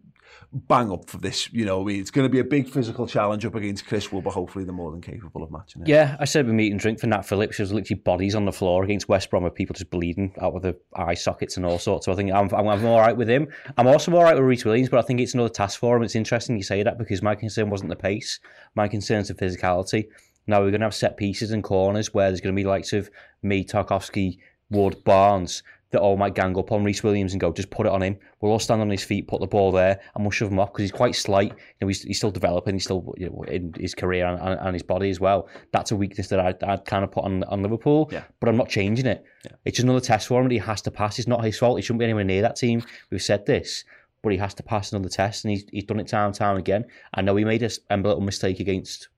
bang 0.53 0.91
up 0.91 1.09
for 1.09 1.19
this. 1.19 1.53
You 1.53 1.65
know, 1.65 1.89
it's 1.89 2.11
going 2.11 2.25
to 2.25 2.31
be 2.31 2.39
a 2.39 2.45
big 2.45 2.69
physical 2.69 3.07
challenge 3.07 3.45
up 3.45 3.55
against 3.55 3.87
Chris 3.87 4.11
Wood, 4.11 4.25
but 4.25 4.33
hopefully 4.33 4.65
they're 4.65 4.73
more 4.73 4.91
than 4.91 5.01
capable 5.01 5.43
of 5.43 5.51
matching 5.51 5.83
it. 5.83 5.89
Yeah, 5.89 6.17
I 6.19 6.25
said 6.25 6.47
we 6.47 6.53
meet 6.53 6.73
and 6.73 6.81
drink 6.81 7.01
for 7.01 7.07
Nat 7.07 7.23
Phillips. 7.23 7.59
There's 7.59 7.73
literally 7.73 8.01
bodies 8.01 8.35
on 8.35 8.45
the 8.47 8.53
floor 8.53 8.83
against 8.83 9.09
West 9.09 9.31
Brom 9.31 9.43
with 9.43 9.55
people 9.55 9.75
just 9.75 9.91
bleeding 9.91 10.35
out 10.41 10.55
of 10.55 10.63
the 10.63 10.77
eye 10.97 11.15
sockets 11.15 11.57
and 11.57 11.67
all 11.67 11.79
sorts. 11.79 12.07
So 12.07 12.13
I 12.13 12.15
think 12.15 12.33
I'm, 12.33 12.49
I'm, 12.55 12.69
I'm 12.69 12.87
all 12.87 13.01
right 13.01 13.17
with 13.17 13.29
him. 13.29 13.49
I'm 13.77 13.87
also 13.87 14.15
all 14.15 14.23
right 14.23 14.35
with 14.35 14.45
Rhys 14.45 14.65
Williams, 14.65 14.89
but 14.89 14.99
I 14.99 15.03
think 15.03 15.21
it's 15.21 15.35
another 15.35 15.49
task 15.51 15.79
for 15.79 15.97
him. 15.97 16.03
It's 16.03 16.17
interesting 16.17 16.57
you 16.57 16.63
say 16.63 16.83
that 16.83 16.99
because 16.99 17.23
my 17.23 17.35
concern 17.35 17.69
wasn't 17.69 17.91
the 17.91 17.97
pace. 17.97 18.41
My 18.75 18.89
concern 18.89 19.21
is 19.21 19.29
the 19.29 19.35
physicality. 19.35 20.09
Now 20.47 20.61
we're 20.61 20.71
going 20.71 20.81
to 20.81 20.87
have 20.87 20.95
set 20.95 21.19
pieces 21.19 21.51
and 21.51 21.63
corners 21.63 22.15
where 22.15 22.29
there's 22.29 22.41
going 22.41 22.55
to 22.55 22.59
be 22.59 22.67
likes 22.67 22.95
of 22.95 23.11
me, 23.43 23.65
Tarkowski, 23.65 24.39
Ward, 24.71 25.05
Barnes 25.05 25.63
that 25.91 26.01
all 26.01 26.17
might 26.17 26.35
gang 26.35 26.57
up 26.59 26.71
on 26.71 26.85
Rhys 26.85 27.03
Williams 27.03 27.33
and 27.33 27.41
go, 27.41 27.53
just 27.53 27.71
put 27.71 27.87
it 27.87 27.93
on 27.93 28.03
him. 28.03 28.19
We'll 28.41 28.53
all 28.53 28.59
stand 28.59 28.81
on 28.81 28.91
his 28.91 29.03
feet, 29.03 29.27
put 29.27 29.41
the 29.41 29.47
ball 29.47 29.73
there, 29.73 30.01
and 30.15 30.25
we'll 30.25 30.31
shove 30.31 30.51
him 30.51 30.59
off 30.59 30.73
because 30.73 30.83
he's 30.83 30.93
quite 30.93 31.15
slight. 31.15 31.51
You 31.51 31.57
know, 31.83 31.89
he's, 31.89 32.03
he's 32.03 32.19
still 32.19 32.31
developing. 32.31 32.75
He's 32.75 32.85
still 32.85 33.15
you 33.17 33.31
know, 33.31 33.43
in 33.45 33.73
his 33.79 33.95
career 33.95 34.27
and, 34.27 34.41
and, 34.41 34.61
and, 34.61 34.75
his 34.75 34.83
body 34.83 35.09
as 35.09 35.19
well. 35.19 35.49
That's 35.73 35.91
a 35.91 35.97
weakness 35.97 36.29
that 36.29 36.41
I'd, 36.41 36.63
I'd 36.63 36.85
kind 36.85 37.05
of 37.05 37.11
put 37.11 37.25
on, 37.25 37.43
on 37.45 37.63
Liverpool, 37.63 38.09
yeah. 38.13 38.25
but 38.39 38.49
I'm 38.49 38.57
not 38.57 38.69
changing 38.69 39.07
it. 39.07 39.25
Yeah. 39.45 39.53
It's 39.65 39.77
just 39.77 39.85
another 39.85 40.01
test 40.01 40.29
for 40.29 40.41
him 40.41 40.49
that 40.49 40.53
he 40.53 40.59
has 40.59 40.83
to 40.83 40.91
pass. 40.91 41.19
It's 41.19 41.29
not 41.29 41.43
his 41.43 41.59
fault. 41.59 41.79
He 41.79 41.83
shouldn't 41.83 42.01
be 42.01 42.05
anywhere 42.05 42.25
near 42.25 42.43
that 42.43 42.57
team. 42.57 42.83
We've 43.11 43.23
said 43.23 43.47
this, 43.47 43.85
but 44.23 44.33
he 44.33 44.39
has 44.39 44.55
to 44.55 44.63
pass 44.63 44.93
another 44.93 45.09
test, 45.09 45.45
and 45.45 45.53
he's, 45.53 45.65
he's 45.71 45.85
done 45.85 46.01
it 46.01 46.09
time 46.09 46.27
and 46.27 46.35
time 46.35 46.57
again. 46.59 46.85
I 47.15 47.23
know 47.23 47.37
he 47.37 47.45
made 47.45 47.63
a, 47.63 47.71
a 47.91 47.97
little 47.97 48.21
mistake 48.21 48.61
against 48.61 49.09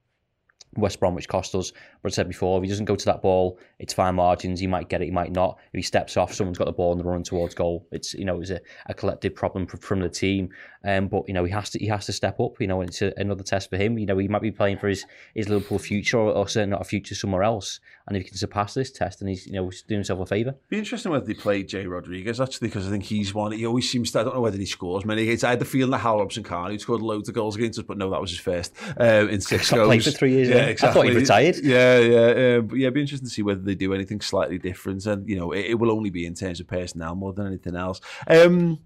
West 0.76 1.00
Bromwich 1.00 1.28
cost 1.28 1.54
us. 1.54 1.72
But 2.02 2.12
I 2.12 2.14
said 2.14 2.28
before, 2.28 2.58
if 2.58 2.64
he 2.64 2.68
doesn't 2.68 2.84
go 2.86 2.96
to 2.96 3.04
that 3.06 3.22
ball, 3.22 3.58
it's 3.78 3.92
fine 3.92 4.14
margins. 4.14 4.60
He 4.60 4.66
might 4.66 4.88
get 4.88 5.02
it, 5.02 5.06
he 5.06 5.10
might 5.10 5.32
not. 5.32 5.58
If 5.72 5.78
he 5.78 5.82
steps 5.82 6.16
off, 6.16 6.32
someone's 6.32 6.58
got 6.58 6.66
the 6.66 6.72
ball 6.72 6.92
and 6.92 7.00
they're 7.00 7.06
running 7.06 7.24
towards 7.24 7.54
goal. 7.54 7.86
It's 7.90 8.14
you 8.14 8.24
know 8.24 8.40
it's 8.40 8.50
a, 8.50 8.60
a 8.86 8.94
collective 8.94 9.34
problem 9.34 9.66
from 9.66 10.00
the 10.00 10.08
team. 10.08 10.50
Um, 10.82 11.08
but 11.08 11.28
you 11.28 11.34
know 11.34 11.44
he 11.44 11.52
has 11.52 11.70
to 11.70 11.78
he 11.78 11.86
has 11.88 12.06
to 12.06 12.12
step 12.12 12.40
up. 12.40 12.60
You 12.60 12.66
know 12.66 12.80
it's 12.80 13.02
a, 13.02 13.12
another 13.16 13.42
test 13.42 13.68
for 13.68 13.76
him. 13.76 13.98
You 13.98 14.06
know 14.06 14.18
he 14.18 14.28
might 14.28 14.42
be 14.42 14.50
playing 14.50 14.78
for 14.78 14.88
his, 14.88 15.04
his 15.34 15.48
Liverpool 15.48 15.78
future 15.78 16.18
or, 16.18 16.32
or 16.32 16.48
certainly 16.48 16.72
not 16.72 16.80
a 16.80 16.84
future 16.84 17.14
somewhere 17.14 17.42
else. 17.42 17.80
And 18.06 18.16
if 18.16 18.22
he 18.22 18.28
can 18.30 18.38
surpass 18.38 18.74
this 18.74 18.90
test, 18.90 19.20
then 19.20 19.28
he's 19.28 19.46
you 19.46 19.52
know 19.52 19.70
doing 19.88 19.98
himself 19.98 20.20
a 20.20 20.26
favour. 20.26 20.54
Be 20.68 20.78
interesting 20.78 21.12
whether 21.12 21.26
they 21.26 21.34
play 21.34 21.62
Jay 21.62 21.86
Rodriguez 21.86 22.40
actually 22.40 22.68
because 22.68 22.86
I 22.86 22.90
think 22.90 23.04
he's 23.04 23.34
one. 23.34 23.52
He 23.52 23.66
always 23.66 23.90
seems 23.90 24.10
to. 24.12 24.20
I 24.20 24.24
don't 24.24 24.34
know 24.34 24.40
whether 24.40 24.56
he 24.56 24.66
scores 24.66 25.04
many 25.04 25.26
games. 25.26 25.44
I 25.44 25.50
had 25.50 25.58
the 25.58 25.64
feeling 25.64 25.90
that 25.90 25.98
Hal 25.98 26.18
Robson-Kanu 26.18 26.80
scored 26.80 27.02
loads 27.02 27.28
of 27.28 27.34
goals 27.34 27.56
against 27.56 27.78
us, 27.78 27.84
but 27.86 27.98
no, 27.98 28.10
that 28.10 28.20
was 28.20 28.30
his 28.30 28.40
first 28.40 28.74
um, 28.96 29.28
in 29.28 29.40
six 29.40 29.70
goals. 29.72 29.86
Played 29.86 30.04
for 30.04 30.10
three 30.10 30.32
years. 30.32 30.48
Yeah, 30.48 30.56
yeah. 30.56 30.62
exactly. 30.62 30.88
I 30.88 31.04
thought 31.04 31.12
he 31.12 31.20
retired. 31.20 31.56
Yeah, 31.62 31.89
yeah, 31.98 32.56
um, 32.56 32.66
but 32.66 32.78
yeah. 32.78 32.86
It'd 32.86 32.94
be 32.94 33.00
interesting 33.00 33.28
to 33.28 33.34
see 33.34 33.42
whether 33.42 33.60
they 33.60 33.74
do 33.74 33.94
anything 33.94 34.20
slightly 34.20 34.58
different, 34.58 35.04
and 35.06 35.28
you 35.28 35.36
know, 35.36 35.52
it, 35.52 35.66
it 35.66 35.74
will 35.74 35.90
only 35.90 36.10
be 36.10 36.26
in 36.26 36.34
terms 36.34 36.60
of 36.60 36.66
personnel 36.66 37.14
more 37.14 37.32
than 37.32 37.46
anything 37.46 37.76
else. 37.76 38.00
Um, 38.26 38.78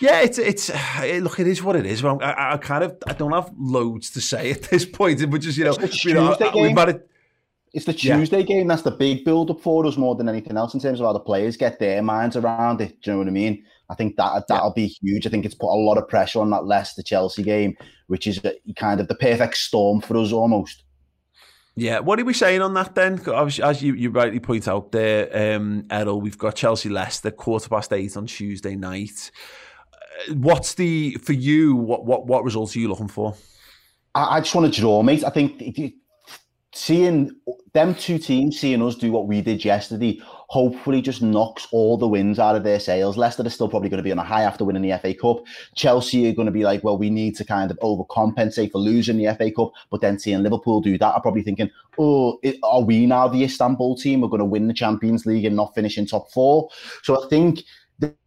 yeah, 0.00 0.20
it's 0.20 0.38
it's 0.38 0.70
it, 1.02 1.22
look, 1.22 1.38
it 1.40 1.46
is 1.46 1.62
what 1.62 1.76
it 1.76 1.86
is. 1.86 2.04
I, 2.04 2.52
I, 2.52 2.56
kind 2.56 2.84
of 2.84 2.96
I 3.06 3.12
don't 3.12 3.32
have 3.32 3.52
loads 3.58 4.10
to 4.10 4.20
say 4.20 4.50
at 4.52 4.62
this 4.62 4.84
point, 4.84 5.24
which 5.30 5.46
is 5.46 5.58
you 5.58 5.64
know, 5.64 5.76
you 5.80 6.14
know 6.14 6.36
we've 6.54 6.76
had 6.76 6.88
it. 6.90 7.10
It's 7.72 7.84
the 7.84 7.92
Tuesday 7.92 8.38
yeah. 8.38 8.44
game. 8.44 8.68
That's 8.68 8.82
the 8.82 8.90
big 8.90 9.24
build 9.24 9.50
up 9.50 9.60
for 9.60 9.84
us 9.84 9.98
more 9.98 10.14
than 10.14 10.30
anything 10.30 10.56
else 10.56 10.72
in 10.72 10.80
terms 10.80 10.98
of 10.98 11.04
how 11.04 11.12
the 11.12 11.20
players 11.20 11.58
get 11.58 11.78
their 11.78 12.00
minds 12.00 12.34
around 12.34 12.80
it. 12.80 13.02
Do 13.02 13.10
you 13.10 13.12
know 13.12 13.18
what 13.18 13.28
I 13.28 13.32
mean? 13.32 13.64
I 13.90 13.94
think 13.94 14.16
that 14.16 14.44
that'll 14.48 14.72
yeah. 14.76 14.84
be 14.84 14.86
huge. 14.86 15.26
I 15.26 15.30
think 15.30 15.44
it's 15.44 15.54
put 15.54 15.74
a 15.74 15.76
lot 15.76 15.98
of 15.98 16.08
pressure 16.08 16.40
on 16.40 16.50
that 16.50 16.64
Leicester 16.64 17.02
Chelsea 17.02 17.42
game, 17.42 17.76
which 18.06 18.26
is 18.26 18.40
kind 18.76 19.00
of 19.00 19.08
the 19.08 19.14
perfect 19.14 19.58
storm 19.58 20.00
for 20.00 20.16
us 20.16 20.32
almost. 20.32 20.84
Yeah, 21.78 21.98
what 21.98 22.18
are 22.18 22.24
we 22.24 22.32
saying 22.32 22.62
on 22.62 22.72
that 22.74 22.94
then? 22.94 23.20
As 23.28 23.82
you, 23.82 23.92
you 23.92 24.08
rightly 24.08 24.40
point 24.40 24.66
out 24.66 24.92
there, 24.92 25.56
um, 25.56 25.84
Errol, 25.90 26.22
we've 26.22 26.38
got 26.38 26.54
Chelsea 26.54 26.88
Leicester 26.88 27.30
quarter 27.30 27.68
past 27.68 27.92
eight 27.92 28.16
on 28.16 28.26
Tuesday 28.26 28.76
night. 28.76 29.30
Uh, 29.92 30.34
what's 30.36 30.72
the 30.72 31.18
for 31.22 31.34
you? 31.34 31.76
What 31.76 32.06
what 32.06 32.26
what 32.26 32.44
results 32.44 32.74
are 32.74 32.78
you 32.78 32.88
looking 32.88 33.08
for? 33.08 33.34
I, 34.14 34.36
I 34.36 34.40
just 34.40 34.54
want 34.54 34.72
to 34.72 34.80
draw, 34.80 35.02
mate. 35.02 35.22
I 35.22 35.28
think 35.28 35.92
seeing 36.72 37.30
them 37.74 37.94
two 37.94 38.18
teams, 38.18 38.58
seeing 38.58 38.82
us 38.82 38.94
do 38.94 39.12
what 39.12 39.26
we 39.26 39.42
did 39.42 39.62
yesterday, 39.62 40.22
hopefully 40.48 41.02
just 41.02 41.22
knocks 41.22 41.66
all 41.72 41.96
the 41.96 42.06
wins 42.06 42.38
out 42.38 42.56
of 42.56 42.64
their 42.64 42.78
sails. 42.78 43.16
Leicester 43.16 43.44
are 43.44 43.50
still 43.50 43.68
probably 43.68 43.88
going 43.88 43.98
to 43.98 44.04
be 44.04 44.12
on 44.12 44.18
a 44.18 44.24
high 44.24 44.42
after 44.42 44.64
winning 44.64 44.82
the 44.82 44.98
FA 44.98 45.14
Cup. 45.14 45.44
Chelsea 45.74 46.28
are 46.28 46.34
going 46.34 46.46
to 46.46 46.52
be 46.52 46.64
like, 46.64 46.84
well, 46.84 46.98
we 46.98 47.10
need 47.10 47.36
to 47.36 47.44
kind 47.44 47.70
of 47.70 47.78
overcompensate 47.78 48.72
for 48.72 48.78
losing 48.78 49.16
the 49.18 49.34
FA 49.34 49.50
Cup. 49.50 49.72
But 49.90 50.00
then 50.00 50.18
seeing 50.18 50.42
Liverpool 50.42 50.80
do 50.80 50.98
that, 50.98 51.14
I'm 51.14 51.22
probably 51.22 51.42
thinking, 51.42 51.70
oh, 51.98 52.38
are 52.62 52.82
we 52.82 53.06
now 53.06 53.28
the 53.28 53.44
Istanbul 53.44 53.96
team? 53.96 54.20
We're 54.20 54.28
going 54.28 54.38
to 54.38 54.44
win 54.44 54.68
the 54.68 54.74
Champions 54.74 55.26
League 55.26 55.44
and 55.44 55.56
not 55.56 55.74
finish 55.74 55.98
in 55.98 56.06
top 56.06 56.30
four. 56.30 56.68
So 57.02 57.24
I 57.24 57.28
think 57.28 57.62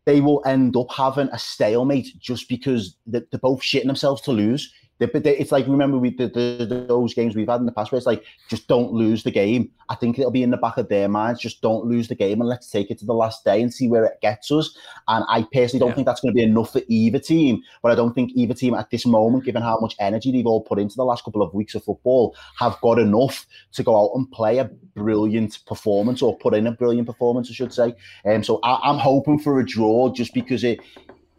they 0.05 0.21
will 0.21 0.41
end 0.45 0.75
up 0.75 0.91
having 0.91 1.29
a 1.31 1.39
stalemate 1.39 2.19
just 2.19 2.49
because 2.49 2.95
they're 3.05 3.23
both 3.41 3.61
shitting 3.61 3.87
themselves 3.87 4.21
to 4.23 4.31
lose. 4.31 4.73
But 4.99 5.25
it's 5.25 5.51
like 5.51 5.65
remember 5.65 5.97
we 5.97 6.09
the, 6.09 6.27
the, 6.27 6.85
those 6.87 7.13
games 7.13 7.35
we've 7.35 7.47
had 7.47 7.61
in 7.61 7.65
the 7.65 7.71
past 7.71 7.91
where 7.91 7.97
it's 7.97 8.05
like 8.05 8.23
just 8.49 8.67
don't 8.67 8.91
lose 8.91 9.23
the 9.23 9.31
game. 9.31 9.71
I 9.87 9.95
think 9.95 10.19
it'll 10.19 10.29
be 10.29 10.43
in 10.43 10.51
the 10.51 10.57
back 10.57 10.77
of 10.77 10.89
their 10.89 11.07
minds. 11.07 11.39
Just 11.39 11.61
don't 11.61 11.85
lose 11.85 12.09
the 12.09 12.15
game 12.15 12.41
and 12.41 12.49
let's 12.49 12.69
take 12.69 12.91
it 12.91 12.99
to 12.99 13.05
the 13.05 13.13
last 13.13 13.45
day 13.45 13.61
and 13.61 13.73
see 13.73 13.87
where 13.87 14.03
it 14.03 14.19
gets 14.21 14.51
us. 14.51 14.77
And 15.07 15.23
I 15.29 15.47
personally 15.53 15.79
don't 15.79 15.89
yeah. 15.89 15.95
think 15.95 16.05
that's 16.05 16.19
going 16.19 16.33
to 16.33 16.35
be 16.35 16.43
enough 16.43 16.73
for 16.73 16.81
either 16.89 17.19
team. 17.19 17.61
But 17.81 17.93
I 17.93 17.95
don't 17.95 18.13
think 18.13 18.31
either 18.35 18.53
team 18.53 18.73
at 18.73 18.89
this 18.89 19.05
moment, 19.05 19.45
given 19.45 19.61
how 19.61 19.79
much 19.79 19.95
energy 19.99 20.31
they've 20.31 20.45
all 20.45 20.61
put 20.61 20.79
into 20.79 20.95
the 20.95 21.05
last 21.05 21.23
couple 21.23 21.41
of 21.41 21.53
weeks 21.53 21.75
of 21.75 21.83
football, 21.83 22.35
have 22.57 22.79
got 22.81 22.99
enough 22.99 23.47
to 23.73 23.83
go 23.83 23.95
out 23.95 24.15
and 24.15 24.29
play 24.31 24.57
a 24.57 24.65
brilliant 24.95 25.59
performance 25.65 26.21
or 26.21 26.37
put 26.37 26.53
in 26.53 26.67
a 26.67 26.71
brilliant 26.71 27.07
performance, 27.07 27.49
I 27.49 27.53
should 27.53 27.73
say. 27.73 27.95
And 28.25 28.37
um, 28.37 28.43
so 28.43 28.59
I, 28.63 28.79
I'm 28.83 28.97
hoping 28.97 29.39
for 29.39 29.59
a 29.59 29.65
draw 29.65 30.11
just 30.11 30.33
because 30.33 30.63
it 30.63 30.79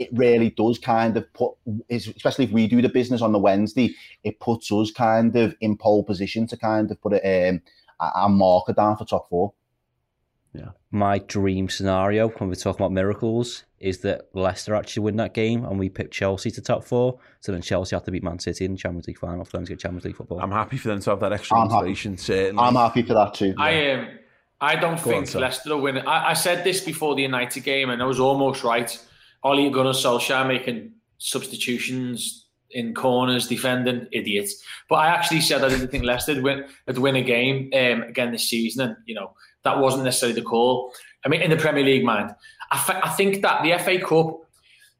it 0.00 0.08
really 0.12 0.48
does 0.50 0.78
kind 0.78 1.16
of 1.16 1.30
put, 1.34 1.52
especially 1.90 2.46
if 2.46 2.50
we 2.50 2.66
do 2.66 2.80
the 2.80 2.88
business 2.88 3.20
on 3.20 3.32
the 3.32 3.38
Wednesday, 3.38 3.94
it 4.24 4.40
puts 4.40 4.72
us 4.72 4.90
kind 4.90 5.36
of 5.36 5.54
in 5.60 5.76
pole 5.76 6.02
position 6.02 6.46
to 6.46 6.56
kind 6.56 6.90
of 6.90 7.00
put 7.02 7.12
it, 7.12 7.50
um, 7.50 7.60
a, 8.00 8.22
a 8.22 8.28
marker 8.28 8.72
down 8.72 8.96
for 8.96 9.04
top 9.04 9.28
four. 9.28 9.52
Yeah. 10.54 10.70
My 10.90 11.18
dream 11.18 11.68
scenario 11.68 12.28
when 12.28 12.48
we're 12.48 12.56
talking 12.56 12.80
about 12.80 12.92
miracles 12.92 13.64
is 13.78 13.98
that 13.98 14.30
Leicester 14.32 14.74
actually 14.74 15.04
win 15.04 15.16
that 15.16 15.34
game 15.34 15.64
and 15.64 15.78
we 15.78 15.90
pick 15.90 16.10
Chelsea 16.10 16.50
to 16.50 16.62
top 16.62 16.82
four. 16.82 17.18
So 17.40 17.52
then 17.52 17.60
Chelsea 17.60 17.94
have 17.94 18.04
to 18.04 18.10
beat 18.10 18.24
Man 18.24 18.38
City 18.38 18.64
in 18.64 18.72
the 18.72 18.78
Champions 18.78 19.06
League 19.06 19.18
final 19.18 19.44
for 19.44 19.58
them 19.58 19.66
to 19.66 19.72
get 19.72 19.80
Champions 19.80 20.06
League 20.06 20.16
football. 20.16 20.40
I'm 20.40 20.50
happy 20.50 20.78
for 20.78 20.88
them 20.88 21.00
to 21.00 21.10
have 21.10 21.20
that 21.20 21.32
extra 21.34 21.58
motivation. 21.58 22.16
Certainly, 22.16 22.60
I'm 22.60 22.74
happy 22.74 23.02
for 23.02 23.14
that 23.14 23.34
too. 23.34 23.54
I 23.58 23.90
um, 23.92 24.08
I 24.60 24.76
don't 24.76 25.02
Go 25.02 25.10
think 25.10 25.34
on, 25.34 25.42
Leicester 25.42 25.74
will 25.74 25.82
win 25.82 25.98
it. 25.98 26.06
I, 26.06 26.30
I 26.30 26.32
said 26.32 26.64
this 26.64 26.80
before 26.80 27.14
the 27.14 27.22
United 27.22 27.62
game, 27.64 27.90
and 27.90 28.02
I 28.02 28.06
was 28.06 28.18
almost 28.18 28.64
right. 28.64 28.98
Ole 29.42 29.70
Gunnar 29.70 29.92
Solskjaer 29.92 30.46
making 30.46 30.92
substitutions 31.18 32.46
in 32.72 32.94
corners, 32.94 33.48
defending 33.48 34.07
idiots. 34.12 34.62
But 34.88 34.96
I 34.96 35.09
actually 35.09 35.40
said 35.40 35.64
I 35.64 35.68
didn't 35.68 35.88
think 35.88 36.05
Leicester 36.05 36.35
would 36.35 36.44
win, 36.44 36.64
would 36.87 36.98
win 36.98 37.16
a 37.16 37.22
game 37.22 37.70
um, 37.74 38.03
again 38.03 38.33
this 38.33 38.48
season, 38.48 38.88
and 38.88 38.96
you 39.07 39.14
know 39.14 39.33
that 39.64 39.79
wasn't 39.79 40.05
necessarily 40.05 40.38
the 40.38 40.46
call. 40.46 40.92
I 41.24 41.29
mean, 41.29 41.42
in 41.42 41.50
the 41.50 41.57
Premier 41.57 41.85
League, 41.85 42.05
mind, 42.05 42.35
I, 42.70 42.76
f- 42.76 43.03
I 43.03 43.09
think 43.11 43.42
that 43.42 43.62
the 43.62 43.79
FA 43.79 43.98
Cup. 44.05 44.40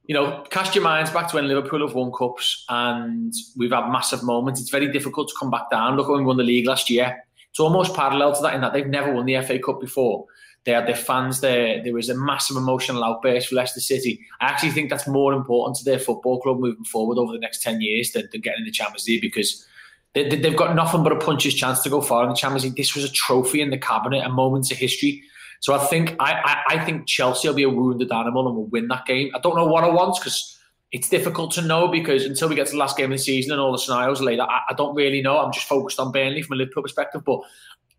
You 0.07 0.15
know, 0.15 0.45
cast 0.51 0.75
your 0.75 0.83
minds 0.83 1.13
back 1.13 1.29
to 1.29 1.37
when 1.37 1.47
Liverpool 1.47 1.87
have 1.87 1.95
won 1.95 2.11
cups 2.11 2.65
and 2.69 3.33
we've 3.57 3.71
had 3.71 3.93
massive 3.93 4.25
moments. 4.25 4.61
It's 4.61 4.71
very 4.71 4.91
difficult 4.91 5.29
to 5.29 5.35
come 5.39 5.53
back 5.53 5.71
down. 5.71 5.97
Look 5.97 6.09
when 6.09 6.19
we 6.19 6.25
won 6.25 6.37
the 6.37 6.43
league 6.43 6.67
last 6.67 6.91
year. 6.91 7.23
It's 7.49 7.61
almost 7.61 7.95
parallel 7.95 8.35
to 8.35 8.43
that 8.43 8.55
in 8.55 8.61
that 8.63 8.73
they've 8.73 8.89
never 8.89 9.13
won 9.13 9.25
the 9.25 9.41
FA 9.43 9.61
Cup 9.61 9.81
before. 9.81 10.27
They 10.65 10.73
had 10.73 10.87
their 10.87 10.97
fans 10.97 11.41
there. 11.41 11.83
There 11.83 11.95
was 11.95 12.11
a 12.11 12.15
massive 12.15 12.57
emotional 12.57 13.03
outburst 13.03 13.49
for 13.49 13.55
Leicester 13.55 13.81
City. 13.81 14.21
I 14.41 14.47
actually 14.47 14.73
think 14.73 14.91
that's 14.91 15.09
more 15.09 15.33
important 15.33 15.77
to 15.77 15.85
their 15.85 15.99
football 15.99 16.41
club 16.41 16.61
moving 16.61 16.85
forward 16.85 17.19
over 17.19 17.33
the 17.33 17.39
next 17.39 17.63
10 17.63 17.81
years 17.81 18.13
than, 18.13 18.29
than 18.31 18.43
getting 18.43 18.65
the 18.65 18.71
Champions 18.71 19.09
League 19.09 19.23
because 19.23 19.67
they, 20.13 20.29
have 20.29 20.57
got 20.57 20.75
nothing 20.75 21.03
but 21.03 21.13
a 21.13 21.17
puncher's 21.17 21.55
chance 21.55 21.83
to 21.83 21.91
go 21.91 22.01
far 22.01 22.25
in 22.25 22.31
the 22.31 22.37
Champions 22.37 22.65
League. 22.65 22.77
This 22.77 22.95
was 22.95 23.05
a 23.05 23.13
trophy 23.13 23.61
in 23.61 23.71
the 23.71 23.79
cabinet, 23.79 24.25
a 24.25 24.29
moment 24.29 24.71
of 24.71 24.77
history. 24.77 25.23
So 25.61 25.75
I 25.75 25.79
think 25.87 26.17
I, 26.19 26.33
I, 26.33 26.75
I 26.75 26.85
think 26.85 27.07
Chelsea 27.07 27.47
will 27.49 27.55
be 27.55 27.63
a 27.63 27.71
wounded 27.71 28.11
animal 28.13 28.47
and 28.49 28.57
will 28.57 28.67
win 28.67 28.89
that 28.89 29.07
game. 29.07 29.31
I 29.35 29.39
don't 29.39 29.57
know 29.57 29.67
what 29.67 29.85
I 29.85 29.89
want 29.89 30.17
because 30.19 30.59
it's 30.91 31.09
difficult 31.09 31.53
to 31.53 31.63
know 31.63 31.87
because 31.89 32.25
until 32.25 32.49
we 32.49 32.55
get 32.55 32.67
to 32.67 32.73
the 32.73 32.79
last 32.79 32.97
game 32.97 33.13
of 33.13 33.19
the 33.19 33.23
season 33.23 33.53
and 33.53 33.61
all 33.61 33.71
the 33.73 33.79
scenarios 33.79 34.21
later, 34.21 34.43
I, 34.43 34.63
I 34.71 34.75
don't 34.75 34.95
really 34.95 35.23
know. 35.23 35.39
I'm 35.39 35.53
just 35.53 35.67
focused 35.67 36.01
on 36.01 36.13
Burnley 36.13 36.43
from 36.43 36.55
a 36.55 36.57
Liverpool 36.57 36.83
perspective. 36.83 37.23
But 37.25 37.41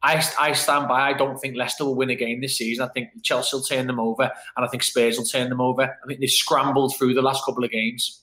I, 0.04 0.24
I 0.40 0.54
stand 0.54 0.88
by. 0.88 1.02
I 1.02 1.14
don't 1.14 1.38
think 1.38 1.56
Leicester 1.56 1.86
will 1.86 1.96
win 1.96 2.10
again 2.10 2.42
this 2.42 2.58
season. 2.58 2.84
I 2.84 2.92
think 2.92 3.10
Chelsea 3.24 3.56
will 3.56 3.64
turn 3.64 3.88
them 3.88 4.00
over, 4.00 4.24
and 4.24 4.66
I 4.66 4.68
think 4.68 4.84
Spurs 4.84 5.18
will 5.18 5.26
turn 5.26 5.50
them 5.50 5.62
over. 5.62 5.84
I 5.84 6.08
think 6.08 6.20
they've 6.20 6.30
scrambled 6.30 6.96
through 6.98 7.14
the 7.14 7.22
last 7.22 7.46
couple 7.46 7.64
of 7.64 7.72
games. 7.72 8.22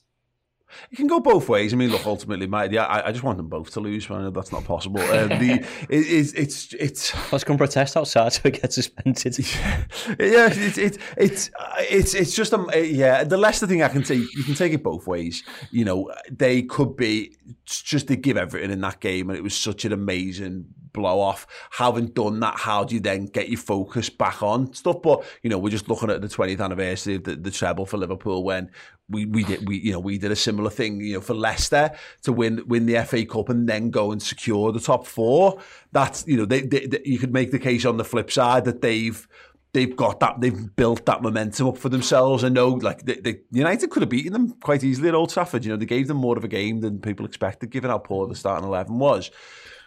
It 0.91 0.97
can 0.97 1.07
go 1.07 1.19
both 1.19 1.49
ways. 1.49 1.73
I 1.73 1.77
mean, 1.77 1.89
look, 1.89 2.05
ultimately, 2.05 2.47
my, 2.47 2.65
yeah, 2.65 2.85
I, 2.85 3.07
I 3.07 3.11
just 3.11 3.23
want 3.23 3.37
them 3.37 3.47
both 3.47 3.71
to 3.71 3.79
lose. 3.79 4.09
Man, 4.09 4.31
that's 4.33 4.51
not 4.51 4.65
possible. 4.65 5.01
Um, 5.01 5.29
the 5.29 5.65
it, 5.89 5.89
it's 5.89 6.33
it's 6.33 6.73
it's. 6.73 7.31
Let's 7.31 7.43
come 7.43 7.57
protest 7.57 7.97
outside 7.97 8.33
so 8.33 8.41
we 8.43 8.51
get 8.51 8.71
suspended. 8.71 9.37
yeah, 9.39 9.85
it's 10.19 10.77
it's 10.77 10.97
it's 11.17 11.49
it's 11.79 12.13
it's 12.13 12.35
just 12.35 12.53
a 12.53 12.85
yeah. 12.85 13.23
The 13.23 13.37
Leicester 13.37 13.67
thing, 13.67 13.81
I 13.83 13.87
can 13.87 14.03
take 14.03 14.23
you 14.35 14.43
can 14.43 14.53
take 14.53 14.73
it 14.73 14.83
both 14.83 15.07
ways. 15.07 15.43
You 15.71 15.85
know, 15.85 16.11
they 16.29 16.63
could 16.63 16.95
be 16.95 17.35
just 17.65 18.07
to 18.09 18.15
give 18.15 18.37
everything 18.37 18.71
in 18.71 18.81
that 18.81 18.99
game, 18.99 19.29
and 19.29 19.37
it 19.37 19.41
was 19.41 19.55
such 19.55 19.85
an 19.85 19.93
amazing 19.93 20.65
blow 20.99 21.19
off. 21.21 21.47
Having 21.71 22.07
done 22.07 22.39
that, 22.41 22.55
how 22.57 22.83
do 22.83 22.95
you 22.95 23.01
then 23.01 23.25
get 23.25 23.49
your 23.49 23.59
focus 23.59 24.09
back 24.09 24.43
on 24.43 24.73
stuff? 24.73 25.01
But 25.01 25.23
you 25.41 25.49
know, 25.49 25.57
we're 25.57 25.69
just 25.69 25.87
looking 25.87 26.09
at 26.09 26.21
the 26.21 26.27
20th 26.27 26.59
anniversary 26.59 27.15
of 27.15 27.23
the, 27.23 27.35
the 27.35 27.51
treble 27.51 27.85
for 27.85 27.97
Liverpool 27.97 28.43
when 28.43 28.69
we 29.09 29.25
we 29.25 29.43
did 29.43 29.67
we 29.67 29.77
you 29.79 29.91
know 29.91 29.99
we 29.99 30.17
did 30.17 30.31
a 30.31 30.35
similar 30.35 30.69
thing 30.69 31.01
you 31.01 31.15
know 31.15 31.21
for 31.21 31.33
Leicester 31.33 31.91
to 32.21 32.31
win 32.31 32.61
win 32.67 32.85
the 32.85 33.03
FA 33.05 33.25
Cup 33.25 33.49
and 33.49 33.67
then 33.67 33.89
go 33.89 34.11
and 34.11 34.21
secure 34.21 34.71
the 34.71 34.79
top 34.79 35.07
four. 35.07 35.59
That's 35.91 36.27
you 36.27 36.37
know 36.37 36.45
they, 36.45 36.61
they, 36.61 36.85
they 36.85 37.01
you 37.03 37.17
could 37.17 37.33
make 37.33 37.51
the 37.51 37.59
case 37.59 37.85
on 37.85 37.97
the 37.97 38.03
flip 38.03 38.31
side 38.31 38.65
that 38.65 38.81
they've 38.81 39.27
they've 39.73 39.95
got 39.95 40.19
that 40.19 40.41
they've 40.41 40.75
built 40.75 41.05
that 41.05 41.21
momentum 41.21 41.67
up 41.67 41.77
for 41.77 41.89
themselves. 41.89 42.43
I 42.43 42.49
know 42.49 42.69
like 42.69 43.05
the, 43.05 43.19
the 43.21 43.41
United 43.51 43.89
could 43.89 44.01
have 44.01 44.09
beaten 44.09 44.33
them 44.33 44.53
quite 44.61 44.83
easily 44.83 45.09
at 45.09 45.15
Old 45.15 45.31
Trafford. 45.31 45.65
You 45.65 45.71
know 45.71 45.77
they 45.77 45.85
gave 45.85 46.07
them 46.07 46.17
more 46.17 46.37
of 46.37 46.43
a 46.43 46.49
game 46.49 46.81
than 46.81 46.99
people 46.99 47.25
expected, 47.25 47.71
given 47.71 47.89
how 47.89 47.99
poor 47.99 48.27
the 48.27 48.35
starting 48.35 48.67
eleven 48.67 48.99
was. 48.99 49.31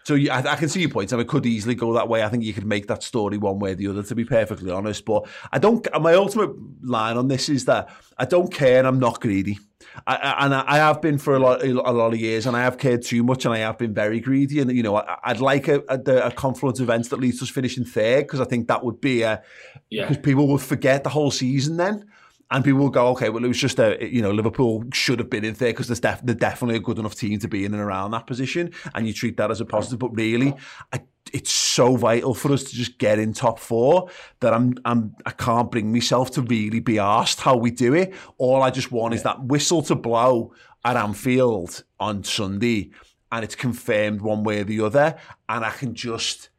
So 0.04 0.16
I, 0.16 0.38
I, 0.38 0.56
can 0.56 0.68
see 0.68 0.80
your 0.80 0.90
point. 0.90 1.12
I 1.12 1.16
mean, 1.16 1.26
it 1.26 1.28
could 1.28 1.46
easily 1.46 1.74
go 1.74 1.92
that 1.92 2.08
way. 2.08 2.24
I 2.24 2.28
think 2.28 2.42
you 2.42 2.52
could 2.52 2.66
make 2.66 2.88
that 2.88 3.02
story 3.02 3.38
one 3.38 3.60
way 3.60 3.72
or 3.72 3.74
the 3.76 3.88
other, 3.88 4.02
to 4.02 4.14
be 4.14 4.24
perfectly 4.24 4.70
honest. 4.70 5.04
But 5.04 5.28
I 5.52 5.58
don't. 5.58 5.86
My 6.00 6.14
ultimate 6.14 6.50
line 6.82 7.16
on 7.16 7.28
this 7.28 7.48
is 7.48 7.66
that 7.66 7.88
I 8.18 8.24
don't 8.24 8.52
care, 8.52 8.78
and 8.78 8.86
I'm 8.86 8.98
not 8.98 9.20
greedy. 9.20 9.58
I, 10.06 10.36
and 10.40 10.54
I 10.54 10.76
have 10.76 11.02
been 11.02 11.18
for 11.18 11.34
a 11.34 11.38
lot, 11.38 11.64
a 11.64 11.72
lot 11.72 12.12
of 12.12 12.20
years, 12.20 12.46
and 12.46 12.56
I 12.56 12.62
have 12.62 12.78
cared 12.78 13.02
too 13.02 13.22
much, 13.22 13.44
and 13.44 13.54
I 13.54 13.58
have 13.58 13.78
been 13.78 13.94
very 13.94 14.20
greedy. 14.20 14.60
And 14.60 14.72
you 14.72 14.82
know, 14.82 14.96
I, 14.96 15.32
would 15.32 15.40
like 15.40 15.68
a, 15.68 15.82
a, 15.88 15.98
a, 15.98 16.30
confluence 16.32 16.80
of 16.80 16.84
events 16.84 17.08
that 17.10 17.20
leads 17.20 17.42
us 17.42 17.50
finishing 17.50 17.84
third 17.84 18.24
because 18.24 18.40
I 18.40 18.44
think 18.44 18.68
that 18.68 18.84
would 18.84 19.00
be 19.00 19.22
a 19.22 19.42
because 19.90 20.16
yeah. 20.16 20.22
people 20.22 20.48
would 20.48 20.62
forget 20.62 21.04
the 21.04 21.10
whole 21.10 21.30
season 21.30 21.76
then 21.76 22.06
and 22.52 22.62
people 22.62 22.80
will 22.80 22.90
go, 22.90 23.08
okay, 23.08 23.30
well, 23.30 23.42
it 23.42 23.48
was 23.48 23.56
just 23.56 23.78
a, 23.78 23.96
you 24.06 24.20
know, 24.20 24.30
Liverpool 24.30 24.84
should 24.92 25.18
have 25.18 25.30
been 25.30 25.42
in 25.42 25.54
there 25.54 25.70
because 25.70 25.88
def- 26.00 26.20
they're 26.22 26.34
definitely 26.34 26.76
a 26.76 26.80
good 26.80 26.98
enough 26.98 27.14
team 27.14 27.38
to 27.38 27.48
be 27.48 27.64
in 27.64 27.72
and 27.72 27.82
around 27.82 28.10
that 28.10 28.26
position, 28.26 28.72
and 28.94 29.06
you 29.06 29.14
treat 29.14 29.38
that 29.38 29.50
as 29.50 29.62
a 29.62 29.64
positive. 29.64 29.98
But 29.98 30.14
really, 30.14 30.54
I, 30.92 31.00
it's 31.32 31.50
so 31.50 31.96
vital 31.96 32.34
for 32.34 32.52
us 32.52 32.64
to 32.64 32.76
just 32.76 32.98
get 32.98 33.18
in 33.18 33.32
top 33.32 33.58
four 33.58 34.10
that 34.40 34.52
I'm, 34.52 34.74
I'm, 34.84 35.16
I 35.24 35.30
can't 35.30 35.70
bring 35.70 35.90
myself 35.90 36.30
to 36.32 36.42
really 36.42 36.80
be 36.80 36.98
asked 36.98 37.40
how 37.40 37.56
we 37.56 37.70
do 37.70 37.94
it. 37.94 38.12
All 38.36 38.62
I 38.62 38.70
just 38.70 38.92
want 38.92 39.12
yeah. 39.12 39.16
is 39.16 39.22
that 39.22 39.42
whistle 39.44 39.80
to 39.84 39.94
blow 39.94 40.52
at 40.84 40.98
Anfield 40.98 41.84
on 41.98 42.22
Sunday, 42.22 42.90
and 43.30 43.44
it's 43.44 43.54
confirmed 43.54 44.20
one 44.20 44.44
way 44.44 44.60
or 44.60 44.64
the 44.64 44.82
other, 44.82 45.16
and 45.48 45.64
I 45.64 45.70
can 45.70 45.94
just 45.94 46.50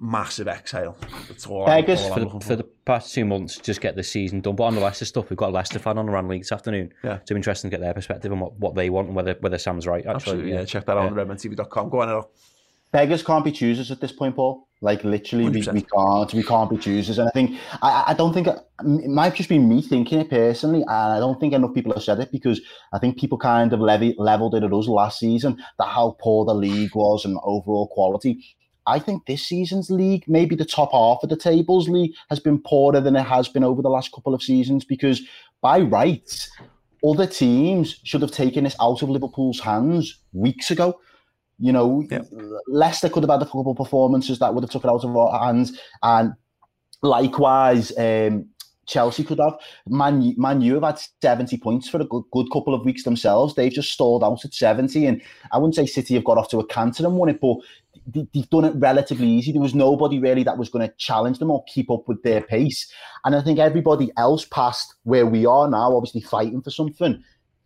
massive 0.00 0.48
exhale. 0.48 0.96
That's 1.28 1.46
all. 1.46 1.64
Yeah, 1.66 1.74
I 1.74 1.80
guess 1.82 2.08
for, 2.08 2.20
the, 2.20 2.40
for 2.40 2.56
the 2.56 2.64
past 2.84 3.14
two 3.14 3.24
months, 3.24 3.58
just 3.58 3.80
get 3.80 3.94
the 3.94 4.02
season 4.02 4.40
done. 4.40 4.56
But 4.56 4.64
on 4.64 4.74
the 4.74 4.80
Leicester 4.80 5.04
stuff, 5.04 5.30
we've 5.30 5.36
got 5.36 5.50
a 5.50 5.52
Leicester 5.52 5.78
fan 5.78 5.98
on 5.98 6.06
the 6.06 6.12
Run 6.12 6.26
League 6.26 6.42
this 6.42 6.52
afternoon. 6.52 6.92
Yeah, 7.04 7.18
so 7.24 7.36
interesting 7.36 7.70
to 7.70 7.76
get 7.76 7.82
their 7.82 7.94
perspective 7.94 8.32
on 8.32 8.40
what, 8.40 8.58
what 8.58 8.74
they 8.74 8.90
want 8.90 9.08
and 9.08 9.16
whether 9.16 9.36
whether 9.40 9.58
Sam's 9.58 9.86
right. 9.86 10.00
Actually, 10.00 10.14
Absolutely, 10.14 10.52
yeah. 10.52 10.58
yeah. 10.60 10.64
Check 10.64 10.86
that 10.86 10.96
out 10.96 11.14
yeah. 11.14 11.20
on 11.20 11.28
redmentv.com. 11.28 11.90
Go 11.90 12.00
on, 12.00 12.08
Errol. 12.08 12.30
Beggars 12.92 13.22
can't 13.22 13.44
be 13.44 13.52
choosers 13.52 13.92
at 13.92 14.00
this 14.00 14.10
point, 14.10 14.34
Paul. 14.34 14.66
Like 14.82 15.04
literally, 15.04 15.44
we, 15.44 15.62
we, 15.72 15.82
can't 15.82 16.32
we 16.32 16.42
can't 16.42 16.70
be 16.70 16.78
choosers. 16.78 17.18
And 17.18 17.28
I 17.28 17.30
think 17.32 17.58
I, 17.82 18.04
I 18.08 18.14
don't 18.14 18.32
think 18.32 18.48
it 18.48 19.10
might 19.10 19.34
just 19.34 19.50
be 19.50 19.58
me 19.58 19.82
thinking 19.82 20.18
it 20.18 20.30
personally, 20.30 20.80
and 20.80 20.90
I 20.90 21.18
don't 21.18 21.38
think 21.38 21.52
enough 21.52 21.74
people 21.74 21.92
have 21.92 22.02
said 22.02 22.18
it 22.18 22.32
because 22.32 22.60
I 22.92 22.98
think 22.98 23.18
people 23.18 23.36
kind 23.36 23.72
of 23.72 23.80
levy, 23.80 24.14
leveled 24.18 24.54
it 24.54 24.64
at 24.64 24.72
us 24.72 24.88
last 24.88 25.18
season 25.18 25.62
that 25.78 25.84
how 25.84 26.16
poor 26.18 26.46
the 26.46 26.54
league 26.54 26.94
was 26.94 27.26
and 27.26 27.38
overall 27.44 27.88
quality. 27.88 28.42
I 28.86 28.98
think 28.98 29.26
this 29.26 29.46
season's 29.46 29.90
league, 29.90 30.24
maybe 30.26 30.56
the 30.56 30.64
top 30.64 30.92
half 30.92 31.18
of 31.22 31.28
the 31.28 31.36
tables 31.36 31.88
league, 31.88 32.12
has 32.28 32.40
been 32.40 32.60
poorer 32.60 33.00
than 33.00 33.16
it 33.16 33.22
has 33.22 33.48
been 33.48 33.64
over 33.64 33.82
the 33.82 33.90
last 33.90 34.12
couple 34.12 34.34
of 34.34 34.42
seasons 34.42 34.84
because 34.84 35.22
by 35.60 35.80
rights, 35.80 36.50
other 37.06 37.26
teams 37.26 38.00
should 38.04 38.22
have 38.22 38.32
taken 38.32 38.64
this 38.64 38.76
out 38.80 39.02
of 39.02 39.10
Liverpool's 39.10 39.60
hands 39.60 40.18
weeks 40.32 40.70
ago. 40.70 41.00
You 41.58 41.72
know, 41.72 42.04
yep. 42.10 42.26
Leicester 42.68 43.10
could 43.10 43.22
have 43.22 43.30
had 43.30 43.42
a 43.42 43.46
couple 43.46 43.70
of 43.70 43.76
performances 43.76 44.38
that 44.38 44.54
would 44.54 44.64
have 44.64 44.70
took 44.70 44.84
it 44.84 44.90
out 44.90 45.04
of 45.04 45.14
our 45.14 45.44
hands, 45.44 45.78
and 46.02 46.32
likewise, 47.02 47.92
um, 47.98 48.48
Chelsea 48.90 49.24
could 49.24 49.38
have. 49.38 49.54
Man, 49.86 50.34
Man 50.36 50.60
U 50.62 50.74
have 50.74 50.82
had 50.82 51.00
70 51.22 51.58
points 51.58 51.88
for 51.88 52.00
a 52.00 52.04
good, 52.04 52.24
good 52.32 52.46
couple 52.52 52.74
of 52.74 52.84
weeks 52.84 53.04
themselves. 53.04 53.54
They've 53.54 53.72
just 53.72 53.92
stalled 53.92 54.24
out 54.24 54.44
at 54.44 54.52
70. 54.52 55.06
And 55.06 55.22
I 55.52 55.58
wouldn't 55.58 55.76
say 55.76 55.86
City 55.86 56.14
have 56.14 56.24
got 56.24 56.38
off 56.38 56.48
to 56.50 56.58
a 56.58 56.66
canter 56.66 57.06
and 57.06 57.16
won 57.16 57.28
it, 57.28 57.40
but 57.40 57.58
they, 58.12 58.40
have 58.40 58.50
done 58.50 58.64
it 58.64 58.74
relatively 58.76 59.28
easy. 59.28 59.52
There 59.52 59.60
was 59.60 59.74
nobody 59.74 60.18
really 60.18 60.42
that 60.44 60.58
was 60.58 60.68
going 60.68 60.86
to 60.88 60.94
challenge 60.96 61.38
them 61.38 61.50
or 61.50 61.64
keep 61.64 61.90
up 61.90 62.08
with 62.08 62.22
their 62.22 62.40
pace. 62.42 62.90
And 63.24 63.34
I 63.34 63.42
think 63.42 63.58
everybody 63.58 64.10
else 64.16 64.44
past 64.44 64.94
where 65.04 65.26
we 65.26 65.46
are 65.46 65.68
now, 65.68 65.96
obviously 65.96 66.20
fighting 66.20 66.62
for 66.62 66.70
something, 66.70 67.22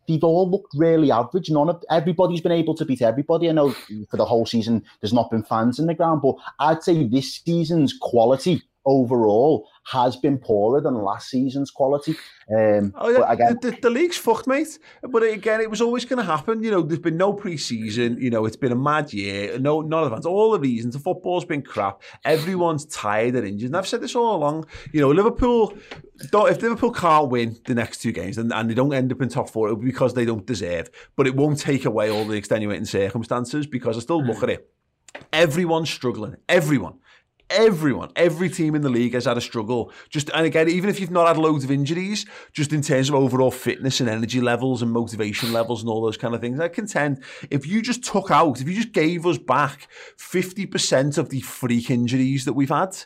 they've 0.08 0.24
all 0.24 0.50
looked 0.50 0.74
really 0.76 1.10
average. 1.10 1.50
None 1.50 1.68
of 1.68 1.82
everybody's 1.90 2.40
been 2.40 2.52
able 2.52 2.74
to 2.76 2.84
beat 2.84 3.02
everybody. 3.02 3.48
I 3.48 3.52
know 3.52 3.70
for 4.10 4.16
the 4.16 4.24
whole 4.24 4.46
season 4.46 4.82
there's 5.00 5.12
not 5.12 5.30
been 5.30 5.42
fans 5.42 5.78
in 5.78 5.86
the 5.86 5.94
ground, 5.94 6.22
but 6.22 6.36
I'd 6.58 6.82
say 6.82 7.04
this 7.04 7.36
season's 7.36 7.96
quality 8.00 8.62
overall 8.86 9.68
has 9.86 10.16
been 10.16 10.38
poorer 10.38 10.80
than 10.80 10.94
last 10.94 11.28
season's 11.28 11.70
quality. 11.70 12.16
Um, 12.50 12.94
oh, 12.96 13.10
yeah. 13.10 13.30
Again, 13.30 13.58
the, 13.60 13.70
the, 13.70 13.80
the, 13.82 13.90
league's 13.90 14.16
fucked, 14.16 14.46
mate. 14.46 14.78
But 15.02 15.22
again, 15.22 15.60
it 15.60 15.70
was 15.70 15.80
always 15.80 16.04
going 16.04 16.18
to 16.18 16.24
happen. 16.24 16.62
You 16.62 16.70
know, 16.70 16.82
there's 16.82 17.00
been 17.00 17.16
no 17.16 17.32
pre-season. 17.32 18.18
You 18.20 18.30
know, 18.30 18.46
it's 18.46 18.56
been 18.56 18.72
a 18.72 18.76
mad 18.76 19.12
year. 19.12 19.58
No, 19.58 19.80
none 19.80 20.12
of. 20.12 20.26
All 20.26 20.52
the 20.52 20.60
reasons. 20.60 20.94
The 20.94 21.00
football's 21.00 21.44
been 21.44 21.62
crap. 21.62 22.02
Everyone's 22.24 22.86
tired 22.86 23.34
and 23.34 23.46
injured. 23.46 23.68
And 23.68 23.76
I've 23.76 23.86
said 23.88 24.00
this 24.00 24.14
all 24.14 24.36
along. 24.36 24.66
You 24.92 25.00
know, 25.00 25.10
Liverpool. 25.10 25.74
Don't, 26.30 26.50
if 26.50 26.62
Liverpool 26.62 26.92
can't 26.92 27.28
win 27.28 27.56
the 27.66 27.74
next 27.74 27.98
two 27.98 28.12
games 28.12 28.38
and, 28.38 28.52
and 28.52 28.70
they 28.70 28.74
don't 28.74 28.94
end 28.94 29.12
up 29.12 29.20
in 29.20 29.28
top 29.28 29.50
four, 29.50 29.66
it'll 29.66 29.80
be 29.80 29.86
because 29.86 30.14
they 30.14 30.24
don't 30.24 30.46
deserve. 30.46 30.88
But 31.16 31.26
it 31.26 31.34
won't 31.34 31.58
take 31.58 31.84
away 31.84 32.10
all 32.10 32.24
the 32.24 32.36
extenuating 32.36 32.84
circumstances 32.84 33.66
because 33.66 33.96
I 33.96 34.00
still 34.00 34.22
look 34.22 34.42
at 34.42 34.50
it. 34.50 34.70
Everyone's 35.32 35.90
struggling. 35.90 36.36
Everyone 36.48 36.98
everyone, 37.54 38.10
every 38.16 38.50
team 38.50 38.74
in 38.74 38.82
the 38.82 38.90
league 38.90 39.14
has 39.14 39.24
had 39.24 39.36
a 39.36 39.40
struggle. 39.40 39.92
Just 40.10 40.28
and 40.30 40.44
again, 40.44 40.68
even 40.68 40.90
if 40.90 41.00
you've 41.00 41.10
not 41.10 41.28
had 41.28 41.38
loads 41.38 41.64
of 41.64 41.70
injuries, 41.70 42.26
just 42.52 42.72
in 42.72 42.82
terms 42.82 43.08
of 43.08 43.14
overall 43.14 43.50
fitness 43.50 44.00
and 44.00 44.08
energy 44.08 44.40
levels 44.40 44.82
and 44.82 44.90
motivation 44.90 45.52
levels 45.52 45.80
and 45.80 45.88
all 45.88 46.02
those 46.02 46.16
kind 46.16 46.34
of 46.34 46.40
things, 46.40 46.60
I 46.60 46.68
contend 46.68 47.22
if 47.50 47.66
you 47.66 47.80
just 47.80 48.02
took 48.02 48.30
out, 48.30 48.60
if 48.60 48.68
you 48.68 48.74
just 48.74 48.92
gave 48.92 49.24
us 49.26 49.38
back 49.38 49.88
fifty 50.18 50.66
percent 50.66 51.16
of 51.16 51.30
the 51.30 51.40
freak 51.40 51.90
injuries 51.90 52.44
that 52.44 52.52
we've 52.54 52.68
had. 52.68 52.96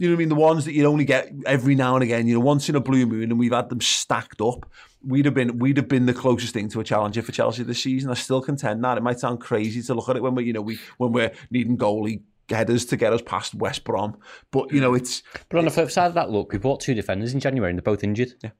You 0.00 0.06
know 0.06 0.12
what 0.12 0.18
I 0.18 0.20
mean? 0.20 0.28
The 0.28 0.34
ones 0.36 0.64
that 0.64 0.74
you 0.74 0.86
only 0.86 1.04
get 1.04 1.32
every 1.44 1.74
now 1.74 1.96
and 1.96 2.04
again, 2.04 2.28
you 2.28 2.34
know, 2.34 2.40
once 2.40 2.68
in 2.68 2.76
a 2.76 2.80
blue 2.80 3.04
moon, 3.04 3.30
and 3.30 3.38
we've 3.38 3.52
had 3.52 3.68
them 3.68 3.80
stacked 3.80 4.40
up. 4.40 4.70
We'd 5.04 5.24
have 5.24 5.34
been 5.34 5.58
we'd 5.58 5.76
have 5.76 5.88
been 5.88 6.06
the 6.06 6.14
closest 6.14 6.54
thing 6.54 6.68
to 6.68 6.78
a 6.78 6.84
challenger 6.84 7.20
for 7.20 7.32
Chelsea 7.32 7.64
this 7.64 7.82
season. 7.82 8.08
I 8.08 8.14
still 8.14 8.40
contend 8.40 8.84
that. 8.84 8.96
It 8.96 9.02
might 9.02 9.18
sound 9.18 9.40
crazy 9.40 9.82
to 9.82 9.94
look 9.94 10.08
at 10.08 10.14
it 10.14 10.22
when 10.22 10.36
we, 10.36 10.44
you 10.44 10.52
know, 10.52 10.62
we 10.62 10.78
when 10.98 11.10
we're 11.10 11.32
needing 11.50 11.76
goalie 11.76 12.22
headers 12.50 12.84
to 12.86 12.96
get 12.96 13.12
us 13.12 13.22
past 13.22 13.54
West 13.54 13.84
Brom. 13.84 14.16
But 14.50 14.72
you 14.72 14.80
know, 14.80 14.94
it's. 14.94 15.22
But 15.48 15.58
on 15.58 15.64
the 15.64 15.70
flip 15.70 15.90
side 15.90 16.06
of 16.06 16.14
that, 16.14 16.30
look, 16.30 16.52
we 16.52 16.58
bought 16.58 16.80
two 16.80 16.94
defenders 16.94 17.34
in 17.34 17.40
January, 17.40 17.70
and 17.70 17.78
they're 17.78 17.82
both 17.82 18.04
injured. 18.04 18.34
Yeah. 18.42 18.50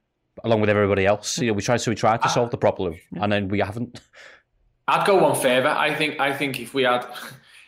Along 0.43 0.61
with 0.61 0.69
everybody 0.69 1.05
else, 1.05 1.37
you 1.37 1.47
know, 1.47 1.53
we 1.53 1.61
tried 1.61 1.81
so 1.81 1.91
we 1.91 1.95
tried 1.95 2.21
to 2.21 2.27
ah. 2.27 2.31
solve 2.31 2.51
the 2.51 2.57
problem, 2.57 2.95
and 3.13 3.31
then 3.31 3.47
we 3.49 3.59
haven't. 3.59 4.01
I'd 4.87 5.05
go 5.05 5.21
one 5.21 5.35
further. 5.35 5.69
I 5.69 5.93
think. 5.93 6.19
I 6.19 6.33
think 6.33 6.59
if 6.59 6.73
we 6.73 6.83
had. 6.83 7.05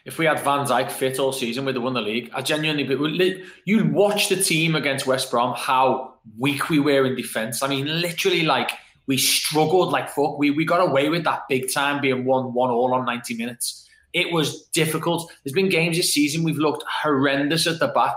If 0.03 0.17
we 0.17 0.25
had 0.25 0.39
Van 0.39 0.65
Dijk 0.65 0.89
fit 0.89 1.19
all 1.19 1.31
season, 1.31 1.63
we'd 1.63 1.75
have 1.75 1.83
won 1.83 1.93
the 1.93 2.01
league. 2.01 2.31
I 2.33 2.41
genuinely, 2.41 3.43
you 3.65 3.85
watch 3.85 4.29
the 4.29 4.35
team 4.35 4.73
against 4.73 5.05
West 5.05 5.29
Brom, 5.29 5.53
how 5.55 6.15
weak 6.39 6.69
we 6.71 6.79
were 6.79 7.05
in 7.05 7.15
defence. 7.15 7.61
I 7.61 7.67
mean, 7.67 7.85
literally, 8.01 8.41
like 8.41 8.71
we 9.07 9.17
struggled 9.17 9.91
like 9.91 10.09
fuck. 10.09 10.37
We 10.37 10.51
we 10.51 10.65
got 10.65 10.81
away 10.81 11.09
with 11.09 11.23
that 11.25 11.43
big 11.49 11.71
time 11.71 12.01
being 12.01 12.25
one 12.25 12.53
one 12.53 12.69
all 12.69 12.93
on 12.93 13.05
ninety 13.05 13.35
minutes. 13.35 13.87
It 14.13 14.31
was 14.31 14.63
difficult. 14.67 15.31
There's 15.43 15.53
been 15.53 15.69
games 15.69 15.97
this 15.97 16.13
season 16.13 16.43
we've 16.43 16.57
looked 16.57 16.83
horrendous 16.87 17.67
at 17.67 17.79
the 17.79 17.87
back. 17.87 18.15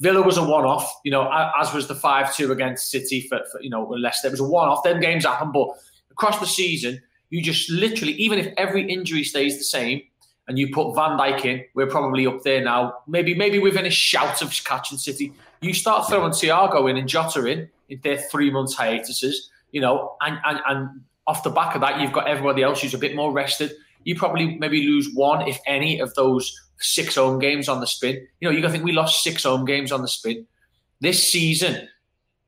Villa 0.00 0.20
was 0.20 0.36
a 0.36 0.44
one-off, 0.44 0.92
you 1.04 1.10
know, 1.10 1.30
as 1.58 1.72
was 1.72 1.86
the 1.86 1.94
five-two 1.94 2.52
against 2.52 2.90
City 2.90 3.22
for, 3.22 3.40
for 3.50 3.62
you 3.62 3.70
know 3.70 3.84
Leicester. 3.84 4.28
It 4.28 4.32
was 4.32 4.40
a 4.40 4.44
one-off. 4.44 4.82
Them 4.82 5.00
games 5.00 5.24
happen, 5.24 5.52
but 5.52 5.68
across 6.10 6.38
the 6.38 6.46
season, 6.46 7.00
you 7.30 7.42
just 7.42 7.70
literally, 7.70 8.12
even 8.14 8.38
if 8.38 8.52
every 8.56 8.90
injury 8.90 9.24
stays 9.24 9.56
the 9.56 9.64
same, 9.64 10.02
and 10.48 10.58
you 10.58 10.72
put 10.72 10.94
Van 10.94 11.18
Dijk 11.18 11.44
in, 11.44 11.64
we're 11.74 11.86
probably 11.86 12.26
up 12.26 12.42
there 12.42 12.62
now. 12.62 12.94
Maybe 13.06 13.34
maybe 13.34 13.58
within 13.58 13.86
a 13.86 13.90
shout 13.90 14.42
of 14.42 14.52
catching 14.64 14.98
City. 14.98 15.32
You 15.60 15.72
start 15.72 16.08
throwing 16.08 16.32
Thiago 16.32 16.88
in 16.90 16.96
and 16.96 17.08
Jota 17.08 17.46
in 17.46 17.68
in 17.88 18.00
their 18.02 18.18
three 18.18 18.50
months 18.50 18.74
hiatuses, 18.74 19.50
you 19.72 19.80
know, 19.80 20.16
and, 20.20 20.38
and 20.44 20.60
and 20.66 21.00
off 21.26 21.42
the 21.42 21.50
back 21.50 21.74
of 21.74 21.80
that, 21.80 22.00
you've 22.00 22.12
got 22.12 22.28
everybody 22.28 22.62
else 22.62 22.82
who's 22.82 22.94
a 22.94 22.98
bit 22.98 23.16
more 23.16 23.32
rested 23.32 23.72
you 24.06 24.14
probably 24.14 24.56
maybe 24.58 24.86
lose 24.86 25.10
one, 25.14 25.46
if 25.48 25.58
any, 25.66 25.98
of 25.98 26.14
those 26.14 26.56
six 26.78 27.16
home 27.16 27.40
games 27.40 27.68
on 27.68 27.80
the 27.80 27.86
spin. 27.88 28.24
You 28.40 28.48
know, 28.48 28.54
you 28.54 28.62
got 28.62 28.68
to 28.68 28.72
think 28.72 28.84
we 28.84 28.92
lost 28.92 29.24
six 29.24 29.42
home 29.42 29.64
games 29.64 29.90
on 29.90 30.00
the 30.00 30.08
spin. 30.08 30.46
This 31.00 31.28
season 31.28 31.88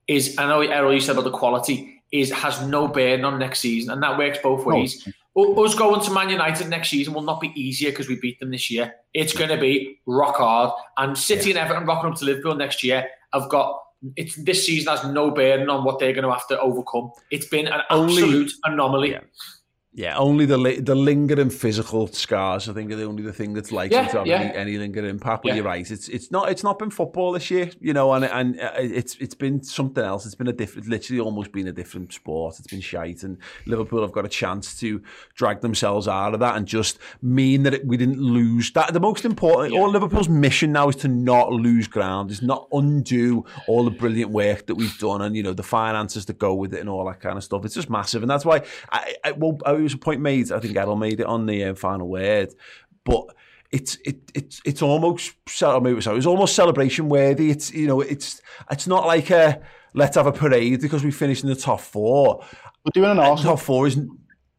is, 0.07 0.39
I 0.39 0.47
know 0.47 0.61
Errol, 0.61 0.95
you 0.95 1.01
said 1.01 1.13
about 1.13 1.25
the 1.25 1.37
quality, 1.37 2.01
is 2.13 2.31
has 2.31 2.65
no 2.65 2.87
bearing 2.87 3.25
on 3.25 3.41
next 3.41 3.59
season, 3.59 3.91
and 3.91 4.03
that 4.05 4.17
works 4.17 4.39
both 4.41 4.65
ways. 4.65 5.07
Oh. 5.37 5.65
Us 5.65 5.75
going 5.75 6.01
to 6.01 6.13
Man 6.13 6.31
United 6.31 6.69
next 6.69 6.91
season 6.91 7.13
will 7.13 7.23
not 7.23 7.41
be 7.41 7.53
easier 7.61 7.91
because 7.91 8.09
we 8.09 8.19
beat 8.21 8.41
them 8.41 8.51
this 8.51 8.71
year. 8.71 8.95
It's 9.15 9.33
going 9.33 9.51
to 9.51 9.57
be 9.57 10.01
rock 10.07 10.37
hard. 10.37 10.73
And 10.97 11.19
City 11.19 11.51
yeah. 11.51 11.57
and 11.57 11.59
Everton 11.59 11.87
rocking 11.87 12.11
up 12.11 12.19
to 12.19 12.25
Liverpool 12.25 12.57
next 12.57 12.83
year 12.83 13.07
I've 13.33 13.49
got 13.49 13.81
it's 14.17 14.35
this 14.37 14.67
season 14.67 14.97
has 14.97 15.05
no 15.05 15.31
bearing 15.31 15.69
on 15.69 15.85
what 15.85 15.99
they're 15.99 16.13
going 16.13 16.25
to 16.25 16.33
have 16.33 16.47
to 16.49 16.59
overcome. 16.61 17.13
It's 17.31 17.47
been 17.47 17.69
an 17.69 17.83
absolute 17.91 18.53
Only, 18.65 18.75
anomaly. 18.75 19.11
Yeah 19.13 19.21
yeah, 19.95 20.17
only 20.17 20.45
the 20.45 20.81
the 20.81 20.95
lingering 20.95 21.49
physical 21.49 22.07
scars. 22.09 22.69
I 22.69 22.75
think 22.75 22.93
are 22.93 22.97
the 22.97 23.05
only 23.05 23.23
the 23.23 23.33
thing 23.33 23.55
that's 23.55 23.73
likely 23.73 23.97
yeah, 23.97 24.09
to 24.09 24.19
have 24.19 24.27
yeah. 24.27 24.41
any, 24.41 24.55
any 24.55 24.79
lingering 24.79 25.09
impact. 25.09 25.43
But 25.43 25.49
yeah. 25.49 25.55
you're 25.57 25.65
right. 25.65 25.91
It's 25.91 26.09
it's 26.09 26.31
not 26.31 26.51
it's 26.51 26.63
not 26.63 26.79
been 26.79 26.91
football 26.91 27.33
this 27.33 27.51
year, 27.51 27.71
you 27.81 27.95
know, 27.95 28.13
and 28.13 28.25
and 28.27 28.61
uh, 28.61 28.73
it's 28.77 29.17
it's 29.17 29.35
been 29.35 29.63
something 29.63 30.05
else. 30.05 30.27
It's 30.27 30.35
been 30.35 30.47
a 30.47 30.53
different, 30.53 30.89
literally 30.89 31.21
almost 31.21 31.53
been 31.53 31.67
a 31.69 31.73
different 31.73 32.13
sport. 32.13 32.59
It's 32.59 32.69
been 32.69 32.83
shite, 32.83 33.23
and 33.23 33.39
Liverpool 33.65 34.03
have 34.03 34.13
got 34.13 34.27
a 34.27 34.29
chance 34.29 34.79
to 34.81 35.03
drag 35.35 35.63
themselves 35.63 36.07
out 36.07 36.35
of 36.35 36.41
that 36.41 36.57
and 36.57 36.67
just 36.67 36.99
mean 37.23 37.63
that 37.63 37.73
it, 37.73 37.87
we 37.87 37.97
didn't 37.97 38.21
lose. 38.21 38.71
That 38.73 38.93
the 38.93 39.01
most 39.01 39.25
important. 39.25 39.75
All 39.75 39.91
Liverpool's 39.91 40.29
mission 40.29 40.71
now 40.71 40.91
is 40.91 40.97
to 40.97 41.09
not 41.09 41.51
lose 41.51 41.89
ground. 41.89 42.31
Is 42.31 42.43
not 42.43 42.69
undo 42.73 43.47
all 43.67 43.85
the 43.85 43.91
brilliant 43.91 44.33
work 44.33 44.67
that 44.67 44.75
we've 44.75 44.99
done, 44.99 45.23
and 45.23 45.35
you 45.35 45.43
know 45.43 45.55
the 45.55 45.63
finances 45.63 46.27
that 46.27 46.39
go 46.39 46.55
with 46.55 46.75
it 46.75 46.81
and 46.81 46.91
all 46.91 47.07
that 47.07 47.21
kind 47.21 47.39
of 47.39 47.43
stuff. 47.43 47.65
It's 47.65 47.75
just 47.75 47.89
massive, 47.89 48.23
and 48.23 48.31
that's 48.31 48.45
why 48.45 48.63
I, 48.93 49.17
I 49.25 49.33
well 49.33 49.59
I 49.65 49.78
was 49.83 49.95
a 49.95 49.99
point 49.99 50.21
made. 50.21 50.53
I 50.53 50.61
think 50.61 50.77
Errol 50.77 50.97
made 50.97 51.21
it 51.21 51.27
on 51.27 51.47
the 51.47 51.65
uh, 51.65 51.75
final 51.75 52.09
word, 52.09 52.55
but 53.05 53.27
it's 53.71 53.97
it 54.05 54.17
it's 54.35 54.61
it's 54.65 54.83
almost 54.83 55.35
I 55.63 55.79
mean, 55.81 56.01
sorry, 56.01 56.19
it's 56.19 56.27
almost 56.27 56.55
celebration 56.55 57.09
worthy. 57.09 57.51
It's 57.51 57.73
you 57.73 57.87
know 57.87 58.01
it's 58.01 58.41
it's 58.71 58.87
not 58.87 59.07
like 59.07 59.31
a 59.31 59.61
let's 59.95 60.17
have 60.17 60.27
a 60.27 60.33
parade 60.33 60.81
because 60.81 61.05
we 61.05 61.11
finished 61.11 61.43
in 61.43 61.51
the 61.51 61.57
top 61.57 61.81
four. 61.81 62.45
We're 62.85 62.91
doing 62.95 63.11
an 63.11 63.19
Arsenal 63.19 63.57
top 63.57 63.65
four 63.65 63.87
isn't 63.87 64.11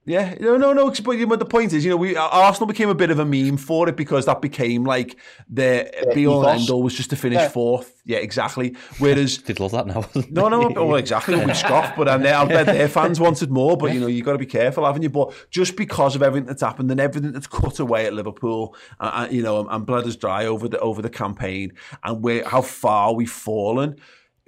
yeah, 0.05 0.35
no, 0.39 0.57
no, 0.57 0.73
no. 0.73 0.89
But 0.89 1.39
the 1.39 1.45
point 1.45 1.73
is, 1.73 1.83
you 1.85 1.91
know, 1.91 1.97
we 1.97 2.15
Arsenal 2.15 2.67
became 2.67 2.89
a 2.89 2.95
bit 2.95 3.11
of 3.11 3.19
a 3.19 3.25
meme 3.25 3.57
for 3.57 3.87
it 3.89 3.95
because 3.95 4.25
that 4.25 4.41
became 4.41 4.83
like 4.83 5.17
the 5.49 5.91
yeah, 5.93 6.13
be 6.13 6.25
all 6.25 6.47
end 6.47 6.69
all 6.69 6.81
was 6.81 6.95
just 6.95 7.11
to 7.11 7.15
finish 7.15 7.39
yeah. 7.39 7.49
fourth. 7.49 8.01
Yeah, 8.05 8.17
exactly. 8.17 8.75
Whereas 8.97 9.37
did 9.45 9.59
love 9.59 9.71
that 9.71 9.85
now. 9.85 10.05
no, 10.31 10.49
no, 10.49 10.69
well, 10.85 10.95
exactly. 10.95 11.35
We 11.45 11.53
scoffed, 11.53 11.95
but 11.95 12.07
and 12.07 12.25
I 12.25 12.45
bet 12.45 12.65
their 12.65 12.87
fans 12.87 13.19
wanted 13.19 13.51
more. 13.51 13.77
But 13.77 13.93
you 13.93 13.99
know, 13.99 14.07
you 14.07 14.17
have 14.17 14.25
got 14.25 14.31
to 14.31 14.39
be 14.39 14.45
careful, 14.45 14.85
haven't 14.85 15.03
you? 15.03 15.09
But 15.09 15.33
just 15.51 15.75
because 15.75 16.15
of 16.15 16.23
everything 16.23 16.47
that's 16.47 16.63
happened 16.63 16.89
and 16.89 16.99
everything 16.99 17.31
that's 17.31 17.47
cut 17.47 17.79
away 17.79 18.07
at 18.07 18.13
Liverpool, 18.13 18.75
uh, 18.99 19.11
uh 19.13 19.27
you 19.29 19.43
know, 19.43 19.67
and 19.67 19.85
blood 19.85 20.07
is 20.07 20.15
dry 20.15 20.45
over 20.45 20.67
the 20.67 20.79
over 20.79 21.01
the 21.01 21.09
campaign 21.09 21.73
and 22.03 22.23
where 22.23 22.47
how 22.47 22.61
far 22.61 23.13
we've 23.13 23.29
fallen 23.29 23.97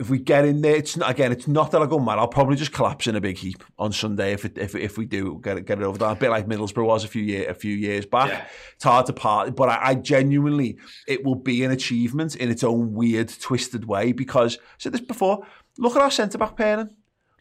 if 0.02 0.10
we 0.10 0.18
get 0.18 0.46
in 0.46 0.62
there, 0.62 0.76
it's 0.76 0.98
not, 0.98 1.12
again, 1.12 1.32
it's 1.32 1.48
not 1.48 1.70
that 1.72 1.82
I 1.82 1.86
go 1.86 2.00
mad. 2.00 2.18
I'll 2.18 2.28
probably 2.28 2.56
just 2.56 2.74
collapse 2.74 3.06
in 3.06 3.16
a 3.16 3.22
big 3.22 3.38
heap 3.38 3.64
on 3.78 3.94
Sunday 3.94 4.34
if 4.34 4.46
it, 4.46 4.58
if 4.58 4.74
if 4.74 4.98
we 4.98 5.06
do 5.06 5.40
get 5.44 5.58
it, 5.58 5.68
get 5.68 5.80
it 5.80 5.84
over 5.84 6.00
that. 6.00 6.12
A 6.12 6.16
bit 6.16 6.32
like 6.32 6.48
Middlesbrough 6.48 6.86
was 6.86 7.04
a 7.04 7.08
few 7.08 7.22
year 7.22 7.48
a 7.48 7.54
few 7.54 7.76
years 7.76 8.08
back. 8.08 8.30
Yeah. 8.30 8.46
It's 8.74 8.84
hard 8.84 9.06
to 9.06 9.14
part, 9.14 9.56
but 9.56 9.70
I, 9.70 9.90
I, 9.90 9.96
genuinely 9.96 10.80
it 11.08 11.24
will 11.24 11.36
be 11.36 11.64
an 11.64 11.70
achievement 11.70 12.36
in 12.36 12.50
its 12.50 12.64
own 12.64 12.94
weird, 12.94 13.30
twisted 13.40 13.86
way. 13.86 14.12
Because 14.12 14.58
I 14.58 14.62
said 14.80 14.94
this 14.94 15.02
before. 15.02 15.46
Look 15.78 15.96
at 15.96 16.02
our 16.02 16.12
centre 16.12 16.40
back 16.40 16.58
pairing. 16.58 16.90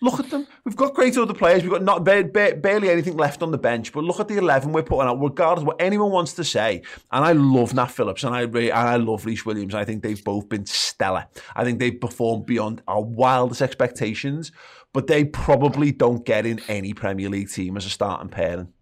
Look 0.02 0.18
at 0.18 0.30
them. 0.30 0.46
We've 0.64 0.76
got 0.76 0.94
great 0.94 1.18
other 1.18 1.34
players. 1.34 1.62
We've 1.62 1.72
got 1.72 1.82
not 1.82 2.04
barely 2.04 2.88
anything 2.88 3.18
left 3.18 3.42
on 3.42 3.50
the 3.50 3.58
bench. 3.58 3.92
But 3.92 4.04
look 4.04 4.18
at 4.18 4.28
the 4.28 4.38
eleven 4.38 4.72
we're 4.72 4.82
putting 4.82 5.08
out, 5.08 5.20
regardless 5.20 5.62
of 5.62 5.66
what 5.66 5.80
anyone 5.80 6.10
wants 6.10 6.32
to 6.34 6.44
say. 6.44 6.82
And 7.12 7.22
I 7.24 7.32
love 7.32 7.74
Nat 7.74 7.90
Phillips 7.90 8.24
and 8.24 8.34
I 8.34 8.42
and 8.44 8.72
I 8.72 8.96
love 8.96 9.26
Rhys 9.26 9.44
Williams. 9.44 9.74
I 9.74 9.84
think 9.84 10.02
they've 10.02 10.24
both 10.24 10.48
been 10.48 10.64
stellar. 10.64 11.26
I 11.54 11.64
think 11.64 11.80
they've 11.80 12.00
performed 12.00 12.46
beyond 12.46 12.82
our 12.88 13.02
wildest 13.02 13.60
expectations. 13.60 14.52
But 14.92 15.06
they 15.06 15.24
probably 15.24 15.92
don't 15.92 16.24
get 16.24 16.46
in 16.46 16.60
any 16.66 16.94
Premier 16.94 17.28
League 17.28 17.50
team 17.50 17.76
as 17.76 17.84
a 17.84 17.90
starting 17.90 18.30
pairing. 18.30 18.72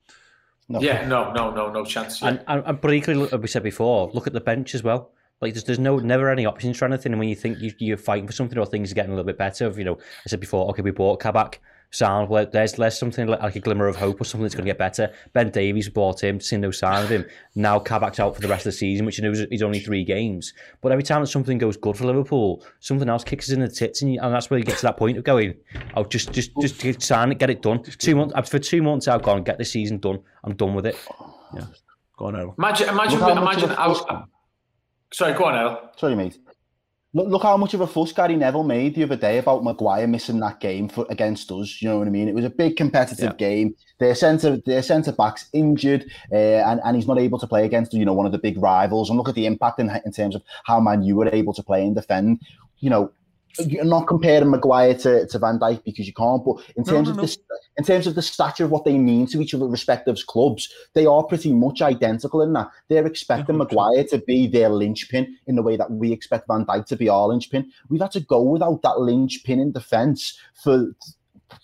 No. 0.68 0.80
Yeah, 0.80 1.06
no, 1.06 1.32
no, 1.32 1.50
no, 1.50 1.72
no 1.72 1.84
chance. 1.84 2.22
Yeah. 2.22 2.28
And, 2.28 2.44
and, 2.46 2.62
and 2.64 2.80
but 2.80 2.90
like 2.90 3.06
we 3.40 3.48
said 3.48 3.62
before, 3.62 4.10
look 4.14 4.26
at 4.26 4.32
the 4.32 4.40
bench 4.40 4.74
as 4.74 4.82
well. 4.82 5.12
Like 5.40 5.54
there's, 5.54 5.64
there's 5.64 5.78
no 5.78 5.98
never 5.98 6.30
any 6.30 6.46
options 6.46 6.76
for 6.78 6.84
anything. 6.84 7.12
And 7.12 7.20
when 7.20 7.28
you 7.28 7.36
think 7.36 7.60
you, 7.60 7.72
you're 7.78 7.96
fighting 7.96 8.26
for 8.26 8.32
something 8.32 8.58
or 8.58 8.66
things 8.66 8.90
are 8.90 8.94
getting 8.94 9.12
a 9.12 9.14
little 9.14 9.26
bit 9.26 9.38
better, 9.38 9.70
you 9.76 9.84
know, 9.84 9.94
I 9.94 10.28
said 10.28 10.40
before, 10.40 10.68
okay, 10.70 10.82
we 10.82 10.90
bought 10.90 11.20
Kabak. 11.20 11.60
Sound 11.90 12.28
well, 12.28 12.44
there's 12.44 12.74
there's 12.74 12.98
something 12.98 13.26
like 13.28 13.56
a 13.56 13.60
glimmer 13.60 13.86
of 13.86 13.96
hope 13.96 14.20
or 14.20 14.24
something 14.24 14.42
that's 14.42 14.54
going 14.54 14.66
to 14.66 14.68
get 14.68 14.76
better. 14.76 15.10
Ben 15.32 15.48
Davies 15.48 15.88
bought 15.88 16.22
him, 16.22 16.38
seen 16.38 16.60
no 16.60 16.70
sign 16.70 17.02
of 17.02 17.08
him. 17.08 17.24
Now 17.54 17.78
Kabak's 17.78 18.20
out 18.20 18.34
for 18.34 18.42
the 18.42 18.48
rest 18.48 18.66
of 18.66 18.72
the 18.72 18.76
season, 18.76 19.06
which 19.06 19.16
you 19.16 19.24
know 19.24 19.46
is 19.50 19.62
only 19.62 19.80
three 19.80 20.04
games. 20.04 20.52
But 20.82 20.92
every 20.92 21.02
time 21.02 21.22
that 21.22 21.28
something 21.28 21.56
goes 21.56 21.78
good 21.78 21.96
for 21.96 22.04
Liverpool, 22.04 22.62
something 22.80 23.08
else 23.08 23.24
kicks 23.24 23.48
us 23.48 23.54
in 23.54 23.60
the 23.60 23.68
tits, 23.68 24.02
and, 24.02 24.12
you, 24.12 24.20
and 24.20 24.34
that's 24.34 24.50
where 24.50 24.58
you 24.58 24.66
get 24.66 24.76
to 24.76 24.82
that 24.82 24.98
point 24.98 25.16
of 25.16 25.24
going, 25.24 25.54
oh, 25.96 26.04
just 26.04 26.30
just 26.30 26.54
just 26.58 27.00
sign 27.00 27.32
it, 27.32 27.38
get 27.38 27.48
it 27.48 27.62
done. 27.62 27.82
Two 27.82 28.16
months 28.16 28.50
for 28.50 28.58
two 28.58 28.82
months, 28.82 29.08
I've 29.08 29.22
gone, 29.22 29.42
get 29.42 29.56
the 29.56 29.64
season 29.64 29.96
done. 29.96 30.18
I'm 30.44 30.56
done 30.56 30.74
with 30.74 30.84
it. 30.84 30.96
Yeah. 31.54 31.68
Go 32.18 32.26
on, 32.26 32.36
Errol. 32.36 32.54
Imagine, 32.58 32.90
imagine, 32.90 33.22
imagine. 33.22 33.70
Sorry, 35.12 35.32
go 35.32 35.46
on, 35.46 35.54
Errol. 35.54 35.90
Sorry, 35.96 36.14
mate. 36.14 36.38
Look, 37.14 37.28
look 37.28 37.42
how 37.42 37.56
much 37.56 37.72
of 37.72 37.80
a 37.80 37.86
fuss 37.86 38.12
Gary 38.12 38.36
Neville 38.36 38.64
made 38.64 38.94
the 38.94 39.02
other 39.02 39.16
day 39.16 39.38
about 39.38 39.64
Maguire 39.64 40.06
missing 40.06 40.40
that 40.40 40.60
game 40.60 40.90
for, 40.90 41.06
against 41.08 41.50
us. 41.50 41.80
You 41.80 41.88
know 41.88 41.98
what 41.98 42.06
I 42.06 42.10
mean? 42.10 42.28
It 42.28 42.34
was 42.34 42.44
a 42.44 42.50
big 42.50 42.76
competitive 42.76 43.34
yeah. 43.38 43.48
game. 43.48 43.74
Their 43.98 44.14
centre, 44.14 44.58
their 44.66 44.82
centre 44.82 45.12
backs 45.12 45.48
injured, 45.54 46.04
uh, 46.30 46.36
and 46.36 46.80
and 46.84 46.94
he's 46.94 47.06
not 47.06 47.18
able 47.18 47.38
to 47.38 47.46
play 47.46 47.64
against 47.64 47.94
you 47.94 48.04
know 48.04 48.12
one 48.12 48.26
of 48.26 48.32
the 48.32 48.38
big 48.38 48.58
rivals. 48.58 49.08
And 49.08 49.16
look 49.16 49.28
at 49.28 49.34
the 49.34 49.46
impact 49.46 49.80
in, 49.80 49.90
in 50.04 50.12
terms 50.12 50.34
of 50.34 50.42
how 50.64 50.80
Man 50.80 51.02
you 51.02 51.16
were 51.16 51.28
able 51.32 51.54
to 51.54 51.62
play 51.62 51.82
and 51.82 51.94
defend. 51.94 52.42
You 52.80 52.90
know, 52.90 53.10
you're 53.66 53.84
not 53.84 54.06
comparing 54.06 54.50
Maguire 54.50 54.94
to, 54.94 55.26
to 55.26 55.38
Van 55.38 55.58
Dijk 55.58 55.84
because 55.84 56.06
you 56.06 56.12
can't, 56.12 56.44
but 56.44 56.56
in 56.76 56.84
terms 56.84 57.08
no, 57.08 57.14
no, 57.14 57.22
of 57.22 57.28
the 57.28 57.38
in 57.76 57.84
terms 57.84 58.06
of 58.06 58.14
the 58.14 58.22
stature 58.22 58.64
of 58.64 58.70
what 58.70 58.84
they 58.84 58.98
mean 58.98 59.26
to 59.28 59.40
each 59.40 59.54
of 59.54 59.62
other 59.62 59.70
respective 59.70 60.18
clubs, 60.26 60.72
they 60.94 61.06
are 61.06 61.22
pretty 61.22 61.52
much 61.52 61.82
identical 61.82 62.42
in 62.42 62.52
that. 62.54 62.70
They're 62.88 63.06
expecting 63.06 63.56
yeah, 63.56 63.64
Maguire 63.64 64.04
to 64.04 64.18
be 64.18 64.46
their 64.46 64.68
linchpin 64.68 65.36
in 65.46 65.56
the 65.56 65.62
way 65.62 65.76
that 65.76 65.90
we 65.90 66.12
expect 66.12 66.48
Van 66.48 66.64
Dijk 66.64 66.86
to 66.86 66.96
be 66.96 67.08
our 67.08 67.28
linchpin. 67.28 67.70
We've 67.88 68.00
had 68.00 68.12
to 68.12 68.20
go 68.20 68.42
without 68.42 68.82
that 68.82 69.00
linchpin 69.00 69.60
in 69.60 69.72
defence 69.72 70.38
for 70.54 70.92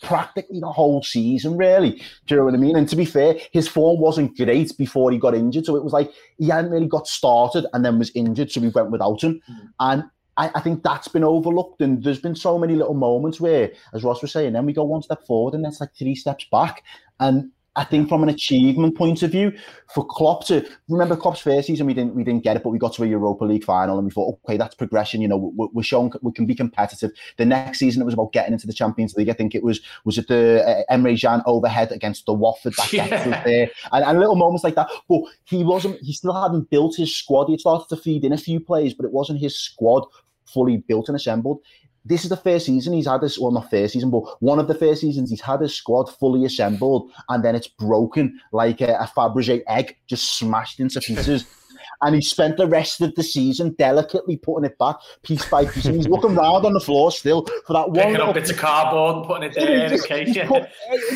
practically 0.02 0.60
the 0.60 0.70
whole 0.70 1.02
season, 1.02 1.56
really. 1.56 2.02
Do 2.26 2.34
you 2.34 2.36
know 2.36 2.44
what 2.44 2.54
I 2.54 2.58
mean? 2.58 2.76
And 2.76 2.88
to 2.88 2.96
be 2.96 3.04
fair, 3.04 3.36
his 3.52 3.68
form 3.68 4.00
wasn't 4.00 4.36
great 4.36 4.76
before 4.76 5.10
he 5.10 5.18
got 5.18 5.34
injured. 5.34 5.66
So 5.66 5.76
it 5.76 5.84
was 5.84 5.92
like 5.92 6.10
he 6.38 6.48
hadn't 6.48 6.70
really 6.70 6.88
got 6.88 7.06
started 7.06 7.66
and 7.72 7.84
then 7.84 7.98
was 7.98 8.10
injured, 8.14 8.50
so 8.50 8.60
we 8.60 8.68
went 8.68 8.90
without 8.90 9.22
him. 9.22 9.40
Mm. 9.50 9.68
And 9.80 10.04
I, 10.36 10.50
I, 10.54 10.60
think 10.60 10.82
that's 10.82 11.08
been 11.08 11.24
overlooked, 11.24 11.80
and 11.80 12.02
there's 12.02 12.20
been 12.20 12.34
so 12.34 12.58
many 12.58 12.74
little 12.74 12.94
moments 12.94 13.40
where, 13.40 13.72
as 13.92 14.04
Ross 14.04 14.22
was 14.22 14.32
saying, 14.32 14.52
then 14.52 14.66
we 14.66 14.72
go 14.72 14.84
one 14.84 15.02
step 15.02 15.26
forward 15.26 15.54
and 15.54 15.64
that's 15.64 15.80
like 15.80 15.94
three 15.94 16.14
steps 16.14 16.46
back. 16.50 16.82
And 17.20 17.50
I 17.76 17.84
think 17.84 18.08
from 18.08 18.22
an 18.22 18.28
achievement 18.28 18.96
point 18.96 19.22
of 19.24 19.32
view, 19.32 19.52
for 19.92 20.06
Klopp 20.06 20.46
to 20.46 20.68
remember 20.88 21.16
Klopp's 21.16 21.40
first 21.40 21.66
season, 21.66 21.86
we 21.86 21.94
didn't 21.94 22.14
we 22.14 22.22
didn't 22.22 22.44
get 22.44 22.56
it, 22.56 22.62
but 22.62 22.70
we 22.70 22.78
got 22.78 22.92
to 22.94 23.02
a 23.02 23.06
Europa 23.06 23.44
League 23.44 23.64
final, 23.64 23.98
and 23.98 24.06
we 24.06 24.12
thought, 24.12 24.38
okay, 24.44 24.56
that's 24.56 24.76
progression. 24.76 25.20
You 25.20 25.28
know, 25.28 25.52
we're, 25.56 25.68
we're 25.72 25.82
showing 25.82 26.12
we 26.22 26.30
can 26.32 26.46
be 26.46 26.54
competitive. 26.54 27.10
The 27.36 27.44
next 27.44 27.80
season, 27.80 28.00
it 28.00 28.04
was 28.04 28.14
about 28.14 28.32
getting 28.32 28.52
into 28.52 28.68
the 28.68 28.72
Champions 28.72 29.14
League. 29.16 29.28
I 29.28 29.32
think 29.32 29.56
it 29.56 29.64
was 29.64 29.80
was 30.04 30.18
it 30.18 30.28
the 30.28 30.64
uh, 30.64 30.94
Emre 30.94 31.20
Can 31.20 31.42
overhead 31.46 31.90
against 31.90 32.26
the 32.26 32.32
Watford 32.32 32.74
that 32.76 32.92
yeah. 32.92 33.28
was 33.28 33.44
there, 33.44 33.70
and, 33.92 34.04
and 34.04 34.20
little 34.20 34.36
moments 34.36 34.62
like 34.62 34.76
that. 34.76 34.88
But 35.08 35.22
he 35.44 35.64
wasn't. 35.64 36.00
He 36.00 36.12
still 36.12 36.40
hadn't 36.40 36.70
built 36.70 36.96
his 36.96 37.14
squad. 37.16 37.46
He 37.46 37.54
had 37.54 37.60
started 37.60 37.88
to 37.88 37.96
feed 37.96 38.24
in 38.24 38.32
a 38.32 38.38
few 38.38 38.60
players, 38.60 38.94
but 38.94 39.04
it 39.04 39.12
wasn't 39.12 39.40
his 39.40 39.58
squad 39.58 40.04
fully 40.46 40.78
built 40.78 41.08
and 41.08 41.16
assembled. 41.16 41.60
This 42.06 42.22
is 42.22 42.28
the 42.28 42.36
first 42.36 42.66
season 42.66 42.92
he's 42.92 43.06
had 43.06 43.22
this, 43.22 43.38
well, 43.38 43.50
not 43.50 43.70
first 43.70 43.94
season, 43.94 44.10
but 44.10 44.22
one 44.40 44.58
of 44.58 44.68
the 44.68 44.74
first 44.74 45.00
seasons 45.00 45.30
he's 45.30 45.40
had 45.40 45.60
his 45.60 45.74
squad 45.74 46.04
fully 46.04 46.44
assembled, 46.44 47.10
and 47.30 47.42
then 47.42 47.54
it's 47.54 47.68
broken 47.68 48.38
like 48.52 48.82
a, 48.82 48.94
a 48.96 49.10
Fabergé 49.16 49.62
egg, 49.68 49.96
just 50.06 50.36
smashed 50.36 50.80
into 50.80 51.00
pieces. 51.00 51.46
and 52.02 52.14
he 52.14 52.20
spent 52.20 52.56
the 52.56 52.66
rest 52.66 53.00
of 53.00 53.14
the 53.14 53.22
season 53.22 53.74
delicately 53.78 54.36
putting 54.36 54.64
it 54.64 54.78
back 54.78 54.96
piece 55.22 55.44
by 55.48 55.64
piece. 55.64 55.86
And 55.86 55.96
he's 55.96 56.08
looking 56.08 56.36
around 56.36 56.66
on 56.66 56.72
the 56.72 56.80
floor 56.80 57.10
still 57.10 57.46
for 57.66 57.72
that 57.72 57.90
one. 57.90 57.94
Picking 57.94 58.16
up 58.16 58.34
bits 58.34 58.50
of 58.50 58.58
cardboard 58.58 59.26
putting 59.26 59.50
it 59.50 59.54
there 59.54 59.88
just, 59.88 60.10
in 60.10 60.26
case. 60.26 60.36
Yeah. 60.36 60.66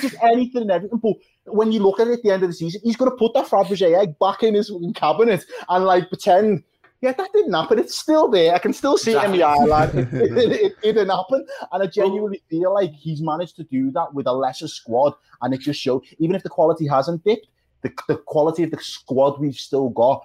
just 0.00 0.16
anything 0.22 0.62
and 0.62 0.70
everything. 0.70 0.98
But 0.98 1.14
when 1.46 1.72
you 1.72 1.80
look 1.80 2.00
at 2.00 2.08
it 2.08 2.14
at 2.14 2.22
the 2.22 2.30
end 2.30 2.42
of 2.42 2.48
the 2.48 2.54
season, 2.54 2.80
he's 2.84 2.96
going 2.96 3.10
to 3.10 3.16
put 3.16 3.34
that 3.34 3.46
Fabergé 3.46 4.00
egg 4.00 4.18
back 4.18 4.42
in 4.42 4.54
his 4.54 4.72
cabinet 4.94 5.44
and 5.68 5.84
like 5.84 6.08
pretend 6.08 6.64
yeah, 7.00 7.12
that 7.12 7.30
didn't 7.32 7.52
happen. 7.52 7.78
It's 7.78 7.96
still 7.96 8.28
there. 8.28 8.54
I 8.54 8.58
can 8.58 8.72
still 8.72 8.98
see 8.98 9.12
exactly. 9.12 9.30
it 9.30 9.34
in 9.34 9.38
the 9.40 9.46
eye 9.46 9.64
line. 9.64 9.88
It, 9.90 10.12
it, 10.12 10.38
it, 10.38 10.62
it, 10.62 10.82
didn't 10.82 11.10
happen. 11.10 11.46
And 11.70 11.82
I 11.82 11.86
genuinely 11.86 12.42
feel 12.50 12.74
like 12.74 12.92
he's 12.92 13.22
managed 13.22 13.56
to 13.56 13.64
do 13.64 13.90
that 13.92 14.12
with 14.12 14.26
a 14.26 14.32
lesser 14.32 14.66
squad. 14.66 15.14
And 15.40 15.54
it 15.54 15.60
just 15.60 15.80
showed, 15.80 16.02
even 16.18 16.34
if 16.34 16.42
the 16.42 16.48
quality 16.48 16.88
hasn't 16.88 17.24
dipped, 17.24 17.46
the, 17.82 17.92
the 18.08 18.16
quality 18.16 18.64
of 18.64 18.72
the 18.72 18.78
squad 18.80 19.40
we've 19.40 19.54
still 19.54 19.90
got, 19.90 20.24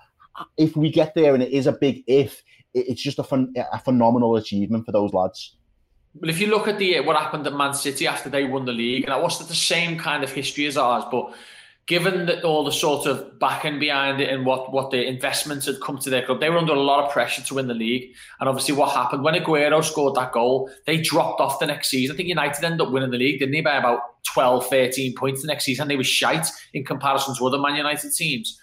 if 0.58 0.76
we 0.76 0.90
get 0.90 1.14
there 1.14 1.36
and 1.36 1.44
it 1.44 1.52
is 1.52 1.68
a 1.68 1.72
big 1.72 2.04
if, 2.08 2.42
it's 2.74 3.04
just 3.04 3.20
a, 3.20 3.24
fun, 3.24 3.54
a 3.72 3.80
phenomenal 3.80 4.36
achievement 4.36 4.86
for 4.86 4.92
those 4.92 5.14
lads. 5.14 5.56
Well, 6.16 6.30
if 6.30 6.40
you 6.40 6.48
look 6.48 6.68
at 6.68 6.78
the 6.78 6.98
uh, 6.98 7.04
what 7.04 7.16
happened 7.16 7.46
at 7.48 7.54
Man 7.54 7.74
City 7.74 8.08
after 8.08 8.30
they 8.30 8.46
won 8.46 8.66
the 8.66 8.72
league, 8.72 9.04
and 9.04 9.14
it 9.14 9.22
wasn't 9.22 9.50
the 9.50 9.56
same 9.56 9.98
kind 9.98 10.24
of 10.24 10.32
history 10.32 10.66
as 10.68 10.78
ours, 10.78 11.04
but 11.12 11.34
given 11.86 12.26
that 12.28 12.44
all 12.44 12.64
the 12.64 12.72
sort 12.72 13.06
of 13.06 13.38
backing 13.40 13.78
behind 13.78 14.22
it 14.22 14.30
and 14.30 14.46
what, 14.46 14.72
what 14.72 14.90
the 14.90 15.06
investments 15.06 15.66
had 15.66 15.82
come 15.82 15.98
to 15.98 16.10
their 16.10 16.26
club, 16.26 16.40
they 16.40 16.50
were 16.50 16.58
under 16.58 16.74
a 16.74 16.80
lot 16.80 17.04
of 17.04 17.12
pressure 17.12 17.42
to 17.42 17.54
win 17.56 17.68
the 17.68 17.74
league. 17.74 18.14
And 18.40 18.48
obviously, 18.48 18.74
what 18.74 18.94
happened 18.94 19.24
when 19.24 19.34
Aguero 19.34 19.84
scored 19.84 20.16
that 20.16 20.32
goal, 20.32 20.70
they 20.86 21.02
dropped 21.02 21.42
off 21.42 21.60
the 21.60 21.66
next 21.66 21.90
season. 21.90 22.16
I 22.16 22.18
think 22.18 22.30
United 22.30 22.64
ended 22.64 22.82
up 22.82 22.92
winning 22.92 23.12
the 23.12 23.18
league, 23.18 23.40
didn't 23.40 23.52
they, 23.52 23.62
by 23.62 23.76
about 23.76 24.00
12, 24.34 24.68
13 24.68 25.16
points 25.16 25.42
the 25.42 25.48
next 25.48 25.66
season. 25.66 25.90
They 25.90 25.98
were 25.98 26.04
shite 26.06 26.48
in 26.74 26.86
comparison 26.86 27.36
to 27.36 27.48
other 27.48 27.60
Man 27.60 27.76
United 27.76 28.14
teams. 28.14 28.58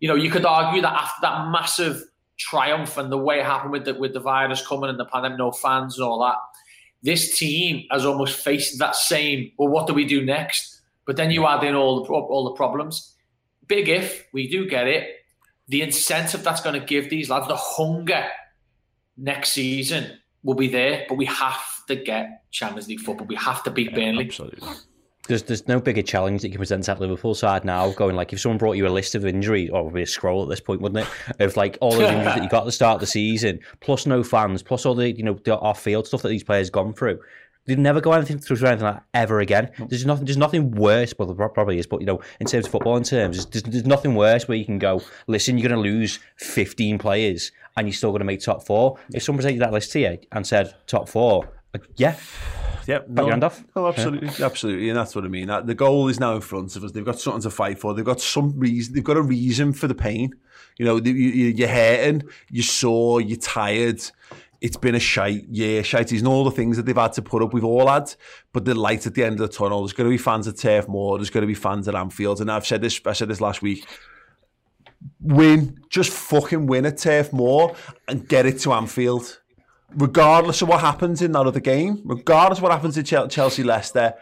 You 0.00 0.08
know, 0.08 0.16
you 0.16 0.30
could 0.30 0.44
argue 0.44 0.82
that 0.82 0.92
after 0.92 1.20
that 1.22 1.50
massive 1.50 2.02
triumph 2.38 2.98
and 2.98 3.10
the 3.10 3.18
way 3.18 3.38
it 3.38 3.44
happened 3.44 3.72
with 3.72 3.84
the, 3.84 3.94
with 3.94 4.14
the 4.14 4.20
virus 4.20 4.66
coming 4.66 4.90
and 4.90 4.98
the 4.98 5.04
pandemic, 5.04 5.38
no 5.38 5.52
fans 5.52 5.96
and 5.96 6.06
all 6.06 6.20
that, 6.20 6.36
this 7.02 7.38
team 7.38 7.84
has 7.92 8.04
almost 8.04 8.36
faced 8.36 8.78
that 8.80 8.96
same, 8.96 9.52
well, 9.58 9.68
what 9.68 9.86
do 9.86 9.94
we 9.94 10.04
do 10.04 10.24
next? 10.24 10.77
But 11.08 11.16
then 11.16 11.30
you 11.30 11.46
add 11.46 11.64
in 11.64 11.74
all 11.74 12.04
the, 12.04 12.12
all 12.12 12.44
the 12.44 12.50
problems. 12.50 13.14
Big 13.66 13.88
if 13.88 14.26
we 14.34 14.46
do 14.46 14.68
get 14.68 14.86
it, 14.86 15.08
the 15.66 15.80
incentive 15.80 16.44
that's 16.44 16.60
going 16.60 16.78
to 16.78 16.84
give 16.84 17.08
these 17.08 17.30
lads 17.30 17.48
the 17.48 17.56
hunger 17.56 18.26
next 19.16 19.52
season 19.52 20.18
will 20.42 20.54
be 20.54 20.68
there. 20.68 21.06
But 21.08 21.14
we 21.14 21.24
have 21.24 21.62
to 21.86 21.96
get 21.96 22.44
Champions 22.50 22.88
League 22.88 23.00
football. 23.00 23.26
We 23.26 23.36
have 23.36 23.62
to 23.62 23.70
beat 23.70 23.92
yeah, 23.92 23.96
Burnley. 23.96 24.26
Absolutely. 24.26 24.68
There's, 25.28 25.44
there's 25.44 25.66
no 25.66 25.80
bigger 25.80 26.02
challenge 26.02 26.42
that 26.42 26.48
you 26.48 26.52
can 26.52 26.58
present 26.58 26.86
at 26.90 27.00
Liverpool 27.00 27.34
side 27.34 27.64
now. 27.64 27.90
Going 27.92 28.14
like 28.14 28.34
if 28.34 28.40
someone 28.40 28.58
brought 28.58 28.76
you 28.76 28.86
a 28.86 28.90
list 28.90 29.14
of 29.14 29.24
injuries, 29.24 29.70
oh, 29.72 29.76
or 29.76 29.84
would 29.84 29.94
be 29.94 30.02
a 30.02 30.06
scroll 30.06 30.42
at 30.42 30.50
this 30.50 30.60
point, 30.60 30.82
wouldn't 30.82 31.06
it? 31.06 31.40
Of 31.40 31.56
like 31.56 31.78
all 31.80 31.92
the 31.92 32.06
injuries 32.06 32.34
that 32.34 32.42
you 32.42 32.50
got 32.50 32.60
at 32.60 32.66
the 32.66 32.72
start 32.72 32.96
of 32.96 33.00
the 33.00 33.06
season, 33.06 33.60
plus 33.80 34.04
no 34.04 34.22
fans, 34.22 34.62
plus 34.62 34.84
all 34.84 34.94
the 34.94 35.10
you 35.10 35.22
know 35.22 35.38
the 35.44 35.58
off 35.58 35.82
field 35.82 36.06
stuff 36.06 36.20
that 36.20 36.28
these 36.28 36.44
players 36.44 36.68
gone 36.68 36.92
through. 36.92 37.18
They'd 37.68 37.78
never 37.78 38.00
go 38.00 38.12
anything 38.12 38.38
through 38.38 38.56
anything 38.66 38.86
like 38.86 38.94
that 38.94 39.04
ever 39.12 39.40
again. 39.40 39.70
There's 39.90 40.06
nothing. 40.06 40.24
There's 40.24 40.38
nothing 40.38 40.70
worse. 40.70 41.12
Well, 41.18 41.34
there 41.34 41.48
probably 41.50 41.78
is, 41.78 41.86
but 41.86 42.00
you 42.00 42.06
know, 42.06 42.22
in 42.40 42.46
terms 42.46 42.64
of 42.64 42.72
football, 42.72 42.96
in 42.96 43.02
terms, 43.02 43.44
there's, 43.44 43.62
there's 43.62 43.84
nothing 43.84 44.14
worse 44.14 44.48
where 44.48 44.56
you 44.56 44.64
can 44.64 44.78
go. 44.78 45.02
Listen, 45.26 45.58
you're 45.58 45.68
going 45.68 45.82
to 45.82 45.86
lose 45.86 46.18
15 46.36 46.96
players, 46.96 47.52
and 47.76 47.86
you're 47.86 47.92
still 47.92 48.08
going 48.08 48.20
to 48.20 48.24
make 48.24 48.40
top 48.40 48.64
four. 48.64 48.98
If 49.12 49.22
someone 49.22 49.40
presented 49.40 49.60
that 49.60 49.72
list 49.74 49.92
to 49.92 50.00
you 50.00 50.18
and 50.32 50.46
said 50.46 50.74
top 50.86 51.10
four, 51.10 51.46
like, 51.74 51.84
yeah, 51.96 52.16
yeah, 52.86 53.00
no, 53.06 53.24
your 53.24 53.32
hand 53.32 53.44
off. 53.44 53.62
Oh, 53.76 53.82
no, 53.82 53.88
absolutely, 53.88 54.30
yeah. 54.38 54.46
absolutely, 54.46 54.88
and 54.88 54.96
that's 54.96 55.14
what 55.14 55.26
I 55.26 55.28
mean. 55.28 55.50
Uh, 55.50 55.60
the 55.60 55.74
goal 55.74 56.08
is 56.08 56.18
now 56.18 56.36
in 56.36 56.40
front 56.40 56.74
of 56.74 56.84
us. 56.84 56.92
They've 56.92 57.04
got 57.04 57.20
something 57.20 57.42
to 57.42 57.50
fight 57.50 57.78
for. 57.78 57.92
They've 57.92 58.02
got 58.02 58.22
some 58.22 58.58
reason. 58.58 58.94
They've 58.94 59.04
got 59.04 59.18
a 59.18 59.22
reason 59.22 59.74
for 59.74 59.88
the 59.88 59.94
pain. 59.94 60.32
You 60.78 60.86
know, 60.86 60.96
you're 60.96 61.68
hurting, 61.68 62.22
you're 62.50 62.62
sore, 62.62 63.20
you're 63.20 63.36
tired 63.36 64.00
it's 64.60 64.76
been 64.76 64.94
a 64.94 65.00
shite 65.00 65.44
year, 65.48 65.84
shites 65.84 66.12
and 66.12 66.26
all 66.26 66.44
the 66.44 66.50
things 66.50 66.76
that 66.76 66.86
they've 66.86 66.96
had 66.96 67.12
to 67.14 67.22
put 67.22 67.42
up. 67.42 67.52
We've 67.52 67.64
all 67.64 67.88
had, 67.88 68.14
but 68.52 68.64
the 68.64 68.74
light 68.74 69.06
at 69.06 69.14
the 69.14 69.24
end 69.24 69.40
of 69.40 69.50
the 69.50 69.56
tunnel. 69.56 69.80
There's 69.82 69.92
going 69.92 70.08
to 70.08 70.14
be 70.14 70.18
fans 70.18 70.48
at 70.48 70.56
Turf 70.56 70.88
Moor. 70.88 71.18
There's 71.18 71.30
going 71.30 71.42
to 71.42 71.46
be 71.46 71.54
fans 71.54 71.86
at 71.86 71.94
Anfield, 71.94 72.40
and 72.40 72.50
I've 72.50 72.66
said 72.66 72.80
this. 72.80 73.00
I 73.06 73.12
said 73.12 73.28
this 73.28 73.40
last 73.40 73.62
week. 73.62 73.86
Win, 75.20 75.78
just 75.90 76.10
fucking 76.10 76.66
win 76.66 76.86
at 76.86 76.98
Turf 76.98 77.32
Moor 77.32 77.76
and 78.08 78.28
get 78.28 78.46
it 78.46 78.58
to 78.60 78.72
Anfield, 78.72 79.40
regardless 79.94 80.60
of 80.60 80.68
what 80.68 80.80
happens 80.80 81.22
in 81.22 81.32
that 81.32 81.46
other 81.46 81.60
game. 81.60 82.02
Regardless 82.04 82.58
of 82.58 82.64
what 82.64 82.72
happens 82.72 82.98
in 82.98 83.04
Chelsea, 83.04 83.62
Leicester, 83.62 84.14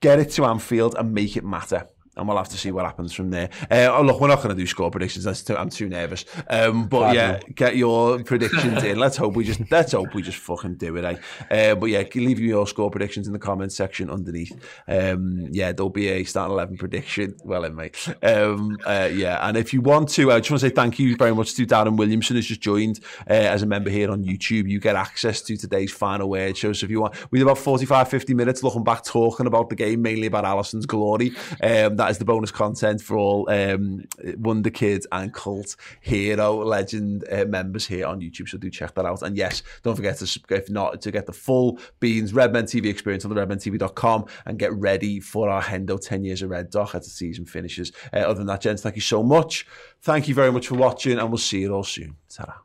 get 0.00 0.18
it 0.18 0.30
to 0.32 0.46
Anfield 0.46 0.94
and 0.98 1.12
make 1.12 1.36
it 1.36 1.44
matter 1.44 1.88
and 2.16 2.28
we'll 2.28 2.36
have 2.36 2.48
to 2.48 2.56
see 2.56 2.70
what 2.70 2.84
happens 2.84 3.12
from 3.12 3.30
there. 3.30 3.50
Uh, 3.70 3.88
oh, 3.92 4.02
look, 4.02 4.20
we're 4.20 4.28
not 4.28 4.42
going 4.42 4.50
to 4.50 4.54
do 4.54 4.66
score 4.66 4.90
predictions. 4.90 5.24
That's 5.24 5.42
too, 5.42 5.56
I'm 5.56 5.70
too 5.70 5.88
nervous. 5.88 6.24
Um, 6.48 6.86
but 6.86 7.14
yeah, 7.14 7.40
get 7.54 7.76
your 7.76 8.22
predictions 8.22 8.82
in. 8.82 8.98
Let's 8.98 9.16
hope 9.16 9.34
we 9.34 9.44
just 9.44 9.60
let's 9.70 9.92
hope 9.92 10.14
we 10.14 10.22
just 10.22 10.38
fucking 10.38 10.76
do 10.76 10.96
it. 10.96 11.04
Eh? 11.04 11.70
Uh, 11.70 11.74
but 11.74 11.86
yeah, 11.86 12.04
leave 12.14 12.40
your 12.40 12.66
score 12.66 12.90
predictions 12.90 13.26
in 13.26 13.32
the 13.32 13.38
comments 13.38 13.74
section 13.74 14.10
underneath. 14.10 14.52
Um, 14.86 15.48
yeah, 15.50 15.72
there'll 15.72 15.90
be 15.90 16.08
a 16.08 16.24
start 16.24 16.50
eleven 16.50 16.76
prediction. 16.76 17.36
Well, 17.44 17.64
in 17.64 17.74
mate. 17.74 18.08
Um, 18.22 18.78
uh, 18.86 19.10
yeah, 19.12 19.46
and 19.46 19.56
if 19.56 19.72
you 19.72 19.80
want 19.80 20.08
to, 20.10 20.30
I 20.30 20.38
just 20.38 20.50
want 20.50 20.60
to 20.60 20.68
say 20.68 20.74
thank 20.74 20.98
you 20.98 21.16
very 21.16 21.34
much 21.34 21.54
to 21.54 21.66
Darren 21.66 21.96
Williamson 21.96 22.36
who's 22.36 22.46
just 22.46 22.60
joined 22.60 23.00
uh, 23.28 23.32
as 23.32 23.62
a 23.62 23.66
member 23.66 23.90
here 23.90 24.10
on 24.10 24.24
YouTube. 24.24 24.68
You 24.68 24.80
get 24.80 24.96
access 24.96 25.42
to 25.42 25.56
today's 25.56 25.92
final 25.92 26.28
word 26.30 26.56
show. 26.56 26.72
So 26.72 26.84
if 26.84 26.90
you 26.90 27.00
want, 27.00 27.14
we 27.30 27.38
did 27.38 27.44
about 27.44 27.58
45, 27.58 28.08
50 28.08 28.34
minutes 28.34 28.62
looking 28.62 28.84
back, 28.84 29.04
talking 29.04 29.46
about 29.46 29.68
the 29.68 29.76
game, 29.76 30.02
mainly 30.02 30.26
about 30.26 30.44
Alisson's 30.44 30.86
glory. 30.86 31.32
Um, 31.62 31.96
that 32.04 32.10
is 32.10 32.18
the 32.18 32.24
bonus 32.26 32.50
content 32.50 33.00
for 33.00 33.16
all 33.16 33.48
um, 33.48 34.04
Wonder 34.36 34.68
Kids 34.68 35.06
and 35.10 35.32
Cult 35.32 35.74
Hero 36.02 36.62
Legend 36.62 37.24
uh, 37.32 37.46
members 37.46 37.86
here 37.86 38.06
on 38.06 38.20
YouTube. 38.20 38.46
So 38.46 38.58
do 38.58 38.68
check 38.68 38.94
that 38.94 39.06
out. 39.06 39.22
And 39.22 39.38
yes, 39.38 39.62
don't 39.82 39.96
forget 39.96 40.18
to 40.18 40.40
if 40.50 40.68
not 40.68 41.00
to 41.00 41.10
get 41.10 41.24
the 41.24 41.32
full 41.32 41.78
Beans 42.00 42.34
Redmen 42.34 42.64
TV 42.64 42.90
experience 42.90 43.24
on 43.24 43.34
the 43.34 43.40
redmentv.com 43.40 44.26
and 44.44 44.58
get 44.58 44.74
ready 44.74 45.18
for 45.18 45.48
our 45.48 45.62
Hendo 45.62 45.98
10 45.98 46.24
Years 46.24 46.42
of 46.42 46.50
Red 46.50 46.68
Doc 46.68 46.94
as 46.94 47.04
the 47.04 47.10
season 47.10 47.46
finishes. 47.46 47.90
Uh, 48.12 48.18
other 48.18 48.34
than 48.34 48.48
that, 48.48 48.60
gents, 48.60 48.82
thank 48.82 48.96
you 48.96 49.00
so 49.00 49.22
much. 49.22 49.66
Thank 50.02 50.28
you 50.28 50.34
very 50.34 50.52
much 50.52 50.66
for 50.66 50.74
watching, 50.74 51.18
and 51.18 51.30
we'll 51.30 51.38
see 51.38 51.60
you 51.60 51.72
all 51.72 51.84
soon. 51.84 52.16
ta 52.30 52.60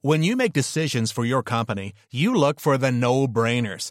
When 0.00 0.22
you 0.22 0.36
make 0.36 0.52
decisions 0.52 1.10
for 1.10 1.24
your 1.24 1.42
company, 1.42 1.92
you 2.12 2.36
look 2.36 2.60
for 2.60 2.78
the 2.78 2.92
no 2.92 3.26
brainers. 3.26 3.90